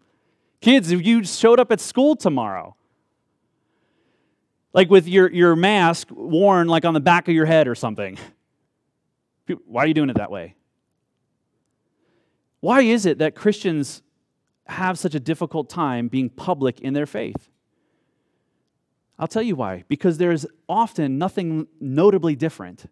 Kids, 0.64 0.91
if 0.91 1.05
you 1.05 1.26
showed 1.26 1.59
up 1.59 1.74
at 1.74 1.82
school 1.82 2.16
tomorrow, 2.16 2.74
like 4.72 4.89
with 4.89 5.09
your, 5.09 5.30
your 5.30 5.57
mask 5.57 6.07
worn 6.09 6.70
like 6.70 6.86
on 6.86 6.93
the 6.93 7.01
back 7.01 7.28
of 7.28 7.34
your 7.34 7.45
head 7.45 7.68
or 7.68 7.76
something, 7.76 8.18
why 9.66 9.84
are 9.84 9.88
you 9.88 9.93
doing 9.93 10.09
it 10.09 10.16
that 10.16 10.32
way? 10.32 10.55
Why 12.61 12.80
is 12.80 13.05
it 13.05 13.18
that 13.18 13.36
Christians 13.36 14.03
have 14.68 14.97
such 14.97 15.14
a 15.14 15.20
difficult 15.20 15.70
time 15.70 16.07
being 16.07 16.30
public 16.30 16.80
in 16.80 16.93
their 16.93 17.07
faith? 17.07 17.49
I'll 19.20 19.28
tell 19.28 19.43
you 19.43 19.57
why. 19.57 19.84
Because 19.89 20.18
there's 20.18 20.45
often 20.70 21.18
nothing 21.18 21.68
notably 21.82 22.38
different 22.38 22.86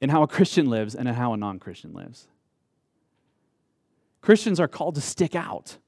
in 0.00 0.08
how 0.08 0.22
a 0.22 0.28
Christian 0.28 0.70
lives 0.70 0.94
and 0.94 1.08
in 1.08 1.14
how 1.14 1.32
a 1.32 1.36
non 1.36 1.58
Christian 1.58 1.92
lives. 1.92 2.28
Christians 4.20 4.60
are 4.60 4.68
called 4.68 4.94
to 4.94 5.00
stick 5.00 5.34
out. 5.34 5.78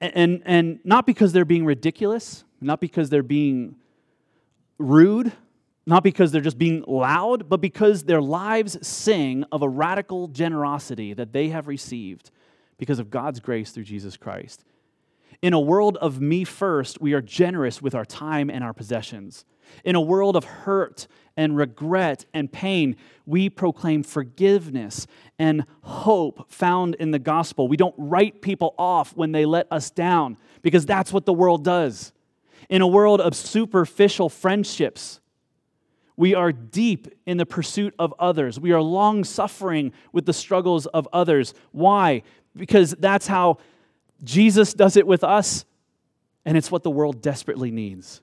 And, 0.00 0.42
and 0.44 0.80
not 0.84 1.06
because 1.06 1.32
they're 1.32 1.44
being 1.44 1.64
ridiculous, 1.64 2.44
not 2.60 2.80
because 2.80 3.10
they're 3.10 3.22
being 3.22 3.76
rude, 4.78 5.32
not 5.86 6.04
because 6.04 6.32
they're 6.32 6.42
just 6.42 6.58
being 6.58 6.84
loud, 6.86 7.48
but 7.48 7.60
because 7.60 8.04
their 8.04 8.20
lives 8.20 8.86
sing 8.86 9.44
of 9.50 9.62
a 9.62 9.68
radical 9.68 10.28
generosity 10.28 11.14
that 11.14 11.32
they 11.32 11.48
have 11.48 11.66
received 11.66 12.30
because 12.76 12.98
of 12.98 13.10
God's 13.10 13.40
grace 13.40 13.70
through 13.70 13.84
Jesus 13.84 14.16
Christ. 14.16 14.64
In 15.40 15.52
a 15.52 15.60
world 15.60 15.96
of 15.98 16.20
me 16.20 16.44
first, 16.44 17.00
we 17.00 17.12
are 17.12 17.22
generous 17.22 17.80
with 17.80 17.94
our 17.94 18.04
time 18.04 18.50
and 18.50 18.62
our 18.62 18.72
possessions. 18.72 19.44
In 19.84 19.94
a 19.94 20.00
world 20.00 20.36
of 20.36 20.44
hurt 20.44 21.06
and 21.36 21.56
regret 21.56 22.26
and 22.34 22.50
pain, 22.50 22.96
we 23.26 23.48
proclaim 23.48 24.02
forgiveness 24.02 25.06
and 25.38 25.64
hope 25.82 26.50
found 26.50 26.96
in 26.96 27.10
the 27.10 27.18
gospel. 27.18 27.68
We 27.68 27.76
don't 27.76 27.94
write 27.96 28.42
people 28.42 28.74
off 28.78 29.16
when 29.16 29.32
they 29.32 29.46
let 29.46 29.66
us 29.70 29.90
down 29.90 30.36
because 30.62 30.84
that's 30.84 31.12
what 31.12 31.26
the 31.26 31.32
world 31.32 31.64
does. 31.64 32.12
In 32.68 32.82
a 32.82 32.86
world 32.86 33.20
of 33.20 33.34
superficial 33.34 34.28
friendships, 34.28 35.20
we 36.16 36.34
are 36.34 36.50
deep 36.50 37.06
in 37.26 37.36
the 37.36 37.46
pursuit 37.46 37.94
of 37.96 38.12
others. 38.18 38.58
We 38.58 38.72
are 38.72 38.82
long 38.82 39.22
suffering 39.22 39.92
with 40.12 40.26
the 40.26 40.32
struggles 40.32 40.86
of 40.86 41.06
others. 41.12 41.54
Why? 41.70 42.22
Because 42.56 42.90
that's 42.98 43.28
how 43.28 43.58
Jesus 44.24 44.74
does 44.74 44.96
it 44.96 45.06
with 45.06 45.22
us, 45.22 45.64
and 46.44 46.56
it's 46.56 46.72
what 46.72 46.82
the 46.82 46.90
world 46.90 47.22
desperately 47.22 47.70
needs. 47.70 48.20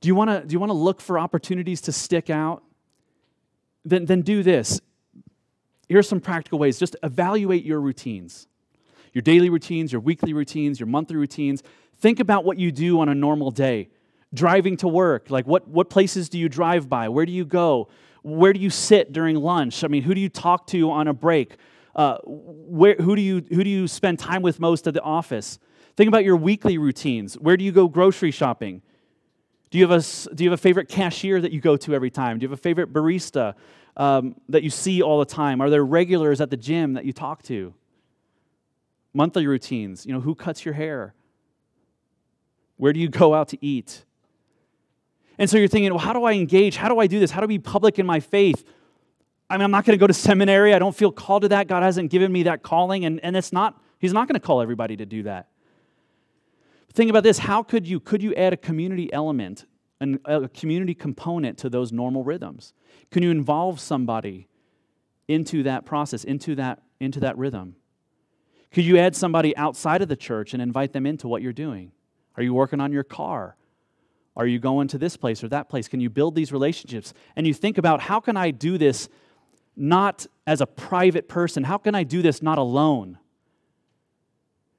Do 0.00 0.08
you 0.08 0.14
want 0.14 0.30
to 0.30 0.46
do 0.46 0.52
you 0.52 0.58
want 0.58 0.70
to 0.70 0.74
look 0.74 1.00
for 1.00 1.18
opportunities 1.18 1.80
to 1.82 1.92
stick 1.92 2.30
out? 2.30 2.62
Then, 3.84 4.04
then 4.06 4.22
do 4.22 4.42
this. 4.42 4.80
Here's 5.88 6.08
some 6.08 6.20
practical 6.20 6.58
ways. 6.58 6.78
Just 6.78 6.96
evaluate 7.02 7.64
your 7.64 7.80
routines. 7.80 8.46
Your 9.12 9.22
daily 9.22 9.50
routines, 9.50 9.92
your 9.92 10.00
weekly 10.00 10.32
routines, 10.32 10.78
your 10.78 10.86
monthly 10.86 11.16
routines. 11.16 11.62
Think 11.98 12.20
about 12.20 12.44
what 12.44 12.58
you 12.58 12.70
do 12.70 13.00
on 13.00 13.08
a 13.08 13.14
normal 13.14 13.50
day. 13.50 13.88
Driving 14.32 14.76
to 14.78 14.88
work, 14.88 15.30
like 15.30 15.46
what, 15.46 15.66
what 15.66 15.90
places 15.90 16.28
do 16.28 16.38
you 16.38 16.48
drive 16.48 16.88
by? 16.88 17.08
Where 17.08 17.26
do 17.26 17.32
you 17.32 17.44
go? 17.44 17.88
Where 18.22 18.52
do 18.52 18.60
you 18.60 18.70
sit 18.70 19.12
during 19.12 19.34
lunch? 19.36 19.82
I 19.82 19.88
mean, 19.88 20.02
who 20.02 20.14
do 20.14 20.20
you 20.20 20.28
talk 20.28 20.68
to 20.68 20.90
on 20.92 21.08
a 21.08 21.12
break? 21.12 21.56
Uh, 21.96 22.18
where, 22.24 22.94
who, 22.94 23.16
do 23.16 23.22
you, 23.22 23.44
who 23.48 23.64
do 23.64 23.70
you 23.70 23.88
spend 23.88 24.20
time 24.20 24.42
with 24.42 24.60
most 24.60 24.86
at 24.86 24.94
the 24.94 25.02
office? 25.02 25.58
Think 25.96 26.06
about 26.06 26.24
your 26.24 26.36
weekly 26.36 26.78
routines. 26.78 27.34
Where 27.34 27.56
do 27.56 27.64
you 27.64 27.72
go 27.72 27.88
grocery 27.88 28.30
shopping? 28.30 28.82
Do 29.70 29.78
you 29.78 29.86
have 29.88 30.04
a, 30.04 30.34
do 30.34 30.44
you 30.44 30.50
have 30.50 30.58
a 30.58 30.62
favorite 30.62 30.88
cashier 30.88 31.40
that 31.40 31.52
you 31.52 31.60
go 31.60 31.76
to 31.76 31.94
every 31.94 32.10
time? 32.10 32.38
Do 32.38 32.44
you 32.44 32.48
have 32.48 32.58
a 32.58 32.62
favorite 32.62 32.92
barista 32.92 33.54
um, 33.96 34.34
that 34.48 34.62
you 34.62 34.70
see 34.70 35.00
all 35.00 35.20
the 35.20 35.24
time? 35.24 35.60
Are 35.60 35.70
there 35.70 35.84
regulars 35.84 36.40
at 36.40 36.50
the 36.50 36.56
gym 36.56 36.94
that 36.94 37.04
you 37.04 37.12
talk 37.12 37.42
to? 37.44 37.72
Monthly 39.14 39.46
routines. 39.46 40.04
You 40.04 40.12
know, 40.12 40.20
who 40.20 40.34
cuts 40.34 40.64
your 40.64 40.74
hair? 40.74 41.14
Where 42.76 42.92
do 42.92 42.98
you 42.98 43.08
go 43.08 43.34
out 43.34 43.48
to 43.48 43.64
eat? 43.64 44.04
And 45.38 45.48
so 45.48 45.56
you're 45.56 45.68
thinking, 45.68 45.90
well, 45.90 45.98
how 45.98 46.12
do 46.12 46.24
I 46.24 46.32
engage? 46.32 46.76
How 46.76 46.88
do 46.88 46.98
I 46.98 47.06
do 47.06 47.20
this? 47.20 47.30
How 47.30 47.40
do 47.40 47.44
I 47.44 47.48
be 47.48 47.58
public 47.58 47.98
in 47.98 48.06
my 48.06 48.20
faith? 48.20 48.64
I 49.48 49.56
mean, 49.56 49.64
I'm 49.64 49.70
not 49.70 49.84
going 49.84 49.98
to 49.98 50.00
go 50.00 50.06
to 50.06 50.14
seminary. 50.14 50.74
I 50.74 50.78
don't 50.78 50.94
feel 50.94 51.10
called 51.10 51.42
to 51.42 51.48
that. 51.48 51.66
God 51.66 51.82
hasn't 51.82 52.10
given 52.10 52.30
me 52.30 52.44
that 52.44 52.62
calling, 52.62 53.04
and, 53.04 53.20
and 53.24 53.36
it's 53.36 53.52
not, 53.52 53.80
He's 53.98 54.12
not 54.12 54.28
going 54.28 54.34
to 54.34 54.40
call 54.40 54.62
everybody 54.62 54.96
to 54.96 55.06
do 55.06 55.24
that. 55.24 55.48
Think 56.92 57.10
about 57.10 57.22
this. 57.22 57.38
How 57.38 57.62
could 57.62 57.86
you, 57.86 58.00
could 58.00 58.22
you 58.22 58.34
add 58.34 58.52
a 58.52 58.56
community 58.56 59.12
element, 59.12 59.66
an, 60.00 60.18
a 60.24 60.48
community 60.48 60.94
component 60.94 61.58
to 61.58 61.70
those 61.70 61.92
normal 61.92 62.24
rhythms? 62.24 62.72
Can 63.10 63.22
you 63.22 63.30
involve 63.30 63.80
somebody 63.80 64.48
into 65.28 65.62
that 65.62 65.86
process, 65.86 66.24
into 66.24 66.54
that, 66.56 66.82
into 66.98 67.20
that 67.20 67.38
rhythm? 67.38 67.76
Could 68.72 68.84
you 68.84 68.98
add 68.98 69.16
somebody 69.16 69.56
outside 69.56 70.02
of 70.02 70.08
the 70.08 70.16
church 70.16 70.52
and 70.52 70.62
invite 70.62 70.92
them 70.92 71.06
into 71.06 71.28
what 71.28 71.42
you're 71.42 71.52
doing? 71.52 71.92
Are 72.36 72.42
you 72.42 72.54
working 72.54 72.80
on 72.80 72.92
your 72.92 73.04
car? 73.04 73.56
Are 74.36 74.46
you 74.46 74.58
going 74.58 74.88
to 74.88 74.98
this 74.98 75.16
place 75.16 75.42
or 75.44 75.48
that 75.48 75.68
place? 75.68 75.88
Can 75.88 76.00
you 76.00 76.08
build 76.08 76.34
these 76.34 76.52
relationships? 76.52 77.12
And 77.36 77.46
you 77.46 77.54
think 77.54 77.78
about 77.78 78.00
how 78.00 78.20
can 78.20 78.36
I 78.36 78.50
do 78.50 78.78
this 78.78 79.08
not 79.76 80.26
as 80.46 80.60
a 80.60 80.66
private 80.66 81.28
person? 81.28 81.64
How 81.64 81.78
can 81.78 81.94
I 81.94 82.04
do 82.04 82.22
this 82.22 82.42
not 82.42 82.58
alone? 82.58 83.18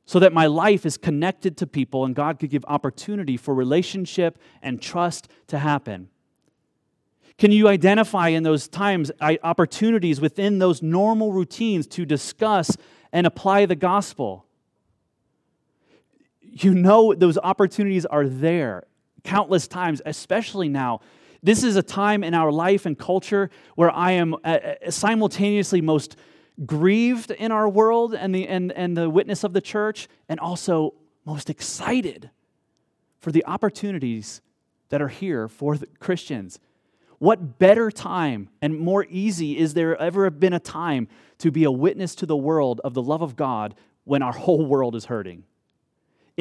So 0.05 0.19
that 0.19 0.33
my 0.33 0.47
life 0.47 0.85
is 0.85 0.97
connected 0.97 1.57
to 1.57 1.67
people 1.67 2.03
and 2.03 2.13
God 2.13 2.39
could 2.39 2.49
give 2.49 2.65
opportunity 2.67 3.37
for 3.37 3.53
relationship 3.53 4.37
and 4.61 4.81
trust 4.81 5.29
to 5.47 5.59
happen. 5.59 6.09
Can 7.37 7.51
you 7.51 7.67
identify 7.67 8.29
in 8.29 8.43
those 8.43 8.67
times 8.67 9.11
opportunities 9.21 10.19
within 10.19 10.59
those 10.59 10.81
normal 10.81 11.31
routines 11.31 11.87
to 11.87 12.05
discuss 12.05 12.75
and 13.13 13.25
apply 13.25 13.65
the 13.65 13.75
gospel? 13.75 14.45
You 16.41 16.73
know 16.73 17.13
those 17.13 17.37
opportunities 17.37 18.05
are 18.05 18.27
there 18.27 18.83
countless 19.23 19.67
times, 19.67 20.01
especially 20.05 20.67
now 20.67 20.99
this 21.43 21.63
is 21.63 21.75
a 21.75 21.83
time 21.83 22.23
in 22.23 22.33
our 22.33 22.51
life 22.51 22.85
and 22.85 22.97
culture 22.97 23.49
where 23.75 23.89
I 23.89 24.11
am 24.11 24.35
uh, 24.35 24.37
uh, 24.47 24.91
simultaneously 24.91 25.81
most 25.81 26.15
grieved 26.65 27.31
in 27.31 27.51
our 27.51 27.67
world 27.67 28.13
and 28.13 28.33
the, 28.33 28.47
and, 28.47 28.71
and 28.71 28.95
the 28.95 29.09
witness 29.09 29.43
of 29.43 29.53
the 29.53 29.61
church, 29.61 30.07
and 30.29 30.39
also 30.39 30.93
most 31.25 31.49
excited 31.49 32.29
for 33.19 33.31
the 33.31 33.45
opportunities 33.45 34.41
that 34.89 35.01
are 35.01 35.07
here 35.07 35.47
for 35.47 35.77
Christians. 35.99 36.59
What 37.19 37.59
better 37.59 37.91
time 37.91 38.49
and 38.61 38.79
more 38.79 39.05
easy 39.09 39.57
is 39.57 39.73
there 39.73 39.95
ever 39.97 40.29
been 40.29 40.53
a 40.53 40.59
time 40.59 41.07
to 41.37 41.51
be 41.51 41.63
a 41.63 41.71
witness 41.71 42.15
to 42.15 42.25
the 42.25 42.35
world 42.35 42.81
of 42.83 42.93
the 42.93 43.01
love 43.01 43.21
of 43.21 43.35
God 43.35 43.75
when 44.03 44.23
our 44.23 44.33
whole 44.33 44.65
world 44.65 44.95
is 44.95 45.05
hurting? 45.05 45.43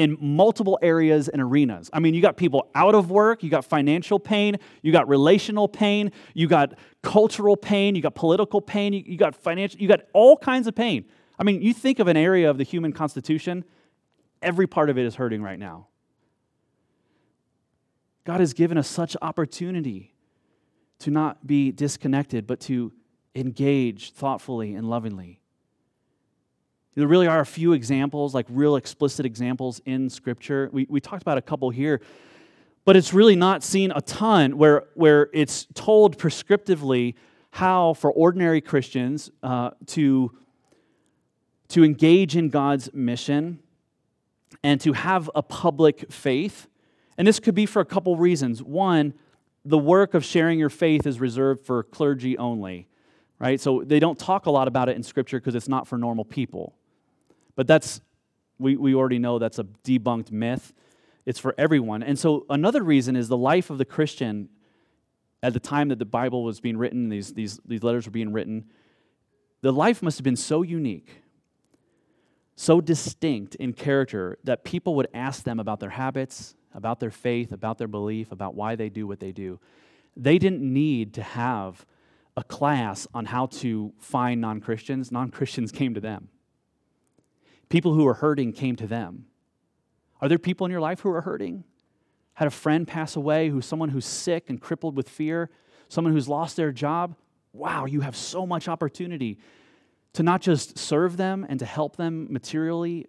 In 0.00 0.16
multiple 0.18 0.78
areas 0.80 1.28
and 1.28 1.42
arenas. 1.42 1.90
I 1.92 2.00
mean, 2.00 2.14
you 2.14 2.22
got 2.22 2.38
people 2.38 2.70
out 2.74 2.94
of 2.94 3.10
work, 3.10 3.42
you 3.42 3.50
got 3.50 3.66
financial 3.66 4.18
pain, 4.18 4.56
you 4.80 4.92
got 4.92 5.06
relational 5.10 5.68
pain, 5.68 6.10
you 6.32 6.48
got 6.48 6.72
cultural 7.02 7.54
pain, 7.54 7.94
you 7.94 8.00
got 8.00 8.14
political 8.14 8.62
pain, 8.62 8.94
you, 8.94 9.18
got 9.18 9.36
financial, 9.36 9.78
you 9.78 9.86
got 9.86 10.00
all 10.14 10.38
kinds 10.38 10.66
of 10.66 10.74
pain. 10.74 11.04
I 11.38 11.42
mean, 11.42 11.60
you 11.60 11.74
think 11.74 11.98
of 11.98 12.08
an 12.08 12.16
area 12.16 12.48
of 12.48 12.56
the 12.56 12.64
human 12.64 12.94
constitution, 12.94 13.62
every 14.40 14.66
part 14.66 14.88
of 14.88 14.96
it 14.96 15.04
is 15.04 15.16
hurting 15.16 15.42
right 15.42 15.58
now. 15.58 15.88
God 18.24 18.40
has 18.40 18.54
given 18.54 18.78
us 18.78 18.88
such 18.88 19.18
opportunity 19.20 20.14
to 21.00 21.10
not 21.10 21.46
be 21.46 21.72
disconnected, 21.72 22.46
but 22.46 22.58
to 22.60 22.90
engage 23.34 24.12
thoughtfully 24.12 24.74
and 24.74 24.88
lovingly. 24.88 25.42
There 26.96 27.06
really 27.06 27.28
are 27.28 27.40
a 27.40 27.46
few 27.46 27.72
examples, 27.72 28.34
like 28.34 28.46
real 28.48 28.76
explicit 28.76 29.24
examples 29.24 29.80
in 29.86 30.10
Scripture. 30.10 30.68
We, 30.72 30.86
we 30.88 31.00
talked 31.00 31.22
about 31.22 31.38
a 31.38 31.42
couple 31.42 31.70
here, 31.70 32.00
but 32.84 32.96
it's 32.96 33.14
really 33.14 33.36
not 33.36 33.62
seen 33.62 33.92
a 33.92 34.00
ton 34.00 34.58
where, 34.58 34.84
where 34.94 35.30
it's 35.32 35.66
told 35.74 36.18
prescriptively 36.18 37.14
how, 37.52 37.94
for 37.94 38.10
ordinary 38.10 38.60
Christians, 38.60 39.30
uh, 39.42 39.70
to, 39.86 40.36
to 41.68 41.84
engage 41.84 42.36
in 42.36 42.48
God's 42.48 42.92
mission 42.92 43.60
and 44.64 44.80
to 44.80 44.92
have 44.92 45.30
a 45.34 45.42
public 45.42 46.12
faith. 46.12 46.66
And 47.16 47.26
this 47.26 47.38
could 47.38 47.54
be 47.54 47.66
for 47.66 47.80
a 47.80 47.84
couple 47.84 48.16
reasons. 48.16 48.62
One, 48.62 49.14
the 49.64 49.78
work 49.78 50.14
of 50.14 50.24
sharing 50.24 50.58
your 50.58 50.70
faith 50.70 51.06
is 51.06 51.20
reserved 51.20 51.64
for 51.64 51.84
clergy 51.84 52.36
only, 52.36 52.88
right? 53.38 53.60
So 53.60 53.82
they 53.84 54.00
don't 54.00 54.18
talk 54.18 54.46
a 54.46 54.50
lot 54.50 54.66
about 54.66 54.88
it 54.88 54.96
in 54.96 55.02
Scripture 55.04 55.38
because 55.38 55.54
it's 55.54 55.68
not 55.68 55.86
for 55.86 55.96
normal 55.96 56.24
people. 56.24 56.74
But 57.56 57.66
that's, 57.66 58.00
we, 58.58 58.76
we 58.76 58.94
already 58.94 59.18
know 59.18 59.38
that's 59.38 59.58
a 59.58 59.64
debunked 59.64 60.30
myth. 60.30 60.72
It's 61.26 61.38
for 61.38 61.54
everyone. 61.58 62.02
And 62.02 62.18
so 62.18 62.46
another 62.50 62.82
reason 62.82 63.16
is 63.16 63.28
the 63.28 63.36
life 63.36 63.70
of 63.70 63.78
the 63.78 63.84
Christian 63.84 64.48
at 65.42 65.52
the 65.52 65.60
time 65.60 65.88
that 65.88 65.98
the 65.98 66.04
Bible 66.04 66.44
was 66.44 66.60
being 66.60 66.76
written, 66.76 67.08
these, 67.08 67.32
these, 67.32 67.60
these 67.64 67.82
letters 67.82 68.06
were 68.06 68.12
being 68.12 68.32
written, 68.32 68.66
the 69.62 69.72
life 69.72 70.02
must 70.02 70.18
have 70.18 70.24
been 70.24 70.36
so 70.36 70.62
unique, 70.62 71.22
so 72.56 72.80
distinct 72.80 73.54
in 73.56 73.72
character 73.72 74.38
that 74.44 74.64
people 74.64 74.94
would 74.96 75.08
ask 75.14 75.44
them 75.44 75.58
about 75.58 75.80
their 75.80 75.90
habits, 75.90 76.54
about 76.74 77.00
their 77.00 77.10
faith, 77.10 77.52
about 77.52 77.78
their 77.78 77.88
belief, 77.88 78.32
about 78.32 78.54
why 78.54 78.74
they 78.74 78.88
do 78.88 79.06
what 79.06 79.20
they 79.20 79.32
do. 79.32 79.58
They 80.16 80.38
didn't 80.38 80.60
need 80.60 81.14
to 81.14 81.22
have 81.22 81.86
a 82.36 82.44
class 82.44 83.06
on 83.14 83.26
how 83.26 83.46
to 83.46 83.92
find 83.98 84.40
non 84.40 84.60
Christians. 84.60 85.10
Non 85.10 85.30
Christians 85.30 85.72
came 85.80 85.94
to 85.94 86.00
them. 86.00 86.28
People 87.70 87.94
who 87.94 88.04
were 88.04 88.14
hurting 88.14 88.52
came 88.52 88.76
to 88.76 88.86
them. 88.86 89.24
Are 90.20 90.28
there 90.28 90.38
people 90.38 90.66
in 90.66 90.70
your 90.70 90.80
life 90.80 91.00
who 91.00 91.10
are 91.10 91.22
hurting? 91.22 91.64
Had 92.34 92.48
a 92.48 92.50
friend 92.50 92.86
pass 92.86 93.16
away 93.16 93.48
who's 93.48 93.64
someone 93.64 93.88
who's 93.88 94.04
sick 94.04 94.50
and 94.50 94.60
crippled 94.60 94.96
with 94.96 95.08
fear, 95.08 95.50
someone 95.88 96.12
who's 96.12 96.28
lost 96.28 96.56
their 96.56 96.72
job? 96.72 97.14
Wow, 97.52 97.86
you 97.86 98.00
have 98.00 98.16
so 98.16 98.44
much 98.44 98.68
opportunity 98.68 99.38
to 100.12 100.22
not 100.22 100.40
just 100.40 100.76
serve 100.76 101.16
them 101.16 101.46
and 101.48 101.58
to 101.60 101.64
help 101.64 101.96
them 101.96 102.26
materially, 102.30 103.06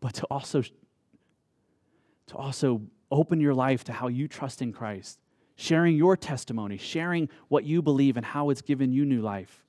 but 0.00 0.14
to 0.14 0.26
also 0.26 0.62
to 0.62 2.34
also 2.34 2.82
open 3.10 3.40
your 3.40 3.54
life 3.54 3.84
to 3.84 3.92
how 3.92 4.08
you 4.08 4.26
trust 4.26 4.62
in 4.62 4.72
Christ, 4.72 5.20
sharing 5.56 5.96
your 5.96 6.16
testimony, 6.16 6.76
sharing 6.76 7.28
what 7.48 7.64
you 7.64 7.82
believe 7.82 8.16
and 8.16 8.26
how 8.26 8.50
it's 8.50 8.62
given 8.62 8.92
you 8.92 9.04
new 9.04 9.22
life. 9.22 9.64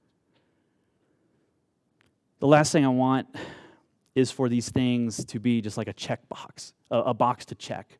The 2.39 2.48
last 2.48 2.72
thing 2.72 2.86
I 2.86 2.89
want 2.89 3.28
is 4.18 4.32
for 4.32 4.49
these 4.49 4.70
things 4.70 5.24
to 5.24 5.39
be 5.39 5.61
just 5.61 5.78
like 5.78 5.88
a 5.88 5.93
check 5.93 6.28
box, 6.28 6.74
a, 6.89 6.97
a 6.97 7.13
box 7.13 7.45
to 7.45 7.53
check. 7.55 7.99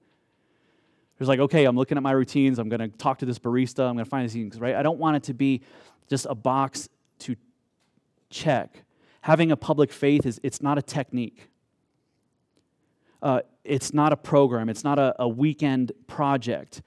There's 1.18 1.28
like, 1.28 1.39
okay, 1.39 1.65
I'm 1.65 1.76
looking 1.76 1.95
at 1.95 2.01
my 2.01 2.11
routines. 2.11 2.57
I'm 2.57 2.70
going 2.70 2.80
to 2.80 2.97
talk 2.97 3.20
to 3.20 3.26
this 3.26 3.38
barista. 3.38 3.88
I'm 3.88 3.93
going 3.93 4.05
to 4.05 4.09
find 4.09 4.26
these 4.26 4.34
things, 4.34 4.59
right? 4.59 4.76
I 4.76 4.82
don't 4.82 4.97
want 4.97 5.18
it 5.18 5.24
to 5.24 5.36
be 5.36 5.61
just 6.09 6.26
a 6.28 6.34
box 6.34 6.89
to 7.20 7.36
check. 8.32 8.84
Having 9.22 9.51
a 9.51 9.57
public 9.57 9.91
faith 9.91 10.26
is 10.26 10.39
it's 10.41 10.59
not 10.59 10.80
a 10.80 10.82
technique. 10.82 11.49
Uh, 13.22 13.41
it's 13.63 13.93
not 13.93 14.11
a 14.11 14.18
program. 14.18 14.70
It's 14.70 14.84
not 14.84 14.97
a, 14.97 15.13
a 15.20 15.28
weekend 15.28 15.91
project. 16.07 16.82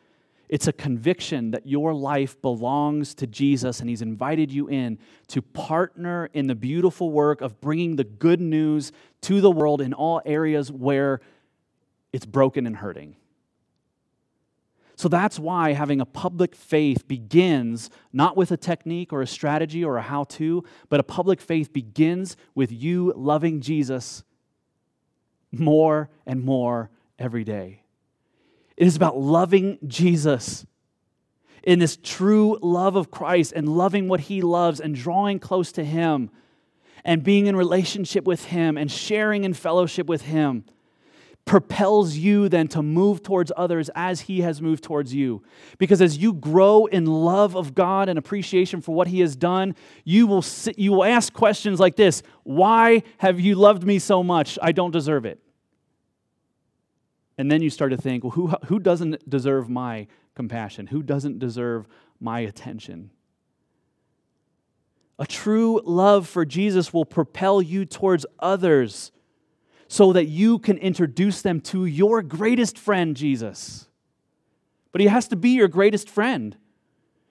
It's 0.51 0.67
a 0.67 0.73
conviction 0.73 1.53
that 1.53 1.69
your 1.69 1.95
life 1.95 2.43
belongs 2.43 3.15
to 3.15 3.27
Jesus 3.29 3.79
and 3.79 3.89
He's 3.89 4.03
invited 4.03 4.51
you 4.51 4.67
in 4.67 4.99
to 5.29 5.41
partner 5.41 6.29
in 6.35 6.49
the 6.49 6.57
beautiful 6.57 7.13
work 7.13 7.41
of 7.41 7.61
bringing 7.61 7.95
the 7.95 8.03
good 8.03 8.41
news 8.41 8.91
to 9.23 9.41
the 9.41 9.51
world 9.51 9.81
in 9.81 9.95
all 9.95 10.21
areas 10.27 10.73
where 10.73 11.21
it's 12.13 12.27
broken 12.27 12.67
and 12.67 12.77
hurting. 12.77 13.15
So 14.97 15.09
that's 15.09 15.39
why 15.39 15.73
having 15.73 16.01
a 16.01 16.05
public 16.05 16.57
faith 16.57 17.07
begins 17.07 17.89
not 18.13 18.37
with 18.37 18.51
a 18.51 18.57
technique 18.57 19.13
or 19.13 19.23
a 19.23 19.29
strategy 19.29 19.85
or 19.85 19.99
a 19.99 20.03
how 20.03 20.25
to, 20.25 20.65
but 20.89 20.99
a 20.99 21.05
public 21.05 21.41
faith 21.41 21.73
begins 21.73 22.37
with 22.57 22.73
you 22.73 23.13
loving 23.15 23.61
Jesus 23.61 24.25
more 25.53 26.11
and 26.27 26.43
more 26.43 26.91
every 27.21 27.45
day. 27.45 27.80
It 28.81 28.87
is 28.87 28.97
about 28.97 29.18
loving 29.18 29.78
Jesus 29.87 30.64
in 31.62 31.81
this 31.81 31.99
true 32.03 32.57
love 32.62 32.97
of 32.97 33.11
Christ 33.11 33.53
and 33.55 33.68
loving 33.68 34.09
what 34.09 34.20
he 34.20 34.41
loves 34.41 34.81
and 34.81 34.95
drawing 34.95 35.39
close 35.39 35.70
to 35.72 35.85
him 35.85 36.31
and 37.05 37.22
being 37.22 37.47
in 37.47 37.57
relationship 37.57 38.24
with 38.24 38.47
him 38.47 38.78
and 38.78 38.91
sharing 38.91 39.45
in 39.45 39.53
fellowship 39.53 40.07
with 40.07 40.22
him 40.22 40.64
propels 41.45 42.16
you 42.16 42.49
then 42.49 42.68
to 42.68 42.83
move 42.83 43.22
towards 43.22 43.53
others 43.55 43.91
as 43.95 44.22
he 44.22 44.41
has 44.41 44.62
moved 44.62 44.83
towards 44.83 45.12
you. 45.12 45.43
Because 45.76 46.01
as 46.01 46.16
you 46.16 46.33
grow 46.33 46.87
in 46.87 47.05
love 47.05 47.57
of 47.57 47.74
God 47.74 48.09
and 48.09 48.18
appreciation 48.18 48.81
for 48.81 48.95
what 48.95 49.09
he 49.09 49.20
has 49.20 49.37
done, 49.37 49.74
you 50.05 50.26
will, 50.26 50.41
sit, 50.41 50.78
you 50.78 50.93
will 50.93 51.05
ask 51.05 51.35
questions 51.35 51.81
like 51.81 51.97
this 51.97 52.22
Why 52.45 53.03
have 53.18 53.41
you 53.41 53.57
loved 53.57 53.85
me 53.85 53.99
so 53.99 54.22
much? 54.22 54.59
I 54.62 54.72
don't 54.72 54.91
deserve 54.91 55.26
it. 55.26 55.39
And 57.41 57.51
then 57.51 57.62
you 57.62 57.70
start 57.70 57.91
to 57.93 57.97
think, 57.97 58.22
well, 58.22 58.32
who, 58.32 58.49
who 58.66 58.78
doesn't 58.78 59.30
deserve 59.30 59.70
my 59.70 60.09
compassion? 60.34 60.88
Who 60.88 61.03
doesn't 61.03 61.38
deserve 61.38 61.86
my 62.20 62.41
attention? 62.41 63.12
A 65.18 65.26
true 65.26 65.80
love 65.82 66.28
for 66.28 66.45
Jesus 66.45 66.93
will 66.93 67.07
propel 67.07 67.62
you 67.62 67.86
towards 67.86 68.26
others 68.41 69.11
so 69.88 70.12
that 70.12 70.26
you 70.26 70.59
can 70.59 70.76
introduce 70.76 71.41
them 71.41 71.62
to 71.62 71.86
your 71.86 72.20
greatest 72.20 72.76
friend, 72.76 73.16
Jesus. 73.16 73.88
But 74.93 75.01
he 75.01 75.07
has 75.07 75.26
to 75.28 75.36
be 75.36 75.53
your 75.53 75.68
greatest 75.68 76.11
friend. 76.11 76.59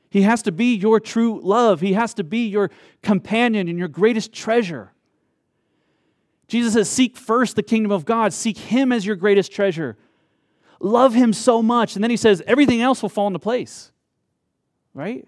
He 0.10 0.24
has 0.24 0.42
to 0.42 0.52
be 0.52 0.74
your 0.74 1.00
true 1.00 1.40
love. 1.40 1.82
He 1.82 1.94
has 1.94 2.16
to 2.16 2.24
be 2.24 2.48
your 2.48 2.72
companion 3.04 3.68
and 3.68 3.78
your 3.78 3.88
greatest 3.88 4.34
treasure. 4.34 4.92
Jesus 6.50 6.74
says, 6.74 6.90
Seek 6.90 7.16
first 7.16 7.56
the 7.56 7.64
kingdom 7.64 7.92
of 7.92 8.04
God, 8.04 8.34
seek 8.34 8.58
Him 8.58 8.92
as 8.92 9.06
your 9.06 9.16
greatest 9.16 9.52
treasure. 9.52 9.98
Love 10.82 11.14
Him 11.14 11.32
so 11.32 11.62
much. 11.62 11.96
And 11.96 12.04
then 12.04 12.12
He 12.12 12.18
says, 12.18 12.42
Everything 12.46 12.82
else 12.82 13.02
will 13.02 13.10
fall 13.10 13.28
into 13.28 13.40
place. 13.40 13.92
Right? 14.94 15.28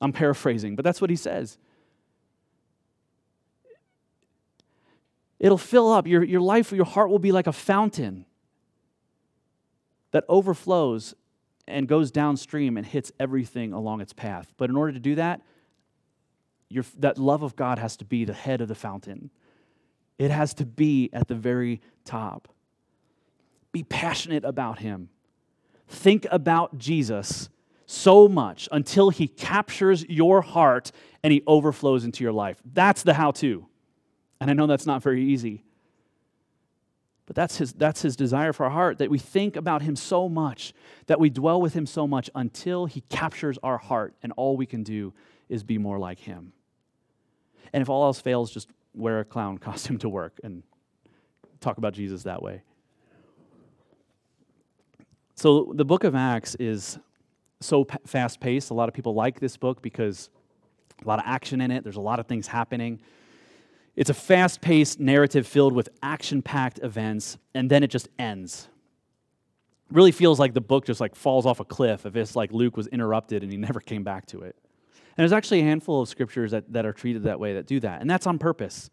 I'm 0.00 0.12
paraphrasing, 0.12 0.74
but 0.74 0.84
that's 0.84 1.00
what 1.00 1.10
He 1.10 1.16
says. 1.16 1.58
It'll 5.38 5.58
fill 5.58 5.92
up. 5.92 6.06
Your, 6.06 6.24
your 6.24 6.40
life, 6.40 6.72
your 6.72 6.86
heart 6.86 7.10
will 7.10 7.18
be 7.18 7.32
like 7.32 7.46
a 7.46 7.52
fountain 7.52 8.24
that 10.12 10.24
overflows 10.28 11.14
and 11.66 11.86
goes 11.86 12.10
downstream 12.10 12.76
and 12.76 12.86
hits 12.86 13.12
everything 13.20 13.72
along 13.72 14.00
its 14.00 14.12
path. 14.12 14.52
But 14.56 14.70
in 14.70 14.76
order 14.76 14.92
to 14.92 14.98
do 14.98 15.16
that, 15.16 15.42
your, 16.68 16.84
that 16.98 17.18
love 17.18 17.42
of 17.42 17.56
God 17.56 17.78
has 17.78 17.96
to 17.98 18.04
be 18.04 18.24
the 18.24 18.32
head 18.32 18.60
of 18.60 18.68
the 18.68 18.74
fountain. 18.74 19.30
It 20.18 20.30
has 20.30 20.54
to 20.54 20.66
be 20.66 21.10
at 21.12 21.28
the 21.28 21.34
very 21.34 21.80
top. 22.04 22.48
Be 23.72 23.82
passionate 23.82 24.44
about 24.44 24.78
Him. 24.78 25.08
Think 25.88 26.26
about 26.30 26.78
Jesus 26.78 27.48
so 27.86 28.28
much 28.28 28.68
until 28.72 29.10
He 29.10 29.26
captures 29.26 30.04
your 30.08 30.42
heart 30.42 30.92
and 31.22 31.32
He 31.32 31.42
overflows 31.46 32.04
into 32.04 32.22
your 32.22 32.32
life. 32.32 32.62
That's 32.64 33.02
the 33.02 33.14
how 33.14 33.32
to. 33.32 33.66
And 34.40 34.50
I 34.50 34.54
know 34.54 34.66
that's 34.66 34.86
not 34.86 35.02
very 35.02 35.24
easy. 35.24 35.64
But 37.26 37.36
that's 37.36 37.56
his, 37.56 37.72
that's 37.72 38.02
his 38.02 38.16
desire 38.16 38.52
for 38.52 38.64
our 38.64 38.70
heart, 38.70 38.98
that 38.98 39.10
we 39.10 39.18
think 39.18 39.56
about 39.56 39.82
him 39.82 39.96
so 39.96 40.28
much, 40.28 40.74
that 41.06 41.18
we 41.18 41.30
dwell 41.30 41.60
with 41.60 41.72
him 41.72 41.86
so 41.86 42.06
much 42.06 42.28
until 42.34 42.86
he 42.86 43.00
captures 43.02 43.58
our 43.62 43.78
heart, 43.78 44.14
and 44.22 44.32
all 44.36 44.56
we 44.56 44.66
can 44.66 44.82
do 44.82 45.14
is 45.48 45.62
be 45.62 45.78
more 45.78 45.98
like 45.98 46.18
him. 46.18 46.52
And 47.72 47.80
if 47.80 47.88
all 47.88 48.04
else 48.04 48.20
fails, 48.20 48.52
just 48.52 48.68
wear 48.94 49.20
a 49.20 49.24
clown 49.24 49.58
costume 49.68 49.98
to 49.98 50.08
work 50.08 50.40
and 50.42 50.62
talk 51.60 51.78
about 51.78 51.94
Jesus 51.94 52.22
that 52.24 52.42
way. 52.42 52.62
So 55.34 55.72
the 55.74 55.84
book 55.84 56.04
of 56.04 56.14
Acts 56.14 56.54
is 56.56 56.98
so 57.60 57.84
p- 57.84 57.98
fast 58.06 58.40
paced. 58.40 58.70
A 58.70 58.74
lot 58.74 58.88
of 58.88 58.94
people 58.94 59.14
like 59.14 59.40
this 59.40 59.56
book 59.56 59.82
because 59.82 60.30
a 61.02 61.08
lot 61.08 61.18
of 61.18 61.24
action 61.26 61.60
in 61.60 61.70
it, 61.70 61.82
there's 61.82 61.96
a 61.96 62.00
lot 62.00 62.20
of 62.20 62.26
things 62.26 62.46
happening. 62.46 63.00
It's 63.96 64.10
a 64.10 64.14
fast 64.14 64.60
paced 64.60 65.00
narrative 65.00 65.46
filled 65.46 65.72
with 65.72 65.88
action 66.02 66.42
packed 66.42 66.78
events, 66.82 67.38
and 67.54 67.70
then 67.70 67.82
it 67.82 67.88
just 67.88 68.08
ends. 68.18 68.68
Really 69.90 70.12
feels 70.12 70.40
like 70.40 70.54
the 70.54 70.60
book 70.60 70.86
just 70.86 71.00
like 71.00 71.14
falls 71.14 71.46
off 71.46 71.60
a 71.60 71.64
cliff 71.64 72.06
if 72.06 72.16
it's 72.16 72.34
like 72.34 72.52
Luke 72.52 72.76
was 72.76 72.86
interrupted 72.88 73.42
and 73.42 73.52
he 73.52 73.58
never 73.58 73.80
came 73.80 74.02
back 74.02 74.26
to 74.26 74.42
it. 74.42 74.56
And 75.16 75.22
there's 75.22 75.32
actually 75.32 75.60
a 75.60 75.64
handful 75.64 76.02
of 76.02 76.08
scriptures 76.08 76.50
that, 76.50 76.72
that 76.72 76.84
are 76.84 76.92
treated 76.92 77.22
that 77.24 77.38
way 77.38 77.54
that 77.54 77.66
do 77.66 77.78
that, 77.80 78.00
and 78.00 78.10
that's 78.10 78.26
on 78.26 78.38
purpose. 78.38 78.90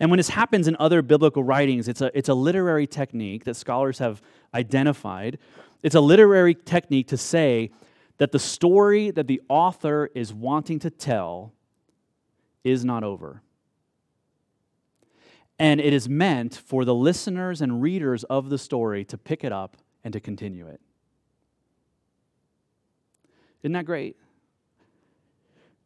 And 0.00 0.10
when 0.10 0.16
this 0.16 0.30
happens 0.30 0.66
in 0.66 0.76
other 0.80 1.02
biblical 1.02 1.44
writings, 1.44 1.86
it's 1.88 2.00
a, 2.00 2.10
it's 2.16 2.28
a 2.28 2.34
literary 2.34 2.86
technique 2.86 3.44
that 3.44 3.54
scholars 3.54 3.98
have 3.98 4.22
identified. 4.54 5.38
It's 5.82 5.94
a 5.94 6.00
literary 6.00 6.54
technique 6.54 7.08
to 7.08 7.16
say 7.16 7.70
that 8.18 8.32
the 8.32 8.38
story 8.38 9.10
that 9.10 9.26
the 9.26 9.40
author 9.48 10.10
is 10.14 10.32
wanting 10.32 10.78
to 10.80 10.90
tell 10.90 11.52
is 12.64 12.84
not 12.84 13.04
over. 13.04 13.42
And 15.58 15.80
it 15.80 15.92
is 15.92 16.08
meant 16.08 16.54
for 16.54 16.84
the 16.84 16.94
listeners 16.94 17.60
and 17.60 17.82
readers 17.82 18.24
of 18.24 18.48
the 18.48 18.58
story 18.58 19.04
to 19.04 19.18
pick 19.18 19.44
it 19.44 19.52
up 19.52 19.76
and 20.02 20.12
to 20.12 20.20
continue 20.20 20.66
it. 20.66 20.80
Isn't 23.62 23.72
that 23.72 23.84
great? 23.84 24.16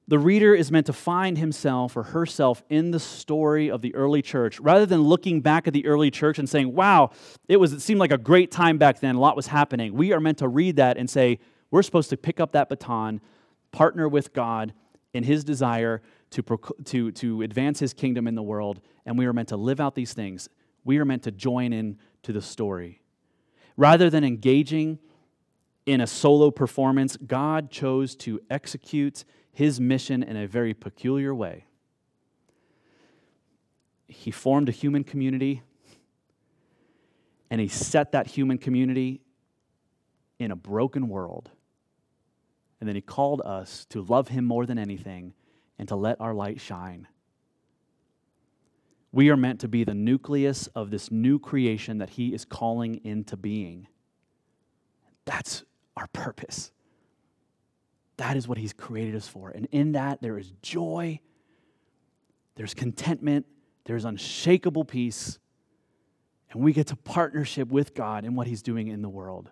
The 0.09 0.19
reader 0.19 0.55
is 0.55 0.71
meant 0.71 0.87
to 0.87 0.93
find 0.93 1.37
himself 1.37 1.97
or 1.97 2.05
herself 2.05 2.63
in 2.69 2.93
the 2.93 3.01
story 3.01 3.71
of 3.71 3.83
the 3.83 3.93
early 3.95 4.23
church 4.23 4.61
rather 4.61 4.87
than 4.87 5.03
looking 5.03 5.41
back 5.41 5.67
at 5.67 5.73
the 5.73 5.85
early 5.85 6.13
church 6.13 6.39
and 6.39 6.49
saying, 6.49 6.73
wow, 6.75 7.11
it, 7.49 7.57
was, 7.57 7.73
it 7.73 7.81
seemed 7.81 7.99
like 7.99 8.13
a 8.13 8.19
great 8.19 8.53
time 8.53 8.79
back 8.79 9.01
then, 9.01 9.17
a 9.17 9.21
lot 9.21 9.35
was 9.35 9.49
happening. 9.49 9.95
We 9.95 10.13
are 10.13 10.21
meant 10.21 10.39
to 10.39 10.49
read 10.49 10.77
that 10.77 10.97
and 10.97 11.11
say, 11.11 11.41
we're 11.73 11.83
supposed 11.83 12.11
to 12.11 12.17
pick 12.17 12.39
up 12.39 12.53
that 12.53 12.69
baton, 12.69 13.21
partner 13.73 14.09
with 14.09 14.33
God 14.33 14.73
in 15.13 15.25
his 15.25 15.43
desire 15.43 16.03
to, 16.31 16.43
to, 16.85 17.11
to 17.11 17.43
advance 17.43 17.81
his 17.81 17.93
kingdom 17.93 18.29
in 18.29 18.35
the 18.35 18.43
world, 18.43 18.81
and 19.05 19.19
we 19.19 19.27
are 19.27 19.33
meant 19.33 19.49
to 19.49 19.57
live 19.57 19.81
out 19.81 19.95
these 19.95 20.13
things. 20.13 20.49
We 20.85 20.99
are 20.99 21.05
meant 21.05 21.25
to 21.25 21.33
join 21.33 21.73
in 21.73 21.99
to 22.23 22.33
the 22.33 22.43
story. 22.43 23.01
Rather 23.77 24.09
than 24.09 24.25
engaging 24.25 24.99
in 25.85 26.01
a 26.01 26.07
solo 26.07 26.51
performance, 26.51 27.17
God 27.17 27.71
chose 27.71 28.15
to 28.17 28.41
execute 28.51 29.25
his 29.57 29.81
mission 29.81 30.23
in 30.23 30.37
a 30.37 30.47
very 30.47 30.75
peculiar 30.75 31.35
way. 31.35 31.65
He 34.07 34.31
formed 34.31 34.69
a 34.69 34.73
human 34.73 35.03
community, 35.03 35.63
and 37.51 37.59
he 37.59 37.67
set 37.67 38.13
that 38.13 38.27
human 38.27 38.59
community 38.59 39.23
in 40.39 40.51
a 40.51 40.57
broken 40.57 41.09
world. 41.09 41.51
And 42.81 42.87
then 42.87 42.97
he 42.97 43.01
called 43.01 43.41
us 43.47 43.87
to 43.87 44.03
love 44.03 44.29
him 44.29 44.45
more 44.45 44.67
than 44.67 44.79
anything 44.79 45.33
and 45.79 45.89
to 45.89 45.97
let 45.97 46.21
our 46.21 46.35
light 46.35 46.61
shine. 46.61 47.09
We 49.11 49.31
are 49.31 49.39
meant 49.39 49.61
to 49.61 49.69
be 49.69 49.85
the 49.85 49.95
nucleus 49.95 50.67
of 50.75 50.91
this 50.91 51.11
new 51.11 51.39
creation 51.39 51.97
that 51.97 52.11
he 52.11 52.35
is 52.35 52.45
calling 52.45 53.01
into 53.07 53.39
being. 53.39 53.89
That's 55.25 55.65
our 55.97 56.09
purpose. 56.09 56.73
That 58.17 58.37
is 58.37 58.49
what 58.49 58.59
He's 58.59 58.73
created 58.73 59.14
us 59.14 59.29
for. 59.29 59.51
And 59.51 59.69
in 59.73 59.93
that, 59.93 60.23
there 60.23 60.39
is 60.39 60.53
joy, 60.62 61.21
there's 62.55 62.75
contentment, 62.75 63.47
there's 63.85 64.05
unshakable 64.05 64.85
peace, 64.85 65.39
and 66.51 66.62
we 66.62 66.73
get 66.73 66.89
to 66.89 66.97
partnership 66.97 67.69
with 67.69 67.95
God 67.95 68.25
in 68.25 68.35
what 68.35 68.47
He's 68.47 68.62
doing 68.62 68.89
in 68.89 69.03
the 69.03 69.09
world. 69.09 69.51